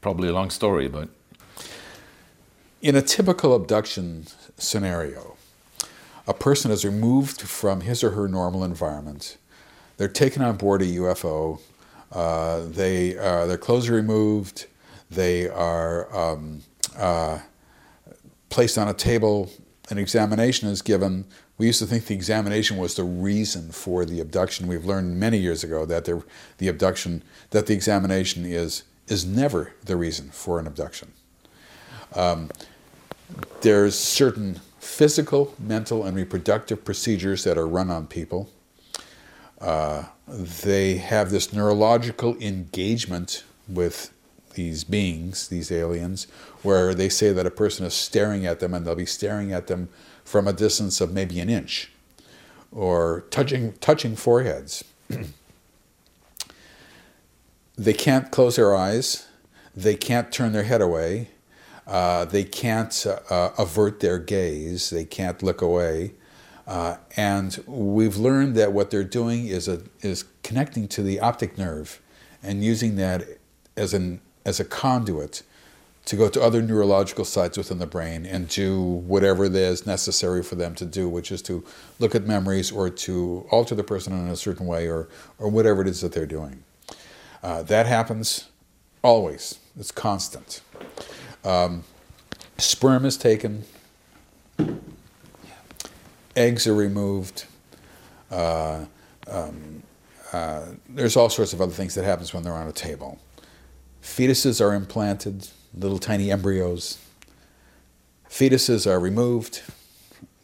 probably 0.00 0.28
a 0.28 0.32
long 0.32 0.50
story, 0.50 0.88
but. 0.88 1.08
In 2.80 2.94
a 2.94 3.02
typical 3.02 3.54
abduction 3.54 4.26
scenario, 4.56 5.36
a 6.28 6.34
person 6.34 6.70
is 6.70 6.84
removed 6.84 7.40
from 7.40 7.80
his 7.80 8.04
or 8.04 8.10
her 8.10 8.28
normal 8.28 8.62
environment 8.62 9.36
they're 9.98 10.08
taken 10.08 10.42
on 10.42 10.56
board 10.56 10.80
a 10.80 10.86
UFO. 10.86 11.60
Uh, 12.10 12.60
they 12.68 13.18
uh, 13.18 13.46
their 13.46 13.58
clothes 13.58 13.88
are 13.88 13.94
removed. 13.94 14.66
They 15.10 15.48
are 15.48 16.14
um, 16.16 16.62
uh, 16.96 17.40
placed 18.48 18.78
on 18.78 18.88
a 18.88 18.94
table. 18.94 19.50
An 19.90 19.98
examination 19.98 20.68
is 20.68 20.80
given. 20.82 21.26
We 21.58 21.66
used 21.66 21.80
to 21.80 21.86
think 21.86 22.06
the 22.06 22.14
examination 22.14 22.76
was 22.76 22.94
the 22.94 23.04
reason 23.04 23.72
for 23.72 24.04
the 24.04 24.20
abduction. 24.20 24.68
We've 24.68 24.84
learned 24.84 25.18
many 25.18 25.38
years 25.38 25.64
ago 25.64 25.84
that 25.86 26.04
the, 26.04 26.22
the 26.58 26.68
abduction, 26.68 27.22
that 27.50 27.66
the 27.66 27.74
examination 27.74 28.44
is 28.46 28.84
is 29.08 29.24
never 29.24 29.72
the 29.84 29.96
reason 29.96 30.28
for 30.30 30.58
an 30.58 30.66
abduction. 30.66 31.12
Um, 32.14 32.50
there's 33.62 33.98
certain 33.98 34.60
physical, 34.78 35.54
mental, 35.58 36.04
and 36.04 36.16
reproductive 36.16 36.84
procedures 36.84 37.44
that 37.44 37.58
are 37.58 37.66
run 37.66 37.90
on 37.90 38.06
people. 38.06 38.50
Uh, 39.60 40.04
they 40.28 40.98
have 40.98 41.30
this 41.30 41.52
neurological 41.52 42.36
engagement 42.36 43.44
with 43.66 44.12
these 44.54 44.84
beings, 44.84 45.48
these 45.48 45.72
aliens, 45.72 46.26
where 46.62 46.94
they 46.94 47.08
say 47.08 47.32
that 47.32 47.46
a 47.46 47.50
person 47.50 47.86
is 47.86 47.94
staring 47.94 48.46
at 48.46 48.60
them 48.60 48.74
and 48.74 48.86
they'll 48.86 48.94
be 48.94 49.06
staring 49.06 49.52
at 49.52 49.66
them 49.66 49.88
from 50.28 50.46
a 50.46 50.52
distance 50.52 51.00
of 51.00 51.10
maybe 51.10 51.40
an 51.40 51.48
inch 51.48 51.90
or 52.70 53.24
touching, 53.30 53.72
touching 53.80 54.14
foreheads. 54.14 54.84
they 57.78 57.94
can't 57.94 58.30
close 58.30 58.56
their 58.56 58.76
eyes, 58.76 59.26
they 59.74 59.94
can't 59.94 60.30
turn 60.30 60.52
their 60.52 60.64
head 60.64 60.82
away, 60.82 61.30
uh, 61.86 62.26
they 62.26 62.44
can't 62.44 63.06
uh, 63.30 63.50
avert 63.56 64.00
their 64.00 64.18
gaze, 64.18 64.90
they 64.90 65.06
can't 65.06 65.42
look 65.42 65.62
away. 65.62 66.12
Uh, 66.66 66.98
and 67.16 67.64
we've 67.66 68.18
learned 68.18 68.54
that 68.54 68.74
what 68.74 68.90
they're 68.90 69.02
doing 69.02 69.46
is 69.46 69.66
a, 69.66 69.80
is 70.02 70.26
connecting 70.42 70.86
to 70.88 71.02
the 71.02 71.18
optic 71.20 71.56
nerve 71.56 72.02
and 72.42 72.62
using 72.62 72.96
that 72.96 73.24
as 73.78 73.94
an 73.94 74.20
as 74.44 74.60
a 74.60 74.64
conduit 74.64 75.42
to 76.08 76.16
go 76.16 76.26
to 76.26 76.40
other 76.40 76.62
neurological 76.62 77.22
sites 77.22 77.58
within 77.58 77.78
the 77.78 77.86
brain 77.86 78.24
and 78.24 78.48
do 78.48 78.80
whatever 78.80 79.44
it 79.44 79.54
is 79.54 79.86
necessary 79.86 80.42
for 80.42 80.54
them 80.54 80.74
to 80.74 80.86
do, 80.86 81.06
which 81.06 81.30
is 81.30 81.42
to 81.42 81.62
look 81.98 82.14
at 82.14 82.24
memories 82.24 82.72
or 82.72 82.88
to 82.88 83.46
alter 83.50 83.74
the 83.74 83.84
person 83.84 84.14
in 84.14 84.28
a 84.28 84.36
certain 84.36 84.66
way 84.66 84.88
or, 84.88 85.06
or 85.38 85.50
whatever 85.50 85.82
it 85.82 85.86
is 85.86 86.00
that 86.00 86.12
they're 86.12 86.24
doing. 86.24 86.64
Uh, 87.42 87.62
that 87.62 87.84
happens 87.84 88.48
always, 89.02 89.58
it's 89.78 89.90
constant. 89.90 90.62
Um, 91.44 91.84
sperm 92.56 93.04
is 93.04 93.18
taken, 93.18 93.64
eggs 96.34 96.66
are 96.66 96.74
removed. 96.74 97.44
Uh, 98.30 98.86
um, 99.30 99.82
uh, 100.32 100.62
there's 100.88 101.18
all 101.18 101.28
sorts 101.28 101.52
of 101.52 101.60
other 101.60 101.72
things 101.72 101.94
that 101.96 102.04
happens 102.04 102.32
when 102.32 102.44
they're 102.44 102.54
on 102.54 102.66
a 102.66 102.72
table. 102.72 103.18
Fetuses 104.02 104.58
are 104.64 104.72
implanted, 104.72 105.48
little 105.74 105.98
tiny 105.98 106.30
embryos. 106.30 106.98
Fetuses 108.28 108.86
are 108.86 109.00
removed. 109.00 109.62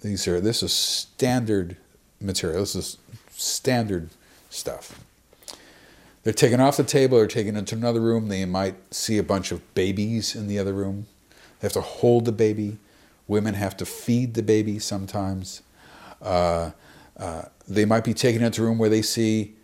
These 0.02 0.26
are 0.28 0.40
this 0.40 0.62
is 0.62 0.72
standard 0.72 1.76
material. 2.20 2.60
This 2.60 2.74
is 2.74 2.98
standard 3.30 4.10
stuff. 4.50 5.00
They're 6.22 6.32
taken 6.32 6.60
off 6.60 6.78
the 6.78 6.84
table 6.84 7.18
or 7.18 7.26
taken 7.26 7.56
into 7.56 7.74
another 7.74 8.00
room. 8.00 8.28
They 8.28 8.44
might 8.46 8.94
see 8.94 9.18
a 9.18 9.22
bunch 9.22 9.52
of 9.52 9.74
babies 9.74 10.34
in 10.34 10.48
the 10.48 10.58
other 10.58 10.72
room. 10.72 11.06
They 11.60 11.66
have 11.66 11.72
to 11.74 11.82
hold 11.82 12.24
the 12.24 12.32
baby. 12.32 12.78
Women 13.28 13.54
have 13.54 13.76
to 13.78 13.86
feed 13.86 14.34
the 14.34 14.42
baby 14.42 14.78
sometimes. 14.78 15.62
Uh, 16.22 16.70
uh, 17.18 17.42
they 17.68 17.84
might 17.84 18.04
be 18.04 18.14
taken 18.14 18.42
into 18.42 18.62
a 18.62 18.66
room 18.66 18.78
where 18.78 18.88
they 18.88 19.02
see 19.02 19.54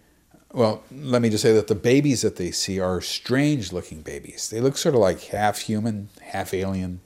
well, 0.52 0.82
let 0.90 1.22
me 1.22 1.30
just 1.30 1.42
say 1.42 1.52
that 1.52 1.68
the 1.68 1.74
babies 1.74 2.22
that 2.22 2.36
they 2.36 2.50
see 2.50 2.80
are 2.80 3.00
strange 3.00 3.72
looking 3.72 4.02
babies. 4.02 4.50
They 4.50 4.60
look 4.60 4.76
sort 4.76 4.94
of 4.94 5.00
like 5.00 5.22
half 5.24 5.60
human, 5.60 6.08
half 6.20 6.52
alien. 6.52 7.00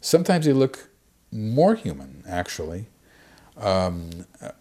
Sometimes 0.00 0.46
they 0.46 0.52
look 0.52 0.90
more 1.32 1.74
human, 1.74 2.22
actually, 2.28 2.86
um, 3.56 4.10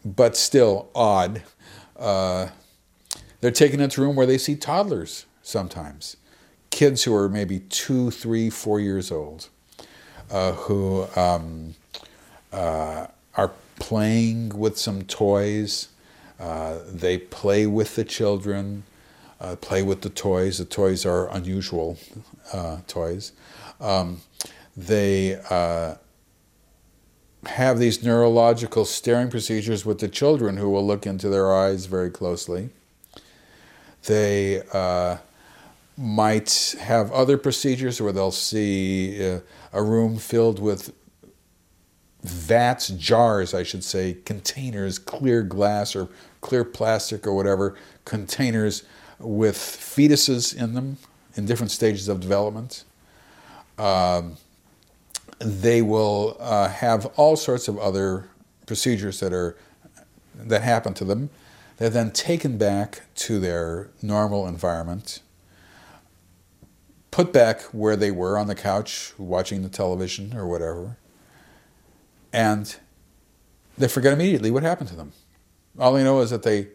but 0.03 0.35
still 0.35 0.89
odd. 0.95 1.43
Uh, 1.97 2.47
they're 3.41 3.51
taken 3.51 3.79
into 3.79 4.01
a 4.01 4.05
room 4.05 4.15
where 4.15 4.25
they 4.25 4.37
see 4.37 4.55
toddlers 4.55 5.25
sometimes, 5.43 6.17
kids 6.71 7.03
who 7.03 7.13
are 7.13 7.29
maybe 7.29 7.59
two, 7.59 8.09
three, 8.09 8.49
four 8.49 8.79
years 8.79 9.11
old, 9.11 9.49
uh, 10.31 10.53
who 10.53 11.05
um, 11.15 11.75
uh, 12.51 13.07
are 13.35 13.51
playing 13.75 14.49
with 14.57 14.77
some 14.77 15.03
toys. 15.03 15.89
Uh, 16.39 16.79
they 16.87 17.17
play 17.17 17.65
with 17.65 17.95
the 17.95 18.03
children, 18.03 18.83
uh, 19.39 19.55
play 19.57 19.83
with 19.83 20.01
the 20.01 20.09
toys. 20.09 20.57
The 20.57 20.65
toys 20.65 21.05
are 21.05 21.29
unusual 21.29 21.97
uh, 22.51 22.77
toys. 22.87 23.31
Um, 23.79 24.21
they 24.75 25.39
uh, 25.49 25.95
have 27.45 27.79
these 27.79 28.03
neurological 28.03 28.85
staring 28.85 29.29
procedures 29.29 29.85
with 29.85 29.99
the 29.99 30.07
children 30.07 30.57
who 30.57 30.69
will 30.69 30.85
look 30.85 31.05
into 31.05 31.29
their 31.29 31.53
eyes 31.53 31.85
very 31.85 32.09
closely. 32.09 32.69
They 34.05 34.63
uh, 34.73 35.17
might 35.97 36.75
have 36.79 37.11
other 37.11 37.37
procedures 37.37 38.01
where 38.01 38.11
they'll 38.11 38.31
see 38.31 39.19
a 39.21 39.83
room 39.83 40.17
filled 40.17 40.59
with 40.59 40.93
vats, 42.23 42.87
jars, 42.89 43.53
I 43.53 43.63
should 43.63 43.83
say, 43.83 44.17
containers, 44.25 44.97
clear 44.97 45.43
glass 45.43 45.95
or 45.95 46.09
clear 46.41 46.63
plastic 46.63 47.27
or 47.27 47.33
whatever, 47.33 47.75
containers 48.05 48.83
with 49.19 49.55
fetuses 49.55 50.55
in 50.55 50.73
them 50.73 50.97
in 51.35 51.45
different 51.45 51.71
stages 51.71 52.07
of 52.07 52.19
development. 52.19 52.83
Um, 53.77 54.37
they 55.39 55.81
will 55.81 56.37
uh, 56.39 56.69
have 56.69 57.07
all 57.17 57.35
sorts 57.35 57.67
of 57.67 57.77
other 57.77 58.29
procedures 58.65 59.19
that 59.19 59.33
are 59.33 59.57
that 60.35 60.61
happen 60.61 60.93
to 60.95 61.05
them. 61.05 61.29
They're 61.77 61.89
then 61.89 62.11
taken 62.11 62.57
back 62.57 63.01
to 63.15 63.39
their 63.39 63.89
normal 64.01 64.47
environment, 64.47 65.21
put 67.11 67.33
back 67.33 67.61
where 67.71 67.95
they 67.95 68.11
were 68.11 68.37
on 68.37 68.47
the 68.47 68.55
couch 68.55 69.13
watching 69.17 69.63
the 69.63 69.69
television 69.69 70.35
or 70.35 70.47
whatever, 70.47 70.97
and 72.33 72.75
they 73.77 73.87
forget 73.87 74.11
immediately 74.11 74.51
what 74.51 74.63
happened 74.63 74.89
to 74.89 74.95
them. 74.95 75.13
All 75.79 75.93
they 75.93 76.03
know 76.03 76.19
is 76.21 76.31
that 76.31 76.43
they 76.43 76.67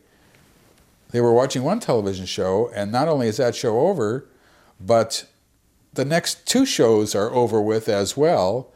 they 1.11 1.20
were 1.20 1.32
watching 1.32 1.62
one 1.62 1.80
television 1.80 2.26
show, 2.26 2.70
and 2.74 2.92
not 2.92 3.09
only 3.09 3.28
is 3.28 3.38
that 3.38 3.54
show 3.54 3.80
over, 3.80 4.26
but 4.78 5.26
the 5.94 6.04
next 6.04 6.46
two 6.46 6.66
shows 6.66 7.14
are 7.14 7.30
over 7.32 7.61
with 7.61 7.88
as 7.88 8.16
well, 8.16 8.72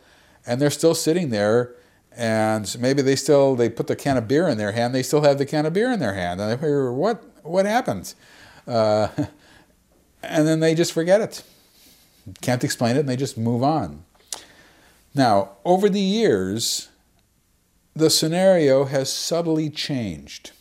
and 0.46 0.60
they're 0.60 0.70
still 0.70 0.94
sitting 0.94 1.30
there, 1.30 1.74
and 2.10 2.76
maybe 2.80 3.02
they 3.02 3.16
still 3.16 3.54
they 3.54 3.68
put 3.68 3.86
the 3.86 3.96
can 3.96 4.16
of 4.16 4.26
beer 4.28 4.48
in 4.48 4.58
their 4.58 4.72
hand, 4.72 4.94
they 4.94 5.02
still 5.02 5.22
have 5.22 5.38
the 5.38 5.46
can 5.46 5.66
of 5.66 5.72
beer 5.72 5.92
in 5.92 6.00
their 6.00 6.14
hand, 6.14 6.40
and 6.40 6.50
they 6.50 6.56
figure, 6.56 6.92
what 6.92 7.22
what 7.44 7.66
happened? 7.66 8.14
Uh, 8.66 9.08
and 10.22 10.46
then 10.46 10.60
they 10.60 10.74
just 10.74 10.92
forget 10.92 11.20
it, 11.20 11.42
can't 12.40 12.64
explain 12.64 12.96
it, 12.96 13.00
and 13.00 13.08
they 13.08 13.16
just 13.16 13.36
move 13.36 13.62
on. 13.62 14.04
Now, 15.14 15.52
over 15.64 15.88
the 15.88 16.00
years, 16.00 16.88
the 17.94 18.08
scenario 18.08 18.84
has 18.84 19.12
subtly 19.12 19.68
changed. 19.68 20.52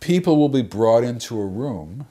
People 0.00 0.36
will 0.36 0.48
be 0.48 0.62
brought 0.62 1.04
into 1.04 1.40
a 1.40 1.46
room 1.46 2.06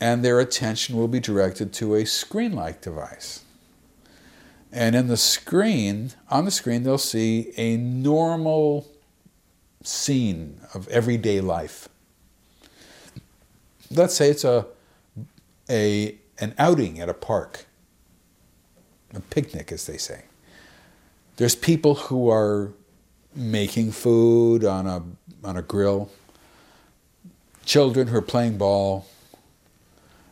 and 0.00 0.24
their 0.24 0.38
attention 0.38 0.96
will 0.96 1.08
be 1.08 1.20
directed 1.20 1.72
to 1.72 1.94
a 1.94 2.04
screen 2.04 2.52
like 2.52 2.80
device. 2.80 3.44
And 4.70 4.94
in 4.94 5.08
the 5.08 5.16
screen, 5.16 6.12
on 6.28 6.44
the 6.44 6.50
screen, 6.50 6.82
they'll 6.82 6.98
see 6.98 7.52
a 7.56 7.76
normal 7.76 8.86
scene 9.82 10.60
of 10.74 10.86
everyday 10.88 11.40
life. 11.40 11.88
Let's 13.90 14.14
say 14.14 14.28
it's 14.28 14.44
a, 14.44 14.66
a, 15.68 16.16
an 16.38 16.54
outing 16.58 17.00
at 17.00 17.08
a 17.08 17.14
park 17.14 17.64
a 19.14 19.20
picnic, 19.20 19.72
as 19.72 19.86
they 19.86 19.96
say. 19.96 20.24
There's 21.36 21.54
people 21.54 21.94
who 21.94 22.28
are 22.30 22.72
making 23.34 23.92
food 23.92 24.64
on 24.64 24.86
a, 24.86 25.02
on 25.46 25.56
a 25.56 25.62
grill, 25.62 26.10
children 27.64 28.08
who 28.08 28.16
are 28.16 28.22
playing 28.22 28.58
ball, 28.58 29.06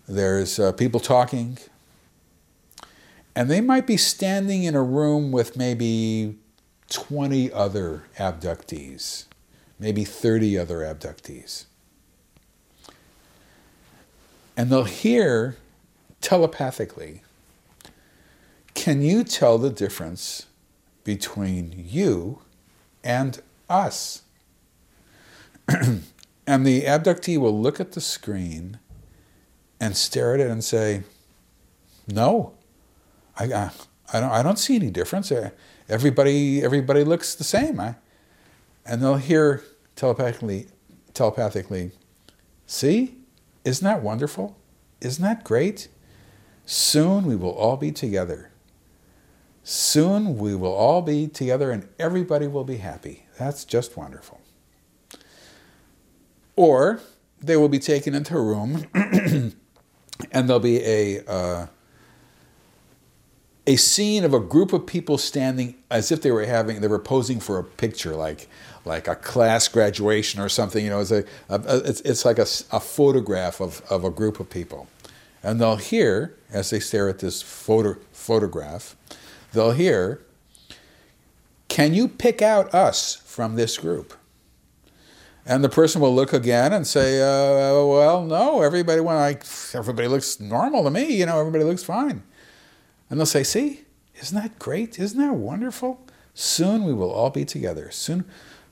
there's 0.08 0.58
uh, 0.58 0.72
people 0.72 1.00
talking, 1.00 1.58
and 3.34 3.50
they 3.50 3.60
might 3.60 3.86
be 3.86 3.96
standing 3.96 4.64
in 4.64 4.74
a 4.74 4.82
room 4.82 5.32
with 5.32 5.56
maybe 5.56 6.36
20 6.90 7.52
other 7.52 8.04
abductees, 8.18 9.24
maybe 9.78 10.04
30 10.04 10.58
other 10.58 10.78
abductees. 10.78 11.64
And 14.56 14.70
they'll 14.70 14.84
hear 14.84 15.56
telepathically 16.20 17.22
can 18.76 19.02
you 19.02 19.24
tell 19.24 19.58
the 19.58 19.70
difference 19.70 20.46
between 21.02 21.74
you 21.88 22.42
and 23.02 23.40
us? 23.68 24.22
and 25.68 26.64
the 26.64 26.82
abductee 26.82 27.38
will 27.38 27.60
look 27.60 27.80
at 27.80 27.92
the 27.92 28.00
screen 28.00 28.78
and 29.80 29.96
stare 29.96 30.34
at 30.34 30.40
it 30.40 30.48
and 30.48 30.62
say, 30.62 31.02
No, 32.06 32.54
I, 33.36 33.44
I, 33.46 33.70
I, 34.12 34.20
don't, 34.20 34.30
I 34.30 34.42
don't 34.44 34.58
see 34.58 34.76
any 34.76 34.90
difference. 34.90 35.32
Uh, 35.32 35.50
everybody, 35.88 36.62
everybody 36.62 37.02
looks 37.02 37.34
the 37.34 37.44
same. 37.44 37.80
I, 37.80 37.96
and 38.84 39.02
they'll 39.02 39.16
hear 39.16 39.64
telepathically, 39.96 40.68
telepathically, 41.14 41.90
See, 42.66 43.14
isn't 43.64 43.84
that 43.84 44.02
wonderful? 44.02 44.56
Isn't 45.00 45.22
that 45.22 45.44
great? 45.44 45.88
Soon 46.64 47.24
we 47.24 47.36
will 47.36 47.52
all 47.52 47.76
be 47.76 47.92
together. 47.92 48.50
Soon 49.68 50.38
we 50.38 50.54
will 50.54 50.72
all 50.72 51.02
be 51.02 51.26
together 51.26 51.72
and 51.72 51.88
everybody 51.98 52.46
will 52.46 52.62
be 52.62 52.76
happy. 52.76 53.26
That's 53.36 53.64
just 53.64 53.96
wonderful. 53.96 54.40
Or 56.54 57.00
they 57.40 57.56
will 57.56 57.68
be 57.68 57.80
taken 57.80 58.14
into 58.14 58.36
a 58.36 58.40
room 58.40 58.86
and 58.94 59.54
there'll 60.30 60.60
be 60.60 60.80
a, 60.84 61.24
uh, 61.26 61.66
a 63.66 63.74
scene 63.74 64.22
of 64.22 64.32
a 64.32 64.38
group 64.38 64.72
of 64.72 64.86
people 64.86 65.18
standing 65.18 65.74
as 65.90 66.12
if 66.12 66.22
they 66.22 66.30
were 66.30 66.46
having, 66.46 66.80
they 66.80 66.86
were 66.86 67.00
posing 67.00 67.40
for 67.40 67.58
a 67.58 67.64
picture, 67.64 68.14
like, 68.14 68.48
like 68.84 69.08
a 69.08 69.16
class 69.16 69.66
graduation 69.66 70.40
or 70.40 70.48
something. 70.48 70.84
You 70.84 70.90
know, 70.90 71.00
it's, 71.00 71.10
a, 71.10 71.24
a 71.48 71.78
it's, 71.78 72.02
it's 72.02 72.24
like 72.24 72.38
a, 72.38 72.46
a 72.70 72.78
photograph 72.78 73.60
of, 73.60 73.82
of 73.90 74.04
a 74.04 74.10
group 74.10 74.38
of 74.38 74.48
people. 74.48 74.86
And 75.42 75.60
they'll 75.60 75.74
hear, 75.74 76.36
as 76.52 76.70
they 76.70 76.78
stare 76.78 77.08
at 77.08 77.18
this 77.18 77.42
photo, 77.42 77.96
photograph, 78.12 78.94
they'll 79.52 79.72
hear, 79.72 80.22
Can 81.68 81.94
you 81.94 82.08
pick 82.08 82.42
out 82.42 82.72
us 82.74 83.16
from 83.16 83.56
this 83.56 83.78
group? 83.78 84.14
And 85.48 85.62
the 85.62 85.68
person 85.68 86.00
will 86.00 86.14
look 86.14 86.32
again 86.32 86.72
and 86.72 86.84
say, 86.84 87.20
uh, 87.20 87.86
"Well, 87.86 88.24
no. 88.24 88.62
Everybody, 88.62 89.00
when 89.00 89.16
I, 89.16 89.38
everybody 89.74 90.08
looks 90.08 90.40
normal 90.40 90.82
to 90.82 90.90
me. 90.90 91.14
You 91.14 91.26
know, 91.26 91.38
everybody 91.38 91.62
looks 91.62 91.84
fine." 91.84 92.24
And 93.08 93.20
they'll 93.20 93.26
say, 93.26 93.44
"See, 93.44 93.84
isn't 94.20 94.36
that 94.36 94.58
great? 94.58 94.98
Isn't 94.98 95.20
that 95.20 95.34
wonderful? 95.34 96.00
Soon 96.34 96.84
we 96.84 96.92
will 96.92 97.12
all 97.12 97.30
be 97.30 97.44
together. 97.44 97.90
Soon 97.92 98.24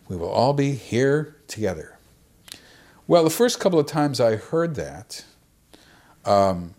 we 0.08 0.16
will 0.16 0.28
all 0.28 0.52
be 0.52 0.72
here 0.72 1.36
together." 1.46 1.96
Well, 3.06 3.22
the 3.22 3.30
first 3.30 3.60
couple 3.60 3.78
of 3.78 3.86
times 3.86 4.20
I 4.20 4.36
heard 4.36 4.74
that, 4.74 5.24
um, 6.24 6.74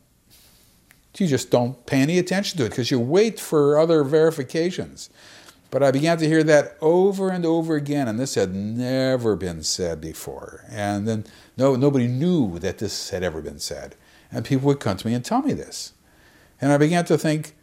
you 1.19 1.27
just 1.27 1.51
don't 1.51 1.85
pay 1.85 1.99
any 1.99 2.19
attention 2.19 2.57
to 2.57 2.65
it 2.65 2.69
because 2.69 2.91
you 2.91 2.99
wait 2.99 3.39
for 3.39 3.77
other 3.77 4.03
verifications. 4.03 5.09
But 5.71 5.83
I 5.83 5.91
began 5.91 6.17
to 6.19 6.27
hear 6.27 6.43
that 6.43 6.77
over 6.79 7.29
and 7.29 7.45
over 7.45 7.75
again, 7.75 8.07
and 8.07 8.19
this 8.19 8.35
had 8.35 8.53
never 8.55 9.35
been 9.35 9.63
said 9.63 9.99
before. 9.99 10.63
And 10.69 11.07
then 11.07 11.25
no, 11.57 11.75
nobody 11.75 12.07
knew 12.07 12.59
that 12.59 12.77
this 12.77 13.09
had 13.09 13.23
ever 13.23 13.41
been 13.41 13.59
said. 13.59 13.95
And 14.31 14.45
people 14.45 14.67
would 14.67 14.79
come 14.79 14.97
to 14.97 15.07
me 15.07 15.13
and 15.13 15.23
tell 15.23 15.41
me 15.41 15.53
this. 15.53 15.93
And 16.61 16.71
I 16.71 16.77
began 16.77 17.05
to 17.05 17.17
think, 17.17 17.55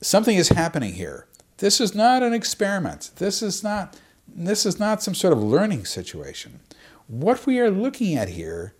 something 0.00 0.36
is 0.36 0.50
happening 0.50 0.94
here. 0.94 1.26
This 1.58 1.80
is 1.80 1.94
not 1.94 2.22
an 2.22 2.32
experiment. 2.32 3.10
This 3.16 3.42
is 3.42 3.62
not, 3.62 3.96
this 4.26 4.64
is 4.64 4.78
not 4.78 5.02
some 5.02 5.14
sort 5.14 5.32
of 5.32 5.42
learning 5.42 5.84
situation. 5.84 6.60
What 7.06 7.46
we 7.46 7.58
are 7.58 7.70
looking 7.70 8.16
at 8.16 8.28
here 8.28 8.74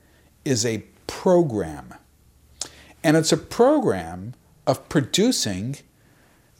is 0.45 0.65
a 0.65 0.85
program. 1.07 1.95
And 3.09 3.17
it's 3.17 3.33
a 3.33 3.39
program 3.39 4.35
of 4.67 4.87
producing 4.91 5.77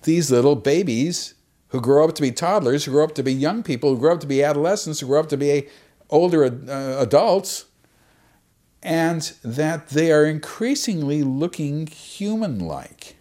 these 0.05 0.31
little 0.31 0.57
babies 0.57 1.35
who 1.67 1.81
grow 1.83 2.09
up 2.09 2.15
to 2.15 2.23
be 2.23 2.33
toddlers, 2.33 2.87
who 2.87 2.93
grow 2.93 3.05
up 3.05 3.15
to 3.17 3.23
be 3.23 3.35
young 3.35 3.63
people, 3.63 3.91
who 3.91 4.01
grow 4.01 4.15
up 4.15 4.21
to 4.21 4.27
be 4.27 4.43
adolescents, 4.43 5.01
who 5.01 5.09
grow 5.09 5.21
up 5.21 5.29
to 5.29 5.37
be 5.37 5.69
older 6.09 6.47
uh, 6.47 7.03
adults, 7.03 7.67
and 8.83 9.35
that 9.45 9.91
they 9.91 10.11
are 10.11 10.25
increasingly 10.25 11.23
looking 11.23 11.87
human 11.87 12.59
like. 12.59 13.17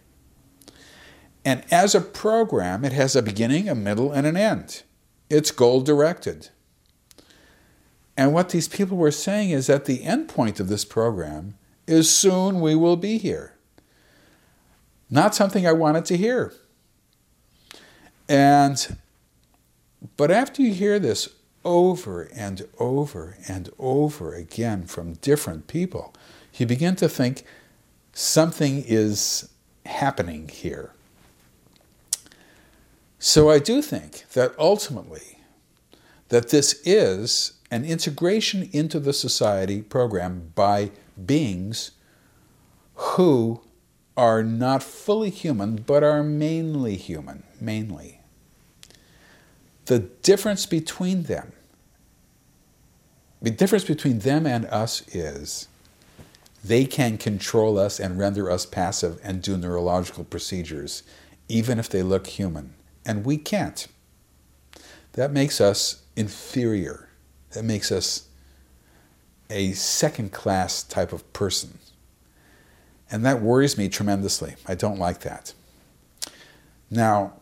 And 1.44 1.64
as 1.70 1.94
a 1.94 2.00
program, 2.00 2.82
it 2.82 2.92
has 2.92 3.14
a 3.14 3.20
beginning, 3.20 3.68
a 3.68 3.74
middle, 3.74 4.10
and 4.10 4.26
an 4.26 4.38
end. 4.38 4.84
It's 5.28 5.50
goal 5.50 5.82
directed. 5.82 6.48
And 8.16 8.32
what 8.32 8.48
these 8.48 8.68
people 8.68 8.96
were 8.96 9.10
saying 9.10 9.50
is 9.50 9.66
that 9.66 9.84
the 9.84 10.02
end 10.02 10.30
point 10.30 10.60
of 10.60 10.68
this 10.68 10.86
program 10.86 11.57
is 11.88 12.14
soon 12.14 12.60
we 12.60 12.74
will 12.74 12.96
be 12.96 13.18
here. 13.18 13.54
Not 15.10 15.34
something 15.34 15.66
I 15.66 15.72
wanted 15.72 16.04
to 16.06 16.16
hear. 16.16 16.52
And 18.28 18.98
but 20.16 20.30
after 20.30 20.62
you 20.62 20.72
hear 20.72 20.98
this 20.98 21.28
over 21.64 22.22
and 22.34 22.68
over 22.78 23.36
and 23.48 23.70
over 23.78 24.34
again 24.34 24.84
from 24.84 25.14
different 25.14 25.66
people, 25.66 26.14
you 26.54 26.66
begin 26.66 26.94
to 26.96 27.08
think 27.08 27.44
something 28.12 28.84
is 28.86 29.48
happening 29.86 30.48
here. 30.48 30.92
So 33.18 33.50
I 33.50 33.58
do 33.58 33.82
think 33.82 34.28
that 34.34 34.54
ultimately 34.58 35.40
that 36.28 36.50
this 36.50 36.80
is 36.84 37.54
an 37.70 37.84
integration 37.84 38.68
into 38.72 39.00
the 39.00 39.12
society 39.12 39.82
program 39.82 40.52
by 40.54 40.90
beings 41.26 41.92
who 42.94 43.60
are 44.16 44.42
not 44.42 44.82
fully 44.82 45.30
human 45.30 45.76
but 45.76 46.02
are 46.02 46.22
mainly 46.22 46.96
human, 46.96 47.44
mainly. 47.60 48.20
The 49.86 50.00
difference 50.00 50.66
between 50.66 51.24
them, 51.24 51.52
the 53.40 53.50
difference 53.50 53.84
between 53.84 54.18
them 54.18 54.46
and 54.46 54.66
us 54.66 55.02
is 55.14 55.68
they 56.64 56.84
can 56.84 57.16
control 57.16 57.78
us 57.78 58.00
and 58.00 58.18
render 58.18 58.50
us 58.50 58.66
passive 58.66 59.20
and 59.22 59.40
do 59.40 59.56
neurological 59.56 60.24
procedures, 60.24 61.02
even 61.48 61.78
if 61.78 61.88
they 61.88 62.02
look 62.02 62.26
human. 62.26 62.74
And 63.06 63.24
we 63.24 63.38
can't. 63.38 63.86
That 65.12 65.32
makes 65.32 65.60
us 65.60 66.02
inferior. 66.16 67.08
That 67.52 67.64
makes 67.64 67.90
us 67.90 68.27
a 69.50 69.72
second 69.72 70.32
class 70.32 70.82
type 70.82 71.12
of 71.12 71.30
person. 71.32 71.78
And 73.10 73.24
that 73.24 73.40
worries 73.40 73.78
me 73.78 73.88
tremendously. 73.88 74.56
I 74.66 74.74
don't 74.74 74.98
like 74.98 75.20
that. 75.20 75.54
Now, 76.90 77.34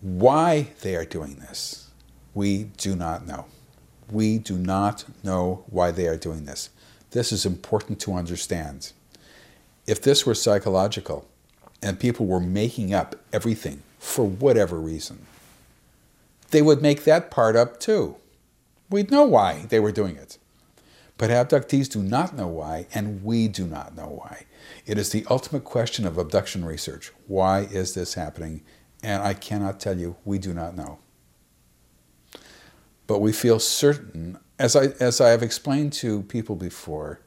why 0.00 0.68
they 0.82 0.94
are 0.94 1.04
doing 1.04 1.36
this, 1.36 1.90
we 2.34 2.64
do 2.64 2.94
not 2.94 3.26
know. 3.26 3.46
We 4.10 4.38
do 4.38 4.56
not 4.56 5.04
know 5.24 5.64
why 5.68 5.90
they 5.90 6.06
are 6.06 6.16
doing 6.16 6.44
this. 6.44 6.70
This 7.10 7.32
is 7.32 7.44
important 7.44 8.00
to 8.00 8.14
understand. 8.14 8.92
If 9.86 10.02
this 10.02 10.24
were 10.24 10.34
psychological 10.34 11.26
and 11.82 11.98
people 11.98 12.26
were 12.26 12.40
making 12.40 12.94
up 12.94 13.16
everything 13.32 13.82
for 13.98 14.24
whatever 14.24 14.78
reason, 14.78 15.26
they 16.50 16.62
would 16.62 16.80
make 16.80 17.04
that 17.04 17.30
part 17.30 17.56
up 17.56 17.80
too. 17.80 18.16
We'd 18.90 19.10
know 19.10 19.24
why 19.24 19.66
they 19.68 19.80
were 19.80 19.92
doing 19.92 20.16
it. 20.16 20.38
But 21.18 21.30
abductees 21.30 21.88
do 21.88 22.00
not 22.00 22.36
know 22.36 22.46
why, 22.46 22.86
and 22.94 23.24
we 23.24 23.48
do 23.48 23.66
not 23.66 23.96
know 23.96 24.20
why. 24.22 24.46
It 24.86 24.98
is 24.98 25.10
the 25.10 25.26
ultimate 25.28 25.64
question 25.64 26.06
of 26.06 26.16
abduction 26.16 26.64
research. 26.64 27.12
Why 27.26 27.62
is 27.62 27.94
this 27.94 28.14
happening? 28.14 28.62
And 29.02 29.22
I 29.22 29.34
cannot 29.34 29.80
tell 29.80 29.98
you, 29.98 30.16
we 30.24 30.38
do 30.38 30.54
not 30.54 30.76
know. 30.76 31.00
But 33.06 33.18
we 33.18 33.32
feel 33.32 33.58
certain, 33.58 34.38
as 34.58 34.76
I, 34.76 34.86
as 35.00 35.20
I 35.20 35.30
have 35.30 35.42
explained 35.42 35.92
to 35.94 36.22
people 36.22 36.56
before, 36.56 37.20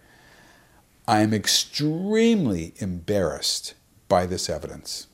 I 1.08 1.22
am 1.22 1.34
extremely 1.34 2.74
embarrassed 2.78 3.74
by 4.08 4.26
this 4.26 4.50
evidence. 4.50 5.08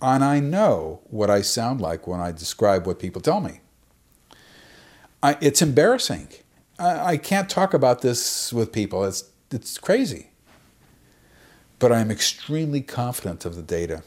And 0.00 0.22
I 0.22 0.38
know 0.40 1.00
what 1.10 1.30
I 1.30 1.42
sound 1.42 1.80
like 1.80 2.06
when 2.06 2.20
I 2.20 2.32
describe 2.32 2.86
what 2.86 2.98
people 2.98 3.20
tell 3.20 3.40
me. 3.40 3.60
I, 5.22 5.36
it's 5.40 5.60
embarrassing. 5.62 6.28
I, 6.78 7.12
I 7.12 7.16
can't 7.16 7.48
talk 7.48 7.74
about 7.74 8.02
this 8.02 8.52
with 8.52 8.72
people, 8.72 9.04
it's, 9.04 9.24
it's 9.50 9.78
crazy. 9.78 10.28
But 11.78 11.92
I 11.92 12.00
am 12.00 12.10
extremely 12.10 12.82
confident 12.82 13.44
of 13.44 13.56
the 13.56 13.62
data. 13.62 14.02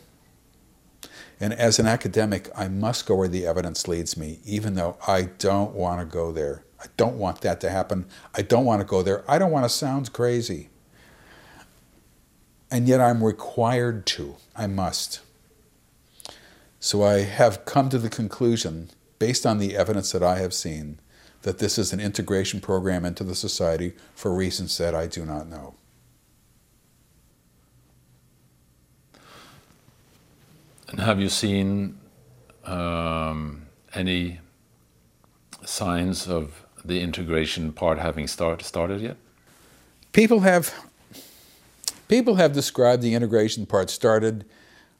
And 1.39 1.53
as 1.53 1.79
an 1.79 1.87
academic, 1.87 2.49
I 2.55 2.67
must 2.67 3.05
go 3.05 3.15
where 3.15 3.27
the 3.27 3.45
evidence 3.45 3.87
leads 3.87 4.15
me, 4.15 4.39
even 4.45 4.75
though 4.75 4.97
I 5.07 5.23
don't 5.23 5.73
want 5.73 5.99
to 5.99 6.05
go 6.05 6.31
there. 6.31 6.63
I 6.79 6.85
don't 6.97 7.17
want 7.17 7.41
that 7.41 7.59
to 7.61 7.69
happen. 7.69 8.05
I 8.35 8.41
don't 8.41 8.65
want 8.65 8.81
to 8.81 8.87
go 8.87 9.01
there. 9.01 9.23
I 9.27 9.39
don't 9.39 9.51
want 9.51 9.65
to 9.65 9.69
sound 9.69 10.13
crazy. 10.13 10.69
And 12.69 12.87
yet 12.87 13.01
I'm 13.01 13.23
required 13.23 14.05
to. 14.07 14.35
I 14.55 14.67
must. 14.67 15.21
So 16.79 17.03
I 17.03 17.21
have 17.21 17.65
come 17.65 17.89
to 17.89 17.97
the 17.97 18.09
conclusion, 18.09 18.89
based 19.19 19.45
on 19.45 19.57
the 19.57 19.75
evidence 19.75 20.11
that 20.11 20.23
I 20.23 20.39
have 20.39 20.53
seen, 20.53 20.99
that 21.43 21.59
this 21.59 21.77
is 21.77 21.93
an 21.93 21.99
integration 21.99 22.59
program 22.59 23.05
into 23.05 23.23
the 23.23 23.35
society 23.35 23.93
for 24.15 24.33
reasons 24.33 24.77
that 24.77 24.95
I 24.95 25.07
do 25.07 25.25
not 25.25 25.47
know. 25.47 25.75
And 30.89 30.99
have 30.99 31.19
you 31.19 31.29
seen 31.29 31.97
um, 32.65 33.65
any 33.93 34.39
signs 35.65 36.27
of 36.27 36.65
the 36.85 37.01
integration 37.01 37.71
part 37.71 37.99
having 37.99 38.27
start, 38.27 38.61
started 38.61 39.01
yet? 39.01 39.17
People 40.11 40.41
have 40.41 40.73
people 42.07 42.35
have 42.35 42.53
described 42.53 43.01
the 43.01 43.15
integration 43.15 43.65
part 43.65 43.89
started. 43.89 44.45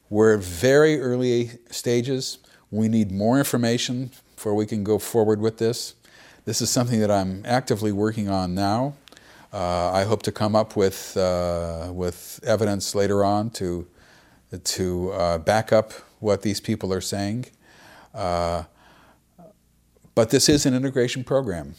We're 0.10 0.38
very 0.38 1.00
early 1.00 1.52
stages. 1.70 2.40
We 2.72 2.88
need 2.88 3.12
more 3.12 3.38
information 3.38 4.12
before 4.36 4.56
we 4.56 4.66
can 4.66 4.84
go 4.84 4.98
forward 4.98 5.40
with 5.40 5.58
this. 5.60 5.94
This 6.46 6.62
is 6.62 6.70
something 6.70 7.00
that 7.00 7.10
I'm 7.10 7.42
actively 7.46 7.94
working 7.94 8.28
on 8.28 8.54
now. 8.54 8.96
Uh, 9.54 9.92
I 9.92 10.04
hope 10.04 10.24
to 10.24 10.32
come 10.32 10.58
up 10.58 10.76
with 10.76 11.16
uh, 11.16 11.90
with 11.94 12.42
evidence 12.44 12.94
later 12.94 13.24
on 13.24 13.50
to 13.52 13.88
to 14.66 15.12
uh, 15.14 15.38
back 15.38 15.72
up 15.72 15.94
what 16.20 16.42
these 16.42 16.60
people 16.60 16.92
are 16.92 17.00
saying. 17.00 17.46
Uh, 18.14 18.64
but 20.16 20.32
this 20.32 20.50
is 20.50 20.66
an 20.66 20.74
integration 20.74 21.24
program. 21.24 21.76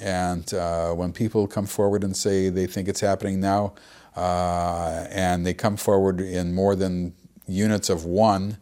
And 0.00 0.54
uh, 0.54 0.92
when 0.92 1.12
people 1.12 1.46
come 1.46 1.66
forward 1.66 2.02
and 2.02 2.16
say 2.16 2.48
they 2.48 2.66
think 2.66 2.88
it's 2.88 3.00
happening 3.00 3.40
now, 3.40 3.74
uh, 4.16 5.06
and 5.10 5.44
they 5.44 5.52
come 5.52 5.76
forward 5.76 6.22
in 6.22 6.54
more 6.54 6.74
than 6.74 7.12
units 7.46 7.90
of 7.90 8.06
one, 8.06 8.56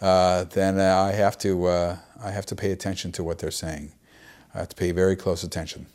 then 0.00 0.78
I 0.78 1.10
have 1.10 1.36
to 1.38 1.66
I 1.66 2.30
have 2.30 2.46
to 2.46 2.54
pay 2.54 2.70
attention 2.70 3.10
to 3.12 3.24
what 3.24 3.40
they're 3.40 3.50
saying. 3.50 3.94
Have 4.54 4.68
to 4.68 4.76
pay 4.76 4.92
very 4.92 5.16
close 5.16 5.42
attention. 5.42 5.86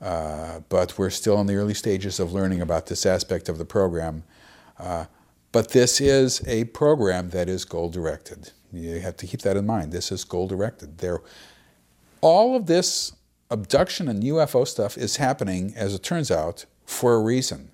Uh, 0.00 0.60
but 0.68 0.98
we're 0.98 1.10
still 1.10 1.40
in 1.40 1.46
the 1.46 1.54
early 1.54 1.74
stages 1.74 2.20
of 2.20 2.32
learning 2.32 2.60
about 2.60 2.86
this 2.86 3.06
aspect 3.06 3.48
of 3.48 3.58
the 3.58 3.64
program. 3.64 4.22
Uh, 4.78 5.06
but 5.52 5.70
this 5.70 6.00
is 6.00 6.46
a 6.46 6.64
program 6.64 7.30
that 7.30 7.48
is 7.48 7.64
goal 7.64 7.88
directed. 7.88 8.52
You 8.72 9.00
have 9.00 9.16
to 9.18 9.26
keep 9.26 9.40
that 9.42 9.56
in 9.56 9.64
mind. 9.64 9.92
This 9.92 10.12
is 10.12 10.24
goal 10.24 10.46
directed. 10.46 10.98
There, 10.98 11.22
all 12.20 12.54
of 12.54 12.66
this 12.66 13.12
abduction 13.50 14.08
and 14.08 14.22
UFO 14.22 14.66
stuff 14.66 14.98
is 14.98 15.16
happening, 15.16 15.72
as 15.76 15.94
it 15.94 16.02
turns 16.02 16.30
out, 16.30 16.66
for 16.84 17.14
a 17.14 17.18
reason. 17.20 17.70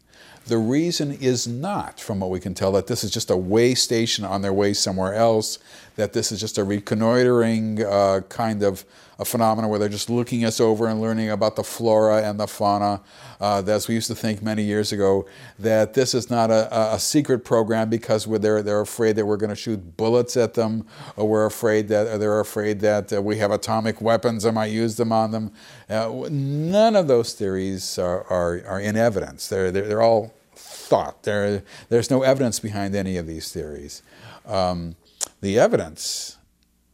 The 0.47 0.59
reason 0.59 1.13
is 1.13 1.47
not, 1.47 2.01
from 2.01 2.21
what 2.21 2.31
we 2.31 2.41
can 2.41 2.55
tell, 2.55 2.73
that 2.73 2.89
this 2.89 3.05
is 3.05 3.11
just 3.11 3.31
a 3.31 3.37
way 3.37 3.75
station 3.75 4.25
on 4.25 4.43
their 4.43 4.53
way 4.53 4.75
somewhere 4.75 5.15
else, 5.15 5.59
that 5.97 6.13
this 6.13 6.33
is 6.33 6.41
just 6.41 6.59
a 6.59 6.65
reconnoitering 6.65 7.85
uh, 7.85 8.21
kind 8.29 8.63
of 8.63 8.85
a 9.19 9.25
phenomenon 9.25 9.71
where 9.71 9.79
they're 9.79 9.89
just 9.89 10.11
looking 10.11 10.45
us 10.45 10.61
over 10.61 10.89
and 10.89 11.01
learning 11.01 11.31
about 11.31 11.55
the 11.57 11.63
flora 11.63 12.23
and 12.23 12.41
the 12.41 12.47
fauna. 12.47 13.01
Uh, 13.41 13.63
as 13.67 13.89
we 13.89 13.95
used 13.95 14.09
to 14.09 14.15
think 14.15 14.43
many 14.43 14.63
years 14.63 14.93
ago, 14.93 15.27
that 15.59 15.95
this 15.95 16.15
is 16.15 16.31
not 16.31 16.51
a, 16.51 16.95
a 16.95 16.99
secret 16.99 17.45
program 17.45 17.89
because 17.89 18.25
they're, 18.25 18.63
they're 18.63 18.81
afraid 18.81 19.17
that 19.17 19.27
we're 19.27 19.37
going 19.37 19.51
to 19.51 19.57
shoot 19.57 19.97
bullets 19.97 20.37
at 20.37 20.55
them, 20.55 20.87
or 21.17 21.29
we're 21.29 21.47
afraid 21.47 21.89
that 21.89 22.19
they're 22.19 22.41
afraid 22.41 22.81
that 22.81 23.13
uh, 23.13 23.23
we 23.23 23.39
have 23.39 23.51
atomic 23.51 24.01
weapons 24.01 24.45
and 24.45 24.55
might 24.55 24.73
use 24.73 24.97
them 24.97 25.13
on 25.13 25.31
them. 25.31 25.53
Uh, 25.89 26.27
none 26.31 26.97
of 26.97 27.07
those 27.07 27.33
theories 27.33 27.99
are, 27.99 28.25
are, 28.25 28.63
are 28.67 28.81
in 28.81 28.97
evidence. 28.97 29.49
They're, 29.49 29.71
they're, 29.71 29.87
they're 29.89 30.03
all 30.03 30.33
thought. 30.55 31.23
There, 31.23 31.63
there's 31.89 32.11
no 32.11 32.23
evidence 32.23 32.61
behind 32.61 32.95
any 32.95 33.17
of 33.17 33.27
these 33.27 33.53
theories. 33.53 34.03
Um, 34.47 34.97
the 35.43 35.59
evidence 35.59 36.39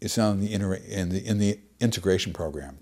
is 0.01 0.19
in 0.19 0.41
the, 0.41 0.53
in 0.53 1.11
the, 1.11 1.25
in 1.25 1.39
the 1.39 1.61
integration 1.81 2.33
program. 2.33 2.79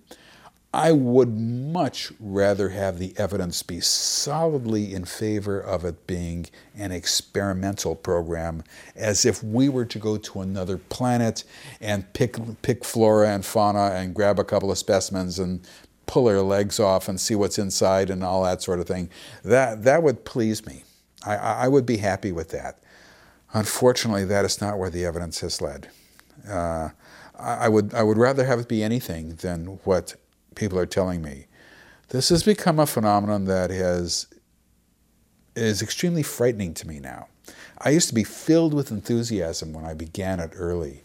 I 0.72 0.92
would 0.92 1.34
much 1.34 2.12
rather 2.20 2.68
have 2.68 2.98
the 2.98 3.14
evidence 3.16 3.62
be 3.62 3.80
solidly 3.80 4.92
in 4.92 5.06
favor 5.06 5.58
of 5.58 5.86
it 5.86 6.06
being 6.06 6.46
an 6.76 6.92
experimental 6.92 7.94
program, 7.94 8.62
as 8.94 9.24
if 9.24 9.42
we 9.42 9.70
were 9.70 9.86
to 9.86 9.98
go 9.98 10.18
to 10.18 10.40
another 10.42 10.76
planet 10.76 11.44
and 11.80 12.12
pick, 12.12 12.36
pick 12.60 12.84
flora 12.84 13.30
and 13.30 13.44
fauna 13.44 13.92
and 13.94 14.14
grab 14.14 14.38
a 14.38 14.44
couple 14.44 14.70
of 14.70 14.76
specimens 14.76 15.38
and 15.38 15.66
pull 16.04 16.26
their 16.26 16.42
legs 16.42 16.78
off 16.78 17.08
and 17.08 17.18
see 17.20 17.34
what's 17.34 17.58
inside 17.58 18.10
and 18.10 18.22
all 18.22 18.44
that 18.44 18.60
sort 18.60 18.78
of 18.78 18.86
thing. 18.86 19.08
That, 19.44 19.82
that 19.84 20.02
would 20.02 20.26
please 20.26 20.66
me. 20.66 20.84
I, 21.24 21.36
I 21.36 21.68
would 21.68 21.86
be 21.86 21.96
happy 21.96 22.32
with 22.32 22.50
that. 22.50 22.80
Unfortunately, 23.57 24.26
that 24.26 24.44
is 24.44 24.61
not 24.61 24.78
where 24.78 24.90
the 24.90 25.07
evidence 25.07 25.40
has 25.40 25.62
led. 25.62 25.88
Uh, 26.46 26.90
I, 27.38 27.70
would, 27.70 27.94
I 27.94 28.02
would 28.02 28.18
rather 28.18 28.44
have 28.44 28.61
it 28.61 28.68
be 28.68 28.84
anything 28.84 29.36
than 29.36 29.78
what 29.84 30.14
people 30.54 30.78
are 30.78 30.84
telling 30.84 31.22
me. 31.22 31.46
This 32.11 32.28
has 32.28 32.42
become 32.42 32.78
a 32.78 32.84
phenomenon 32.84 33.46
that 33.46 33.70
has, 33.70 34.26
is 35.54 35.80
extremely 35.80 36.22
frightening 36.22 36.74
to 36.74 36.86
me 36.86 37.00
now. 37.00 37.28
I 37.78 37.90
used 37.90 38.09
to 38.09 38.14
be 38.14 38.24
filled 38.24 38.74
with 38.74 38.90
enthusiasm 38.90 39.72
when 39.72 39.86
I 39.86 39.94
began 39.94 40.38
it 40.38 40.50
early. 40.54 41.04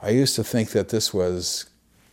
I 0.00 0.10
used 0.10 0.34
to 0.34 0.42
think 0.42 0.70
that 0.70 0.88
this 0.88 1.14
was 1.14 1.66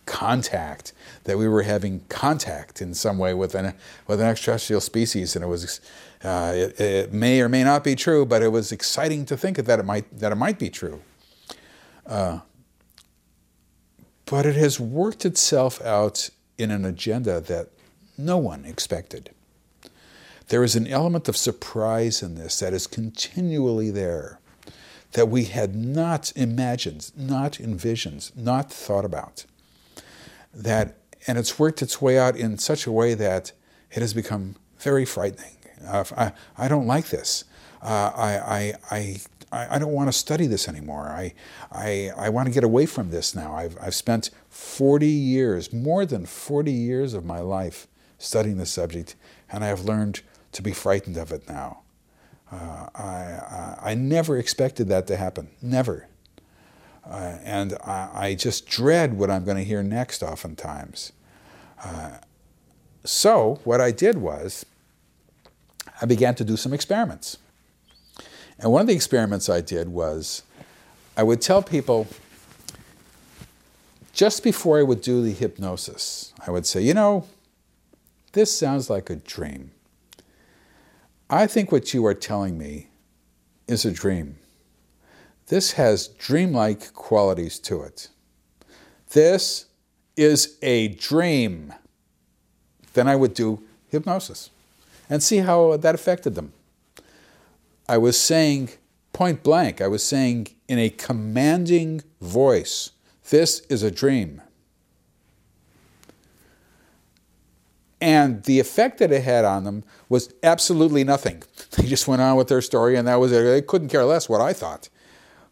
contact, 0.09 0.91
that 1.25 1.37
we 1.37 1.47
were 1.47 1.61
having 1.61 2.01
contact 2.09 2.81
in 2.81 2.95
some 2.95 3.19
way 3.19 3.35
with 3.35 3.53
an, 3.53 3.75
with 4.07 4.19
an 4.19 4.25
extraterrestrial 4.25 4.81
species, 4.81 5.35
and 5.35 5.45
it 5.45 5.47
was 5.47 5.79
uh, 6.23 6.51
it, 6.55 6.81
it, 6.81 7.13
may 7.13 7.39
or 7.39 7.47
may 7.47 7.63
not 7.63 7.83
be 7.83 7.95
true, 7.95 8.25
but 8.25 8.41
it 8.41 8.49
was 8.49 8.71
exciting 8.71 9.23
to 9.25 9.37
think 9.37 9.57
that 9.57 9.79
it 9.79 9.85
might 9.85 10.19
that 10.19 10.31
it 10.31 10.35
might 10.35 10.57
be 10.57 10.69
true. 10.69 11.01
Uh, 12.07 12.39
but 14.25 14.45
it 14.45 14.55
has 14.55 14.79
worked 14.79 15.25
itself 15.25 15.79
out 15.83 16.29
in 16.57 16.71
an 16.71 16.85
agenda 16.85 17.39
that 17.39 17.69
no 18.17 18.37
one 18.37 18.65
expected. 18.65 19.29
There 20.47 20.63
is 20.63 20.75
an 20.75 20.87
element 20.87 21.29
of 21.29 21.37
surprise 21.37 22.23
in 22.23 22.33
this 22.33 22.59
that 22.59 22.73
is 22.73 22.87
continually 22.87 23.91
there, 23.91 24.39
that 25.11 25.29
we 25.29 25.45
had 25.45 25.75
not 25.75 26.33
imagined, 26.35 27.11
not 27.15 27.59
envisioned, 27.59 28.31
not 28.35 28.71
thought 28.71 29.05
about. 29.05 29.45
That, 30.53 30.97
and 31.27 31.37
it's 31.37 31.59
worked 31.59 31.81
its 31.81 32.01
way 32.01 32.17
out 32.17 32.35
in 32.35 32.57
such 32.57 32.85
a 32.85 32.91
way 32.91 33.13
that 33.13 33.51
it 33.91 34.01
has 34.01 34.13
become 34.13 34.55
very 34.79 35.05
frightening. 35.05 35.57
Uh, 35.85 36.03
I, 36.17 36.31
I 36.57 36.67
don't 36.67 36.87
like 36.87 37.09
this. 37.09 37.45
Uh, 37.81 38.11
I, 38.15 38.73
I, 38.91 39.19
I, 39.51 39.75
I 39.75 39.79
don't 39.79 39.91
want 39.91 40.09
to 40.09 40.17
study 40.17 40.47
this 40.47 40.67
anymore. 40.67 41.07
I, 41.07 41.33
I, 41.71 42.11
I 42.17 42.29
want 42.29 42.47
to 42.47 42.53
get 42.53 42.63
away 42.63 42.85
from 42.85 43.09
this 43.09 43.35
now. 43.35 43.55
I've, 43.55 43.77
I've 43.81 43.95
spent 43.95 44.29
40 44.49 45.07
years, 45.07 45.73
more 45.73 46.05
than 46.05 46.25
40 46.25 46.71
years 46.71 47.13
of 47.13 47.25
my 47.25 47.39
life 47.39 47.87
studying 48.17 48.57
this 48.57 48.71
subject, 48.71 49.15
and 49.51 49.63
I 49.63 49.67
have 49.67 49.85
learned 49.85 50.21
to 50.51 50.61
be 50.61 50.73
frightened 50.73 51.17
of 51.17 51.31
it 51.31 51.47
now. 51.47 51.81
Uh, 52.51 52.89
I, 52.95 53.01
I, 53.03 53.77
I, 53.91 53.93
never 53.93 54.37
expected 54.37 54.87
that 54.87 55.05
to 55.07 55.15
happen, 55.15 55.49
never. 55.61 56.08
Uh, 57.09 57.37
and 57.43 57.73
I, 57.83 58.09
I, 58.13 58.35
just 58.35 58.67
dread 58.67 59.17
what 59.17 59.31
I'm 59.31 59.43
going 59.43 59.57
to 59.57 59.63
hear 59.63 59.81
next 59.81 60.21
oftentimes. 60.21 61.11
Uh, 61.83 62.17
so, 63.03 63.59
what 63.63 63.81
I 63.81 63.89
did 63.89 64.17
was, 64.17 64.63
I 65.99 66.05
began 66.05 66.35
to 66.35 66.43
do 66.43 66.55
some 66.55 66.71
experiments. 66.71 67.37
And 68.59 68.71
one 68.71 68.81
of 68.81 68.87
the 68.87 68.93
experiments 68.93 69.49
I 69.49 69.61
did 69.61 69.87
was 69.87 70.43
I 71.17 71.23
would 71.23 71.41
tell 71.41 71.63
people, 71.63 72.07
just 74.13 74.43
before 74.43 74.77
I 74.77 74.83
would 74.83 75.01
do 75.01 75.23
the 75.23 75.33
hypnosis, 75.33 76.33
I 76.45 76.51
would 76.51 76.65
say, 76.65 76.81
you 76.81 76.93
know, 76.93 77.25
this 78.33 78.55
sounds 78.55 78.89
like 78.89 79.09
a 79.09 79.15
dream. 79.15 79.71
I 81.29 81.47
think 81.47 81.71
what 81.71 81.93
you 81.93 82.05
are 82.05 82.13
telling 82.13 82.57
me 82.57 82.89
is 83.67 83.85
a 83.85 83.91
dream. 83.91 84.37
This 85.49 85.73
has 85.73 86.07
dreamlike 86.07 86.93
qualities 86.93 87.57
to 87.59 87.81
it. 87.81 88.09
This 89.09 89.65
is 90.15 90.57
a 90.61 90.89
dream. 90.89 91.73
Then 92.93 93.07
I 93.07 93.15
would 93.15 93.33
do 93.33 93.63
hypnosis 93.87 94.51
and 95.09 95.23
see 95.23 95.37
how 95.37 95.75
that 95.77 95.95
affected 95.95 96.35
them. 96.35 96.53
I 97.87 97.97
was 97.97 98.19
saying 98.19 98.69
point 99.11 99.41
blank, 99.41 99.81
I 99.81 99.87
was 99.87 100.03
saying 100.03 100.49
in 100.67 100.77
a 100.77 100.91
commanding 100.91 102.03
voice, 102.21 102.91
this 103.31 103.61
is 103.61 103.81
a 103.81 103.89
dream. 103.89 104.43
And 107.99 108.43
the 108.43 108.59
effect 108.59 108.99
that 108.99 109.11
it 109.11 109.23
had 109.23 109.45
on 109.45 109.63
them 109.63 109.83
was 110.09 110.31
absolutely 110.43 111.03
nothing. 111.03 111.41
They 111.71 111.87
just 111.87 112.07
went 112.07 112.21
on 112.21 112.37
with 112.37 112.47
their 112.47 112.61
story, 112.61 112.95
and 112.95 113.07
that 113.07 113.15
was 113.15 113.31
it. 113.31 113.41
They 113.43 113.61
couldn't 113.63 113.89
care 113.89 114.05
less 114.05 114.29
what 114.29 114.41
I 114.41 114.53
thought. 114.53 114.89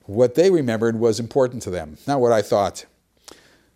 What 0.08 0.36
they 0.36 0.50
remembered 0.50 1.00
was 1.00 1.20
important 1.20 1.62
to 1.64 1.70
them, 1.70 1.98
not 2.08 2.22
what 2.22 2.32
I 2.32 2.42
thought. 2.42 2.86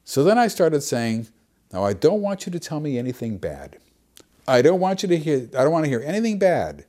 So 0.05 0.23
then 0.23 0.38
I 0.38 0.47
started 0.47 0.82
saying, 0.82 1.27
Now 1.71 1.84
I 1.84 1.93
don't 1.93 2.21
want 2.21 2.45
you 2.45 2.51
to 2.53 2.59
tell 2.59 2.79
me 2.79 2.97
anything 2.97 3.38
bad. 3.38 3.77
I 4.47 4.61
don't 4.61 4.79
want 4.79 5.03
you 5.03 5.09
to 5.09 5.17
hear, 5.17 5.49
I 5.57 5.63
don't 5.63 5.71
want 5.71 5.86
to 5.86 5.89
hear 5.89 6.01
anything 6.03 6.39
bad. 6.39 6.86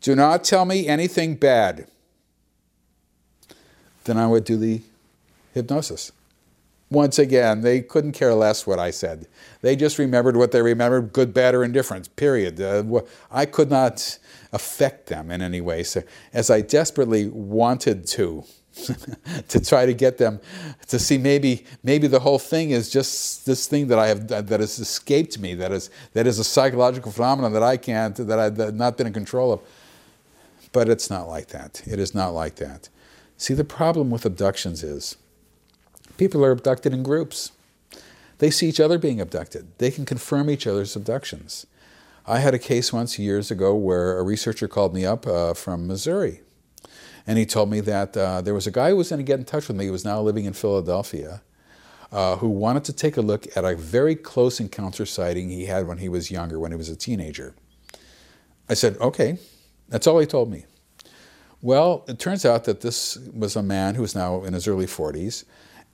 Do 0.00 0.16
not 0.16 0.42
tell 0.42 0.64
me 0.64 0.88
anything 0.88 1.36
bad. 1.36 1.86
Then 4.04 4.18
I 4.18 4.26
would 4.26 4.44
do 4.44 4.56
the 4.56 4.82
hypnosis. 5.54 6.10
Once 6.90 7.18
again, 7.18 7.62
they 7.62 7.80
couldn't 7.80 8.12
care 8.12 8.34
less 8.34 8.66
what 8.66 8.80
I 8.80 8.90
said. 8.90 9.26
They 9.62 9.76
just 9.76 9.98
remembered 9.98 10.36
what 10.36 10.50
they 10.50 10.60
remembered, 10.60 11.12
good, 11.12 11.32
bad, 11.32 11.54
or 11.54 11.64
indifferent, 11.64 12.14
period. 12.16 12.60
Uh, 12.60 13.00
I 13.30 13.46
could 13.46 13.70
not 13.70 14.18
affect 14.52 15.06
them 15.06 15.30
in 15.30 15.40
any 15.40 15.60
way. 15.60 15.84
So, 15.84 16.02
as 16.34 16.50
I 16.50 16.60
desperately 16.60 17.28
wanted 17.28 18.06
to, 18.08 18.44
to 19.48 19.60
try 19.60 19.84
to 19.84 19.92
get 19.92 20.16
them 20.16 20.40
to 20.88 20.98
see 20.98 21.18
maybe 21.18 21.66
maybe 21.82 22.06
the 22.06 22.20
whole 22.20 22.38
thing 22.38 22.70
is 22.70 22.88
just 22.88 23.44
this 23.44 23.66
thing 23.66 23.88
that 23.88 23.98
I 23.98 24.08
have 24.08 24.28
that 24.28 24.60
has 24.60 24.78
escaped 24.78 25.38
me 25.38 25.54
that 25.56 25.72
is 25.72 25.90
that 26.14 26.26
is 26.26 26.38
a 26.38 26.44
psychological 26.44 27.12
phenomenon 27.12 27.52
that 27.52 27.62
I 27.62 27.76
can't 27.76 28.16
that 28.16 28.38
I've 28.38 28.74
not 28.74 28.96
been 28.96 29.06
in 29.06 29.12
control 29.12 29.52
of. 29.52 29.60
But 30.72 30.88
it's 30.88 31.10
not 31.10 31.28
like 31.28 31.48
that. 31.48 31.82
It 31.86 31.98
is 31.98 32.14
not 32.14 32.30
like 32.30 32.54
that. 32.56 32.88
See, 33.36 33.52
the 33.52 33.64
problem 33.64 34.08
with 34.08 34.24
abductions 34.24 34.82
is 34.82 35.16
people 36.16 36.42
are 36.44 36.50
abducted 36.50 36.94
in 36.94 37.02
groups. 37.02 37.52
They 38.38 38.50
see 38.50 38.68
each 38.68 38.80
other 38.80 38.98
being 38.98 39.20
abducted. 39.20 39.68
They 39.78 39.90
can 39.90 40.06
confirm 40.06 40.48
each 40.48 40.66
other's 40.66 40.96
abductions. 40.96 41.66
I 42.26 42.38
had 42.38 42.54
a 42.54 42.58
case 42.58 42.92
once 42.92 43.18
years 43.18 43.50
ago 43.50 43.74
where 43.74 44.16
a 44.18 44.22
researcher 44.22 44.66
called 44.66 44.94
me 44.94 45.04
up 45.04 45.26
uh, 45.26 45.54
from 45.54 45.86
Missouri. 45.86 46.40
And 47.26 47.38
he 47.38 47.46
told 47.46 47.70
me 47.70 47.80
that 47.80 48.16
uh, 48.16 48.40
there 48.40 48.54
was 48.54 48.66
a 48.66 48.70
guy 48.70 48.90
who 48.90 48.96
was 48.96 49.10
going 49.10 49.18
to 49.18 49.24
get 49.24 49.38
in 49.38 49.44
touch 49.44 49.68
with 49.68 49.76
me, 49.76 49.86
who 49.86 49.92
was 49.92 50.04
now 50.04 50.20
living 50.20 50.44
in 50.44 50.52
Philadelphia, 50.52 51.42
uh, 52.10 52.36
who 52.36 52.48
wanted 52.48 52.84
to 52.84 52.92
take 52.92 53.16
a 53.16 53.22
look 53.22 53.46
at 53.56 53.64
a 53.64 53.76
very 53.76 54.14
close 54.14 54.60
encounter 54.60 55.06
sighting 55.06 55.48
he 55.48 55.66
had 55.66 55.86
when 55.86 55.98
he 55.98 56.08
was 56.08 56.30
younger, 56.30 56.58
when 56.58 56.72
he 56.72 56.76
was 56.76 56.88
a 56.88 56.96
teenager. 56.96 57.54
I 58.68 58.74
said, 58.74 58.96
okay, 58.98 59.38
that's 59.88 60.06
all 60.06 60.18
he 60.18 60.26
told 60.26 60.50
me. 60.50 60.66
Well, 61.60 62.04
it 62.08 62.18
turns 62.18 62.44
out 62.44 62.64
that 62.64 62.80
this 62.80 63.16
was 63.32 63.54
a 63.54 63.62
man 63.62 63.94
who 63.94 64.02
was 64.02 64.14
now 64.14 64.42
in 64.42 64.52
his 64.52 64.66
early 64.66 64.86
40s, 64.86 65.44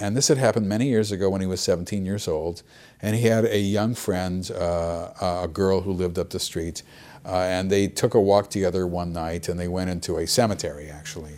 and 0.00 0.16
this 0.16 0.28
had 0.28 0.38
happened 0.38 0.68
many 0.68 0.86
years 0.86 1.12
ago 1.12 1.28
when 1.28 1.40
he 1.40 1.46
was 1.46 1.60
17 1.60 2.06
years 2.06 2.26
old, 2.26 2.62
and 3.02 3.16
he 3.16 3.26
had 3.26 3.44
a 3.44 3.58
young 3.58 3.94
friend, 3.94 4.50
uh, 4.50 5.10
a 5.20 5.48
girl 5.48 5.82
who 5.82 5.92
lived 5.92 6.18
up 6.18 6.30
the 6.30 6.40
street, 6.40 6.82
Uh, 7.28 7.42
and 7.42 7.70
they 7.70 7.86
took 7.86 8.14
a 8.14 8.20
walk 8.20 8.48
together 8.48 8.86
one 8.86 9.12
night 9.12 9.48
and 9.48 9.60
they 9.60 9.68
went 9.68 9.90
into 9.90 10.16
a 10.16 10.26
cemetery 10.26 10.88
actually. 10.88 11.34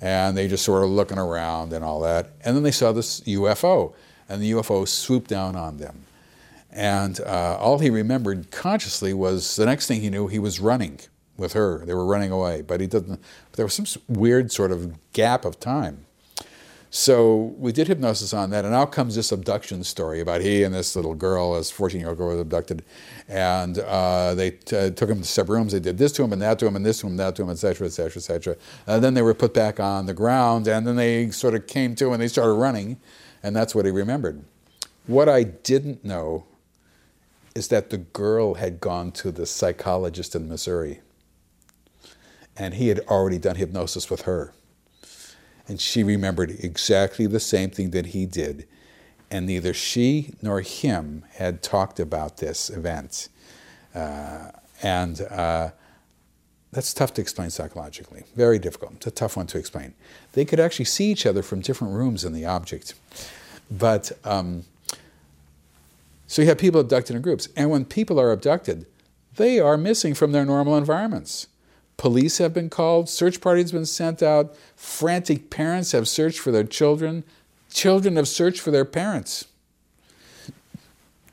And 0.00 0.36
they 0.36 0.48
just 0.48 0.64
sort 0.64 0.82
of 0.82 0.90
looking 0.90 1.18
around 1.18 1.72
and 1.72 1.84
all 1.84 2.00
that. 2.00 2.30
And 2.44 2.56
then 2.56 2.62
they 2.62 2.70
saw 2.70 2.92
this 2.92 3.20
UFO 3.20 3.94
and 4.28 4.42
the 4.42 4.52
UFO 4.52 4.88
swooped 4.88 5.28
down 5.28 5.54
on 5.54 5.76
them. 5.76 6.04
And 6.70 7.20
uh, 7.20 7.56
all 7.58 7.78
he 7.78 7.90
remembered 7.90 8.50
consciously 8.50 9.14
was 9.14 9.54
the 9.56 9.66
next 9.66 9.86
thing 9.86 10.00
he 10.00 10.10
knew, 10.10 10.26
he 10.26 10.38
was 10.38 10.58
running 10.58 10.98
with 11.36 11.52
her. 11.52 11.84
They 11.84 11.94
were 11.94 12.06
running 12.06 12.32
away, 12.32 12.62
but 12.62 12.80
he 12.80 12.86
doesn't. 12.86 13.22
There 13.52 13.64
was 13.64 13.74
some 13.74 13.86
weird 14.08 14.50
sort 14.50 14.72
of 14.72 15.12
gap 15.12 15.44
of 15.44 15.60
time. 15.60 16.06
So 16.96 17.56
we 17.58 17.72
did 17.72 17.88
hypnosis 17.88 18.32
on 18.32 18.50
that, 18.50 18.64
and 18.64 18.72
out 18.72 18.92
comes 18.92 19.16
this 19.16 19.32
abduction 19.32 19.82
story 19.82 20.20
about 20.20 20.42
he 20.42 20.62
and 20.62 20.72
this 20.72 20.94
little 20.94 21.16
girl, 21.16 21.54
this 21.54 21.68
14 21.68 21.98
year 21.98 22.10
old 22.10 22.18
girl, 22.18 22.28
was 22.28 22.38
abducted, 22.38 22.84
and 23.26 23.80
uh, 23.80 24.32
they 24.36 24.52
t- 24.52 24.92
took 24.92 25.10
him 25.10 25.18
to 25.18 25.24
separate 25.24 25.56
rooms. 25.56 25.72
They 25.72 25.80
did 25.80 25.98
this 25.98 26.12
to 26.12 26.22
him, 26.22 26.32
and 26.32 26.40
that 26.40 26.60
to 26.60 26.68
him, 26.68 26.76
and 26.76 26.86
this 26.86 27.00
to 27.00 27.08
him, 27.08 27.16
that 27.16 27.34
to 27.34 27.42
him, 27.42 27.50
etc., 27.50 27.88
etc., 27.88 28.20
etc. 28.20 28.56
And 28.86 29.02
then 29.02 29.14
they 29.14 29.22
were 29.22 29.34
put 29.34 29.52
back 29.52 29.80
on 29.80 30.06
the 30.06 30.14
ground, 30.14 30.68
and 30.68 30.86
then 30.86 30.94
they 30.94 31.32
sort 31.32 31.56
of 31.56 31.66
came 31.66 31.96
to, 31.96 32.12
and 32.12 32.22
they 32.22 32.28
started 32.28 32.52
running, 32.52 33.00
and 33.42 33.56
that's 33.56 33.74
what 33.74 33.86
he 33.86 33.90
remembered. 33.90 34.44
What 35.08 35.28
I 35.28 35.42
didn't 35.42 36.04
know 36.04 36.44
is 37.56 37.66
that 37.68 37.90
the 37.90 37.98
girl 37.98 38.54
had 38.54 38.78
gone 38.78 39.10
to 39.14 39.32
the 39.32 39.46
psychologist 39.46 40.36
in 40.36 40.48
Missouri 40.48 41.00
and 42.56 42.74
he 42.74 42.86
had 42.86 43.00
already 43.08 43.38
done 43.38 43.56
hypnosis 43.56 44.08
with 44.08 44.22
her. 44.22 44.52
And 45.66 45.80
she 45.80 46.02
remembered 46.02 46.50
exactly 46.50 47.26
the 47.26 47.40
same 47.40 47.70
thing 47.70 47.90
that 47.90 48.06
he 48.06 48.26
did. 48.26 48.66
And 49.30 49.46
neither 49.46 49.72
she 49.72 50.34
nor 50.42 50.60
him 50.60 51.24
had 51.32 51.62
talked 51.62 51.98
about 51.98 52.36
this 52.36 52.70
event. 52.70 53.28
Uh, 53.94 54.50
and 54.82 55.20
uh, 55.22 55.70
that's 56.72 56.92
tough 56.92 57.14
to 57.14 57.20
explain 57.22 57.50
psychologically. 57.50 58.24
Very 58.34 58.58
difficult. 58.58 58.94
It's 58.96 59.06
a 59.06 59.10
tough 59.10 59.36
one 59.36 59.46
to 59.48 59.58
explain. 59.58 59.94
They 60.32 60.44
could 60.44 60.60
actually 60.60 60.84
see 60.86 61.10
each 61.10 61.24
other 61.24 61.42
from 61.42 61.60
different 61.60 61.94
rooms 61.94 62.24
in 62.24 62.32
the 62.32 62.44
object. 62.44 62.94
But 63.70 64.12
um, 64.24 64.64
so 66.26 66.42
you 66.42 66.48
have 66.48 66.58
people 66.58 66.80
abducted 66.80 67.16
in 67.16 67.22
groups. 67.22 67.48
And 67.56 67.70
when 67.70 67.84
people 67.84 68.20
are 68.20 68.32
abducted, 68.32 68.86
they 69.36 69.60
are 69.60 69.76
missing 69.76 70.14
from 70.14 70.32
their 70.32 70.44
normal 70.44 70.76
environments. 70.76 71.46
Police 71.96 72.38
have 72.38 72.52
been 72.52 72.70
called, 72.70 73.08
search 73.08 73.40
parties 73.40 73.70
have 73.70 73.78
been 73.78 73.86
sent 73.86 74.22
out, 74.22 74.54
frantic 74.76 75.48
parents 75.50 75.92
have 75.92 76.08
searched 76.08 76.40
for 76.40 76.50
their 76.50 76.64
children, 76.64 77.24
children 77.72 78.16
have 78.16 78.28
searched 78.28 78.60
for 78.60 78.70
their 78.70 78.84
parents. 78.84 79.46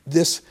This, 0.06 0.42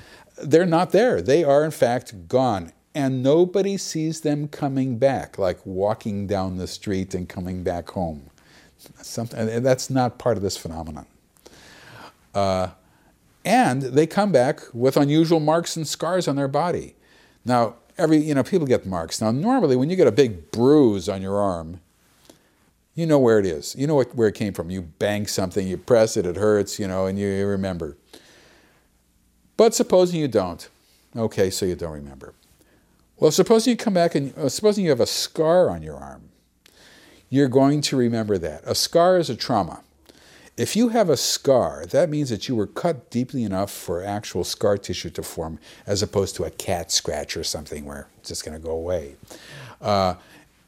they're 0.42 0.66
not 0.66 0.92
there. 0.92 1.20
They 1.20 1.44
are, 1.44 1.64
in 1.64 1.70
fact, 1.70 2.28
gone. 2.28 2.72
And 2.94 3.22
nobody 3.22 3.76
sees 3.76 4.22
them 4.22 4.48
coming 4.48 4.98
back, 4.98 5.38
like 5.38 5.64
walking 5.64 6.26
down 6.26 6.56
the 6.56 6.66
street 6.66 7.14
and 7.14 7.28
coming 7.28 7.62
back 7.62 7.90
home. 7.90 8.30
Something, 9.02 9.62
that's 9.62 9.90
not 9.90 10.18
part 10.18 10.36
of 10.36 10.42
this 10.42 10.56
phenomenon. 10.56 11.06
Uh, 12.34 12.68
and 13.44 13.82
they 13.82 14.06
come 14.06 14.32
back 14.32 14.62
with 14.72 14.96
unusual 14.96 15.40
marks 15.40 15.76
and 15.76 15.86
scars 15.86 16.26
on 16.26 16.36
their 16.36 16.48
body. 16.48 16.94
Now, 17.44 17.76
every, 18.00 18.18
you 18.18 18.34
know, 18.34 18.42
people 18.42 18.66
get 18.66 18.86
marks. 18.86 19.20
Now, 19.20 19.30
normally 19.30 19.76
when 19.76 19.90
you 19.90 19.96
get 19.96 20.06
a 20.06 20.12
big 20.12 20.50
bruise 20.50 21.08
on 21.08 21.22
your 21.22 21.38
arm, 21.38 21.80
you 22.94 23.06
know 23.06 23.18
where 23.18 23.38
it 23.38 23.46
is. 23.46 23.76
You 23.76 23.86
know 23.86 23.94
what, 23.94 24.14
where 24.14 24.28
it 24.28 24.34
came 24.34 24.52
from. 24.52 24.70
You 24.70 24.82
bang 24.82 25.26
something, 25.26 25.66
you 25.66 25.76
press 25.76 26.16
it, 26.16 26.26
it 26.26 26.36
hurts, 26.36 26.78
you 26.78 26.88
know, 26.88 27.06
and 27.06 27.18
you, 27.18 27.28
you 27.28 27.46
remember. 27.46 27.96
But 29.56 29.74
supposing 29.74 30.18
you 30.18 30.28
don't, 30.28 30.68
okay, 31.16 31.50
so 31.50 31.66
you 31.66 31.76
don't 31.76 31.92
remember. 31.92 32.34
Well, 33.18 33.30
supposing 33.30 33.72
you 33.72 33.76
come 33.76 33.94
back 33.94 34.14
and 34.14 34.36
uh, 34.36 34.48
supposing 34.48 34.84
you 34.84 34.90
have 34.90 35.00
a 35.00 35.06
scar 35.06 35.68
on 35.68 35.82
your 35.82 35.96
arm, 35.96 36.30
you're 37.28 37.48
going 37.48 37.82
to 37.82 37.96
remember 37.96 38.38
that. 38.38 38.62
A 38.64 38.74
scar 38.74 39.18
is 39.18 39.30
a 39.30 39.36
trauma. 39.36 39.82
If 40.60 40.76
you 40.76 40.90
have 40.90 41.08
a 41.08 41.16
scar, 41.16 41.86
that 41.86 42.10
means 42.10 42.28
that 42.28 42.46
you 42.46 42.54
were 42.54 42.66
cut 42.66 43.08
deeply 43.08 43.44
enough 43.44 43.70
for 43.70 44.04
actual 44.04 44.44
scar 44.44 44.76
tissue 44.76 45.08
to 45.08 45.22
form, 45.22 45.58
as 45.86 46.02
opposed 46.02 46.36
to 46.36 46.44
a 46.44 46.50
cat 46.50 46.92
scratch 46.92 47.34
or 47.34 47.44
something 47.44 47.86
where 47.86 48.08
it's 48.18 48.28
just 48.28 48.44
going 48.44 48.60
to 48.60 48.62
go 48.62 48.72
away. 48.72 49.16
Uh, 49.80 50.16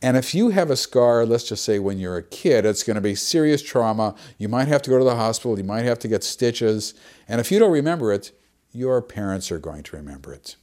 and 0.01 0.17
if 0.17 0.35
you 0.35 0.49
have 0.49 0.71
a 0.71 0.77
scar, 0.77 1.27
let's 1.27 1.47
just 1.47 1.63
say 1.63 1.79
when 1.79 1.99
you're 1.99 2.17
a 2.17 2.23
kid, 2.23 2.65
it's 2.65 2.83
going 2.83 2.95
to 2.95 3.03
be 3.03 3.15
serious 3.15 3.61
trauma. 3.61 4.15
You 4.39 4.49
might 4.49 4.67
have 4.67 4.81
to 4.81 4.89
go 4.89 4.97
to 4.97 5.05
the 5.05 5.17
hospital, 5.17 5.59
you 5.59 5.65
might 5.65 5.85
have 5.85 5.99
to 5.99 6.09
get 6.09 6.25
stitches. 6.25 6.95
And 7.29 7.39
if 7.39 7.53
you 7.53 7.59
don't 7.59 7.71
remember 7.71 8.15
it, 8.15 8.33
your 8.73 9.03
parents 9.03 9.53
are 9.53 9.59
going 9.59 9.83
to 9.83 9.97
remember 9.99 10.33
it. 10.33 10.57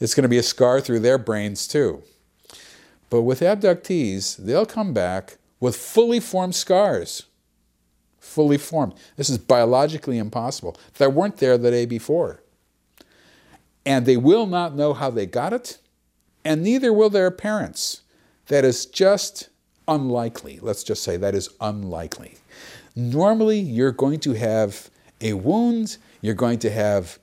It's 0.00 0.14
going 0.14 0.24
to 0.24 0.28
be 0.28 0.36
a 0.36 0.42
scar 0.42 0.82
through 0.82 1.00
their 1.00 1.16
brains 1.16 1.66
too. 1.66 2.02
But 3.08 3.22
with 3.22 3.40
abductees, 3.40 4.36
they'll 4.36 4.66
come 4.66 4.92
back 4.92 5.38
with 5.60 5.76
fully 5.76 6.20
formed 6.20 6.54
scars 6.54 7.24
fully 8.30 8.58
formed. 8.58 8.94
This 9.16 9.28
is 9.28 9.38
biologically 9.38 10.18
impossible. 10.18 10.76
They 10.94 11.08
weren't 11.08 11.38
there 11.38 11.58
the 11.58 11.70
day 11.70 11.84
before. 11.84 12.40
And 13.84 14.06
they 14.06 14.16
will 14.16 14.46
not 14.46 14.76
know 14.76 14.92
how 14.94 15.10
they 15.10 15.26
got 15.26 15.52
it, 15.52 15.78
and 16.44 16.62
neither 16.62 16.92
will 16.92 17.10
their 17.10 17.30
parents. 17.30 18.02
That 18.46 18.64
is 18.64 18.86
just 18.86 19.48
unlikely. 19.88 20.58
Let's 20.62 20.84
just 20.84 21.02
say 21.02 21.16
that 21.16 21.34
is 21.34 21.48
unlikely. 21.60 22.36
Normally, 22.94 23.58
you're 23.58 23.92
going 23.92 24.20
to 24.20 24.34
have 24.34 24.90
a 25.20 25.32
wound, 25.32 25.96
you're 26.20 26.34
going 26.34 26.58
to 26.60 26.70
have 26.70 27.18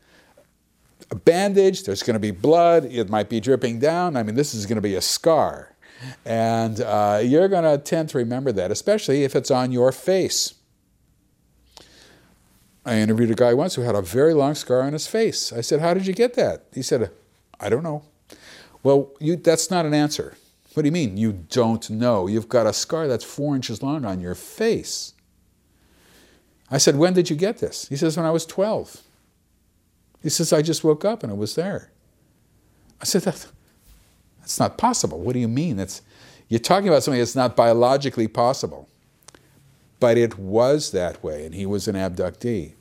a 1.11 1.15
bandage, 1.15 1.83
there's 1.83 2.03
going 2.03 2.15
to 2.15 2.19
be 2.19 2.31
blood, 2.31 2.85
it 2.85 3.09
might 3.09 3.29
be 3.29 3.39
dripping 3.39 3.79
down. 3.79 4.17
I 4.17 4.23
mean, 4.23 4.35
this 4.35 4.53
is 4.53 4.65
going 4.65 4.75
to 4.75 4.81
be 4.81 4.95
a 4.95 5.01
scar. 5.01 5.73
And 6.25 6.81
uh, 6.81 7.21
you're 7.23 7.47
going 7.47 7.63
to 7.63 7.77
tend 7.83 8.09
to 8.09 8.17
remember 8.17 8.51
that, 8.51 8.71
especially 8.71 9.23
if 9.23 9.35
it's 9.35 9.49
on 9.49 9.71
your 9.71 9.91
face. 9.91 10.53
I 12.87 12.99
interviewed 12.99 13.31
a 13.31 13.35
guy 13.35 13.53
once 13.53 13.75
who 13.75 13.81
had 13.81 13.95
a 13.95 14.01
very 14.01 14.33
long 14.33 14.55
scar 14.55 14.81
on 14.81 14.93
his 14.93 15.07
face. 15.07 15.51
I 15.51 15.59
said, 15.59 15.81
How 15.81 15.93
did 15.93 16.07
you 16.07 16.13
get 16.13 16.35
that? 16.35 16.63
He 16.73 16.81
said, 16.81 17.11
I 17.59 17.67
don't 17.67 17.83
know. 17.83 18.03
Well, 18.81 19.11
you, 19.19 19.35
that's 19.35 19.69
not 19.69 19.85
an 19.85 19.93
answer. 19.93 20.37
What 20.73 20.83
do 20.83 20.87
you 20.87 20.93
mean? 20.93 21.17
You 21.17 21.33
don't 21.33 21.89
know. 21.89 22.27
You've 22.27 22.47
got 22.47 22.65
a 22.65 22.71
scar 22.71 23.09
that's 23.09 23.25
four 23.25 23.55
inches 23.55 23.83
long 23.83 24.05
on 24.05 24.21
your 24.21 24.35
face. 24.35 25.13
I 26.71 26.77
said, 26.77 26.95
When 26.95 27.13
did 27.13 27.29
you 27.29 27.35
get 27.35 27.57
this? 27.57 27.89
He 27.89 27.97
says, 27.97 28.15
When 28.15 28.25
I 28.25 28.31
was 28.31 28.45
12. 28.45 29.01
He 30.23 30.29
says, 30.29 30.53
I 30.53 30.61
just 30.61 30.85
woke 30.85 31.03
up 31.03 31.23
and 31.23 31.31
it 31.31 31.37
was 31.37 31.55
there. 31.55 31.91
I 33.01 33.03
said, 33.03 33.23
that, 33.23 33.47
That's 34.39 34.61
not 34.61 34.77
possible. 34.77 35.19
What 35.19 35.33
do 35.33 35.39
you 35.39 35.49
mean? 35.49 35.75
That's, 35.75 36.01
you're 36.47 36.61
talking 36.61 36.87
about 36.87 37.03
something 37.03 37.19
that's 37.19 37.35
not 37.35 37.57
biologically 37.57 38.29
possible. 38.29 38.87
But 39.99 40.17
it 40.17 40.37
was 40.37 40.91
that 40.91 41.21
way, 41.21 41.45
and 41.45 41.53
he 41.55 41.65
was 41.65 41.87
an 41.87 41.95
abductee. 41.95 42.75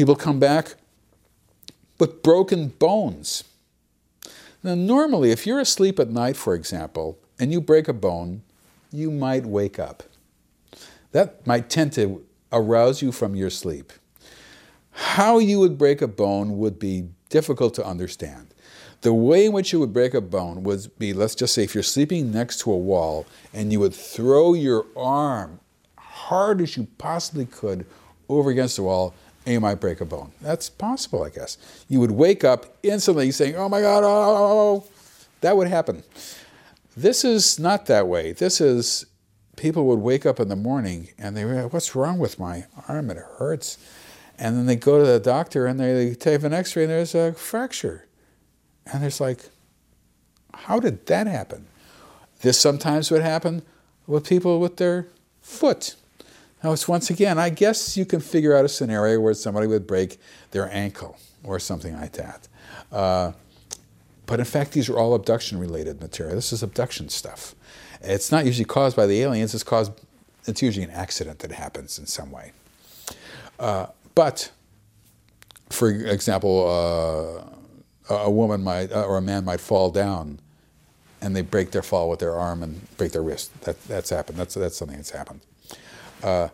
People 0.00 0.16
come 0.16 0.38
back 0.38 0.76
with 1.98 2.22
broken 2.22 2.68
bones. 2.68 3.44
Now, 4.62 4.74
normally, 4.74 5.30
if 5.30 5.46
you're 5.46 5.60
asleep 5.60 6.00
at 6.00 6.08
night, 6.08 6.38
for 6.38 6.54
example, 6.54 7.18
and 7.38 7.52
you 7.52 7.60
break 7.60 7.86
a 7.86 7.92
bone, 7.92 8.40
you 8.90 9.10
might 9.10 9.44
wake 9.44 9.78
up. 9.78 10.04
That 11.12 11.46
might 11.46 11.68
tend 11.68 11.92
to 11.96 12.24
arouse 12.50 13.02
you 13.02 13.12
from 13.12 13.34
your 13.34 13.50
sleep. 13.50 13.92
How 14.92 15.38
you 15.38 15.60
would 15.60 15.76
break 15.76 16.00
a 16.00 16.08
bone 16.08 16.56
would 16.56 16.78
be 16.78 17.10
difficult 17.28 17.74
to 17.74 17.84
understand. 17.84 18.54
The 19.02 19.12
way 19.12 19.44
in 19.44 19.52
which 19.52 19.70
you 19.70 19.80
would 19.80 19.92
break 19.92 20.14
a 20.14 20.22
bone 20.22 20.62
would 20.62 20.98
be 20.98 21.12
let's 21.12 21.34
just 21.34 21.52
say 21.52 21.64
if 21.64 21.74
you're 21.74 21.82
sleeping 21.82 22.32
next 22.32 22.60
to 22.60 22.72
a 22.72 22.78
wall 22.78 23.26
and 23.52 23.70
you 23.70 23.80
would 23.80 23.94
throw 23.94 24.54
your 24.54 24.86
arm 24.96 25.60
hard 25.98 26.62
as 26.62 26.78
you 26.78 26.88
possibly 26.96 27.44
could 27.44 27.84
over 28.30 28.48
against 28.48 28.76
the 28.76 28.82
wall 28.82 29.12
and 29.46 29.54
you 29.54 29.60
might 29.60 29.76
break 29.76 30.00
a 30.00 30.04
bone. 30.04 30.32
That's 30.40 30.68
possible, 30.68 31.22
I 31.22 31.30
guess. 31.30 31.56
You 31.88 32.00
would 32.00 32.10
wake 32.10 32.44
up 32.44 32.76
instantly 32.82 33.30
saying, 33.30 33.56
oh 33.56 33.68
my 33.68 33.80
God, 33.80 34.04
oh, 34.04 34.06
oh, 34.06 34.36
oh, 34.36 34.84
oh, 34.84 34.84
that 35.40 35.56
would 35.56 35.68
happen. 35.68 36.02
This 36.96 37.24
is 37.24 37.58
not 37.58 37.86
that 37.86 38.06
way. 38.06 38.32
This 38.32 38.60
is 38.60 39.06
people 39.56 39.86
would 39.86 40.00
wake 40.00 40.26
up 40.26 40.40
in 40.40 40.48
the 40.48 40.56
morning 40.56 41.08
and 41.18 41.36
they 41.36 41.44
were, 41.44 41.68
what's 41.68 41.94
wrong 41.94 42.18
with 42.18 42.38
my 42.38 42.66
arm? 42.88 43.10
It 43.10 43.16
hurts. 43.16 43.78
And 44.38 44.56
then 44.56 44.66
they 44.66 44.76
go 44.76 44.98
to 44.98 45.06
the 45.06 45.20
doctor 45.20 45.66
and 45.66 45.78
they 45.78 46.14
take 46.14 46.42
an 46.42 46.52
x 46.52 46.74
ray 46.74 46.84
and 46.84 46.92
there's 46.92 47.14
a 47.14 47.32
fracture. 47.32 48.06
And 48.92 49.04
it's 49.04 49.20
like, 49.20 49.50
how 50.54 50.80
did 50.80 51.06
that 51.06 51.26
happen? 51.26 51.66
This 52.40 52.58
sometimes 52.58 53.10
would 53.10 53.22
happen 53.22 53.62
with 54.06 54.26
people 54.26 54.60
with 54.60 54.78
their 54.78 55.08
foot. 55.42 55.94
Now, 56.62 56.72
it's 56.72 56.86
once 56.86 57.08
again, 57.08 57.38
I 57.38 57.48
guess 57.48 57.96
you 57.96 58.04
can 58.04 58.20
figure 58.20 58.54
out 58.54 58.64
a 58.64 58.68
scenario 58.68 59.18
where 59.20 59.32
somebody 59.34 59.66
would 59.66 59.86
break 59.86 60.18
their 60.50 60.70
ankle 60.70 61.16
or 61.42 61.58
something 61.58 61.94
like 61.94 62.12
that. 62.12 62.48
Uh, 62.92 63.32
but 64.26 64.38
in 64.38 64.44
fact, 64.44 64.72
these 64.72 64.88
are 64.88 64.98
all 64.98 65.14
abduction 65.14 65.58
related 65.58 66.00
material. 66.00 66.34
This 66.34 66.52
is 66.52 66.62
abduction 66.62 67.08
stuff. 67.08 67.54
It's 68.02 68.30
not 68.30 68.44
usually 68.44 68.66
caused 68.66 68.96
by 68.96 69.06
the 69.06 69.22
aliens, 69.22 69.54
it's 69.54 69.64
caused, 69.64 69.92
it's 70.46 70.62
usually 70.62 70.84
an 70.84 70.90
accident 70.90 71.38
that 71.40 71.50
happens 71.50 71.98
in 71.98 72.06
some 72.06 72.30
way. 72.30 72.52
Uh, 73.58 73.86
but, 74.14 74.50
for 75.70 75.90
example, 75.90 77.50
uh, 78.08 78.14
a 78.14 78.30
woman 78.30 78.62
might 78.62 78.92
uh, 78.92 79.04
or 79.04 79.18
a 79.18 79.22
man 79.22 79.44
might 79.44 79.60
fall 79.60 79.90
down 79.90 80.40
and 81.20 81.36
they 81.36 81.42
break 81.42 81.70
their 81.70 81.82
fall 81.82 82.08
with 82.10 82.18
their 82.20 82.34
arm 82.34 82.62
and 82.62 82.96
break 82.96 83.12
their 83.12 83.22
wrist. 83.22 83.58
That, 83.62 83.82
that's 83.84 84.10
happened. 84.10 84.38
That's, 84.38 84.54
that's 84.54 84.76
something 84.76 84.96
that's 84.96 85.10
happened. 85.10 85.40
Uh, 86.22 86.48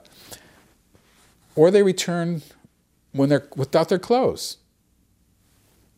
or 1.54 1.70
they 1.70 1.82
return 1.82 2.42
when 3.12 3.28
they're 3.28 3.48
without 3.56 3.88
their 3.88 3.98
clothes, 3.98 4.58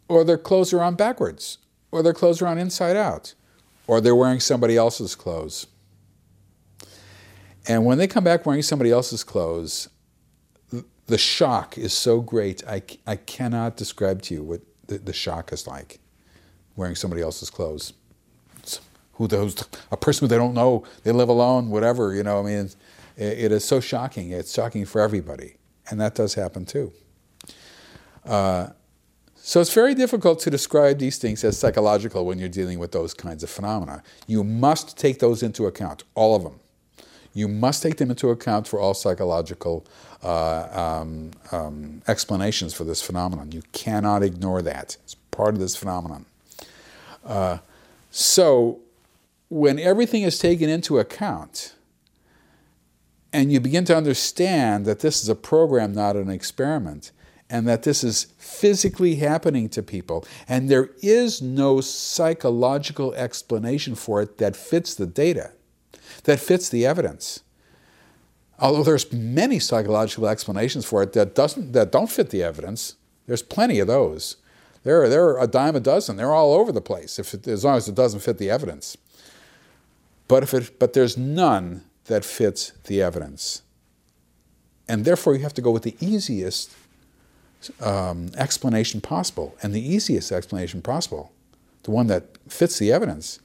or 0.08 0.24
their 0.24 0.38
clothes 0.38 0.72
are 0.72 0.82
on 0.82 0.94
backwards, 0.94 1.58
or 1.90 2.02
their 2.02 2.14
clothes 2.14 2.40
are 2.40 2.46
on 2.46 2.58
inside 2.58 2.96
out, 2.96 3.34
or 3.86 4.00
they're 4.00 4.16
wearing 4.16 4.40
somebody 4.40 4.76
else's 4.76 5.14
clothes. 5.14 5.66
And 7.66 7.84
when 7.84 7.98
they 7.98 8.06
come 8.06 8.24
back 8.24 8.46
wearing 8.46 8.62
somebody 8.62 8.90
else's 8.90 9.24
clothes, 9.24 9.88
the 11.06 11.18
shock 11.18 11.76
is 11.76 11.92
so 11.92 12.20
great, 12.20 12.62
I, 12.66 12.82
I 13.06 13.16
cannot 13.16 13.76
describe 13.76 14.22
to 14.22 14.34
you 14.34 14.42
what 14.42 14.60
the, 14.86 14.98
the 14.98 15.12
shock 15.12 15.52
is 15.52 15.66
like 15.66 15.98
wearing 16.76 16.94
somebody 16.94 17.22
else's 17.22 17.50
clothes. 17.50 17.94
It's 18.58 18.80
who 19.14 19.26
those, 19.26 19.66
a 19.90 19.96
person 19.96 20.24
who 20.24 20.28
they 20.28 20.36
don't 20.36 20.54
know, 20.54 20.84
they 21.02 21.12
live 21.12 21.28
alone, 21.28 21.70
whatever, 21.70 22.14
you 22.14 22.22
know, 22.22 22.40
I 22.40 22.42
mean, 22.42 22.70
it, 23.18 23.52
is 23.52 23.64
so 23.64 23.80
shocking. 23.80 24.30
It's 24.30 24.52
shocking 24.54 24.84
for 24.84 25.00
everybody. 25.00 25.56
And 25.90 26.00
that 26.00 26.14
does 26.14 26.34
happen 26.34 26.64
too. 26.64 26.92
Uh, 28.24 28.68
so 29.34 29.60
it's 29.60 29.72
very 29.72 29.94
difficult 29.94 30.40
to 30.40 30.50
describe 30.50 30.98
these 30.98 31.18
things 31.18 31.42
as 31.42 31.56
psychological 31.56 32.26
when 32.26 32.38
you're 32.38 32.48
dealing 32.48 32.78
with 32.78 32.92
those 32.92 33.14
kinds 33.14 33.42
of 33.42 33.48
phenomena. 33.48 34.02
You 34.26 34.44
must 34.44 34.98
take 34.98 35.20
those 35.20 35.42
into 35.42 35.66
account, 35.66 36.04
all 36.14 36.36
of 36.36 36.42
them. 36.42 36.60
You 37.32 37.48
must 37.48 37.82
take 37.82 37.96
them 37.96 38.10
into 38.10 38.30
account 38.30 38.66
for 38.66 38.78
all 38.78 38.94
psychological 38.94 39.86
uh, 40.22 41.00
um, 41.00 41.30
um, 41.52 42.02
explanations 42.08 42.74
for 42.74 42.84
this 42.84 43.00
phenomenon. 43.00 43.52
You 43.52 43.62
cannot 43.72 44.22
ignore 44.22 44.60
that. 44.62 44.96
It's 45.04 45.14
part 45.30 45.54
of 45.54 45.60
this 45.60 45.76
phenomenon. 45.76 46.26
Uh, 47.24 47.58
so, 48.10 48.80
when 49.48 49.78
everything 49.78 50.22
is 50.22 50.38
taken 50.38 50.68
into 50.68 50.98
account, 50.98 51.74
and 53.32 53.52
you 53.52 53.60
begin 53.60 53.84
to 53.86 53.96
understand 53.96 54.86
that 54.86 55.00
this 55.00 55.22
is 55.22 55.28
a 55.28 55.34
program, 55.34 55.92
not 55.92 56.16
an 56.16 56.30
experiment, 56.30 57.12
and 57.50 57.66
that 57.66 57.82
this 57.82 58.04
is 58.04 58.24
physically 58.38 59.16
happening 59.16 59.68
to 59.70 59.82
people, 59.82 60.24
and 60.48 60.68
there 60.68 60.90
is 61.02 61.40
no 61.40 61.80
psychological 61.80 63.14
explanation 63.14 63.94
for 63.94 64.20
it 64.22 64.38
that 64.38 64.56
fits 64.56 64.94
the 64.94 65.06
data, 65.06 65.52
that 66.24 66.40
fits 66.40 66.68
the 66.68 66.84
evidence. 66.84 67.40
Although 68.58 68.82
there's 68.82 69.12
many 69.12 69.58
psychological 69.58 70.26
explanations 70.26 70.84
for 70.84 71.02
it 71.02 71.12
that 71.12 71.34
doesn't 71.34 71.72
that 71.72 71.92
don't 71.92 72.10
fit 72.10 72.30
the 72.30 72.42
evidence, 72.42 72.96
there's 73.26 73.42
plenty 73.42 73.78
of 73.78 73.86
those. 73.86 74.36
There 74.82 75.02
are, 75.02 75.08
there 75.08 75.28
are 75.28 75.42
a 75.42 75.46
dime 75.46 75.76
a 75.76 75.80
dozen. 75.80 76.16
They're 76.16 76.34
all 76.34 76.54
over 76.54 76.72
the 76.72 76.80
place. 76.80 77.18
If 77.18 77.34
it, 77.34 77.46
as 77.46 77.64
long 77.64 77.76
as 77.76 77.88
it 77.88 77.94
doesn't 77.94 78.20
fit 78.20 78.38
the 78.38 78.50
evidence. 78.50 78.96
But 80.26 80.42
if 80.42 80.54
it, 80.54 80.78
but 80.78 80.92
there's 80.92 81.16
none 81.16 81.84
that 82.08 82.24
fits 82.24 82.72
the 82.84 83.00
evidence. 83.02 83.62
And 84.88 85.04
therefore, 85.04 85.34
you 85.34 85.42
have 85.42 85.54
to 85.54 85.62
go 85.62 85.70
with 85.70 85.82
the 85.82 85.96
easiest 86.00 86.74
um, 87.80 88.30
explanation 88.36 89.00
possible. 89.00 89.54
And 89.62 89.74
the 89.74 89.94
easiest 89.94 90.32
explanation 90.32 90.82
possible, 90.82 91.30
the 91.82 91.90
one 91.90 92.06
that 92.08 92.22
fits 92.48 92.78
the 92.78 92.92
evidence, 92.92 93.40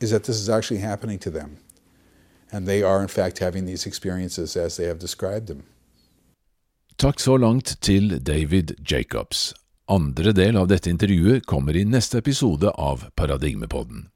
is 0.00 0.10
that 0.10 0.24
this 0.24 0.36
is 0.36 0.48
actually 0.48 0.80
happening 0.80 1.18
to 1.18 1.30
them. 1.30 1.58
And 2.52 2.66
they 2.66 2.82
are, 2.82 3.02
in 3.02 3.08
fact, 3.08 3.38
having 3.38 3.66
these 3.66 3.86
experiences 3.86 4.56
as 4.56 4.76
they 4.76 4.86
have 4.86 4.98
described 4.98 5.46
them. 5.46 5.62
Takk 6.96 7.20
så 7.20 7.36
langt 7.36 7.76
til 7.80 8.18
David 8.26 8.74
Jacobs. 8.90 9.54
Andre 9.88 10.32
del 10.32 10.56
av 10.56 10.68
dette 10.68 10.90
intervjuet 10.90 11.46
kommer 11.48 11.76
i 11.76 11.84
neste 11.84 12.18
episode 12.18 12.68
av 12.76 13.06
Paradigmepodden. 13.16 14.08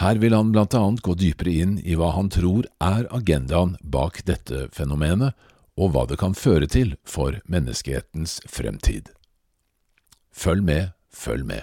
Her 0.00 0.16
vil 0.18 0.34
han 0.34 0.52
blant 0.52 0.74
annet 0.74 1.02
gå 1.04 1.14
dypere 1.18 1.52
inn 1.64 1.78
i 1.84 1.94
hva 1.98 2.10
han 2.16 2.30
tror 2.32 2.66
er 2.82 3.06
agendaen 3.12 3.76
bak 3.82 4.24
dette 4.28 4.68
fenomenet, 4.72 5.34
og 5.76 5.92
hva 5.92 6.06
det 6.08 6.18
kan 6.20 6.34
føre 6.36 6.66
til 6.68 6.96
for 7.08 7.40
menneskehetens 7.48 8.40
fremtid. 8.48 9.08
Følg 10.32 10.62
med, 10.64 10.92
følg 11.12 11.44
med. 11.48 11.62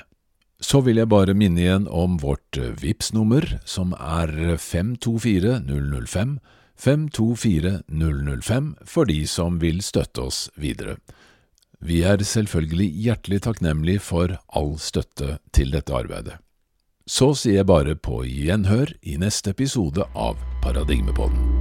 Så 0.59 0.81
vil 0.83 0.97
jeg 0.99 1.07
bare 1.09 1.33
minne 1.37 1.61
igjen 1.61 1.87
om 1.87 2.17
vårt 2.19 2.57
vips 2.81 3.13
nummer 3.15 3.59
som 3.65 3.93
er 3.95 4.57
524005, 4.59 6.39
524005 6.79 8.75
for 8.87 9.05
de 9.07 9.27
som 9.27 9.59
vil 9.63 9.81
støtte 9.83 10.21
oss 10.27 10.49
videre. 10.59 10.97
Vi 11.79 12.03
er 12.03 12.19
selvfølgelig 12.19 12.89
hjertelig 13.05 13.41
takknemlig 13.47 14.01
for 14.03 14.35
all 14.51 14.77
støtte 14.83 15.39
til 15.55 15.71
dette 15.71 15.95
arbeidet. 15.95 16.35
Så 17.09 17.31
sier 17.33 17.63
jeg 17.63 17.65
bare 17.65 17.95
på 17.97 18.21
gjenhør 18.27 18.91
i 19.01 19.15
neste 19.17 19.55
episode 19.55 20.05
av 20.13 20.37
Paradigmepodden. 20.61 21.58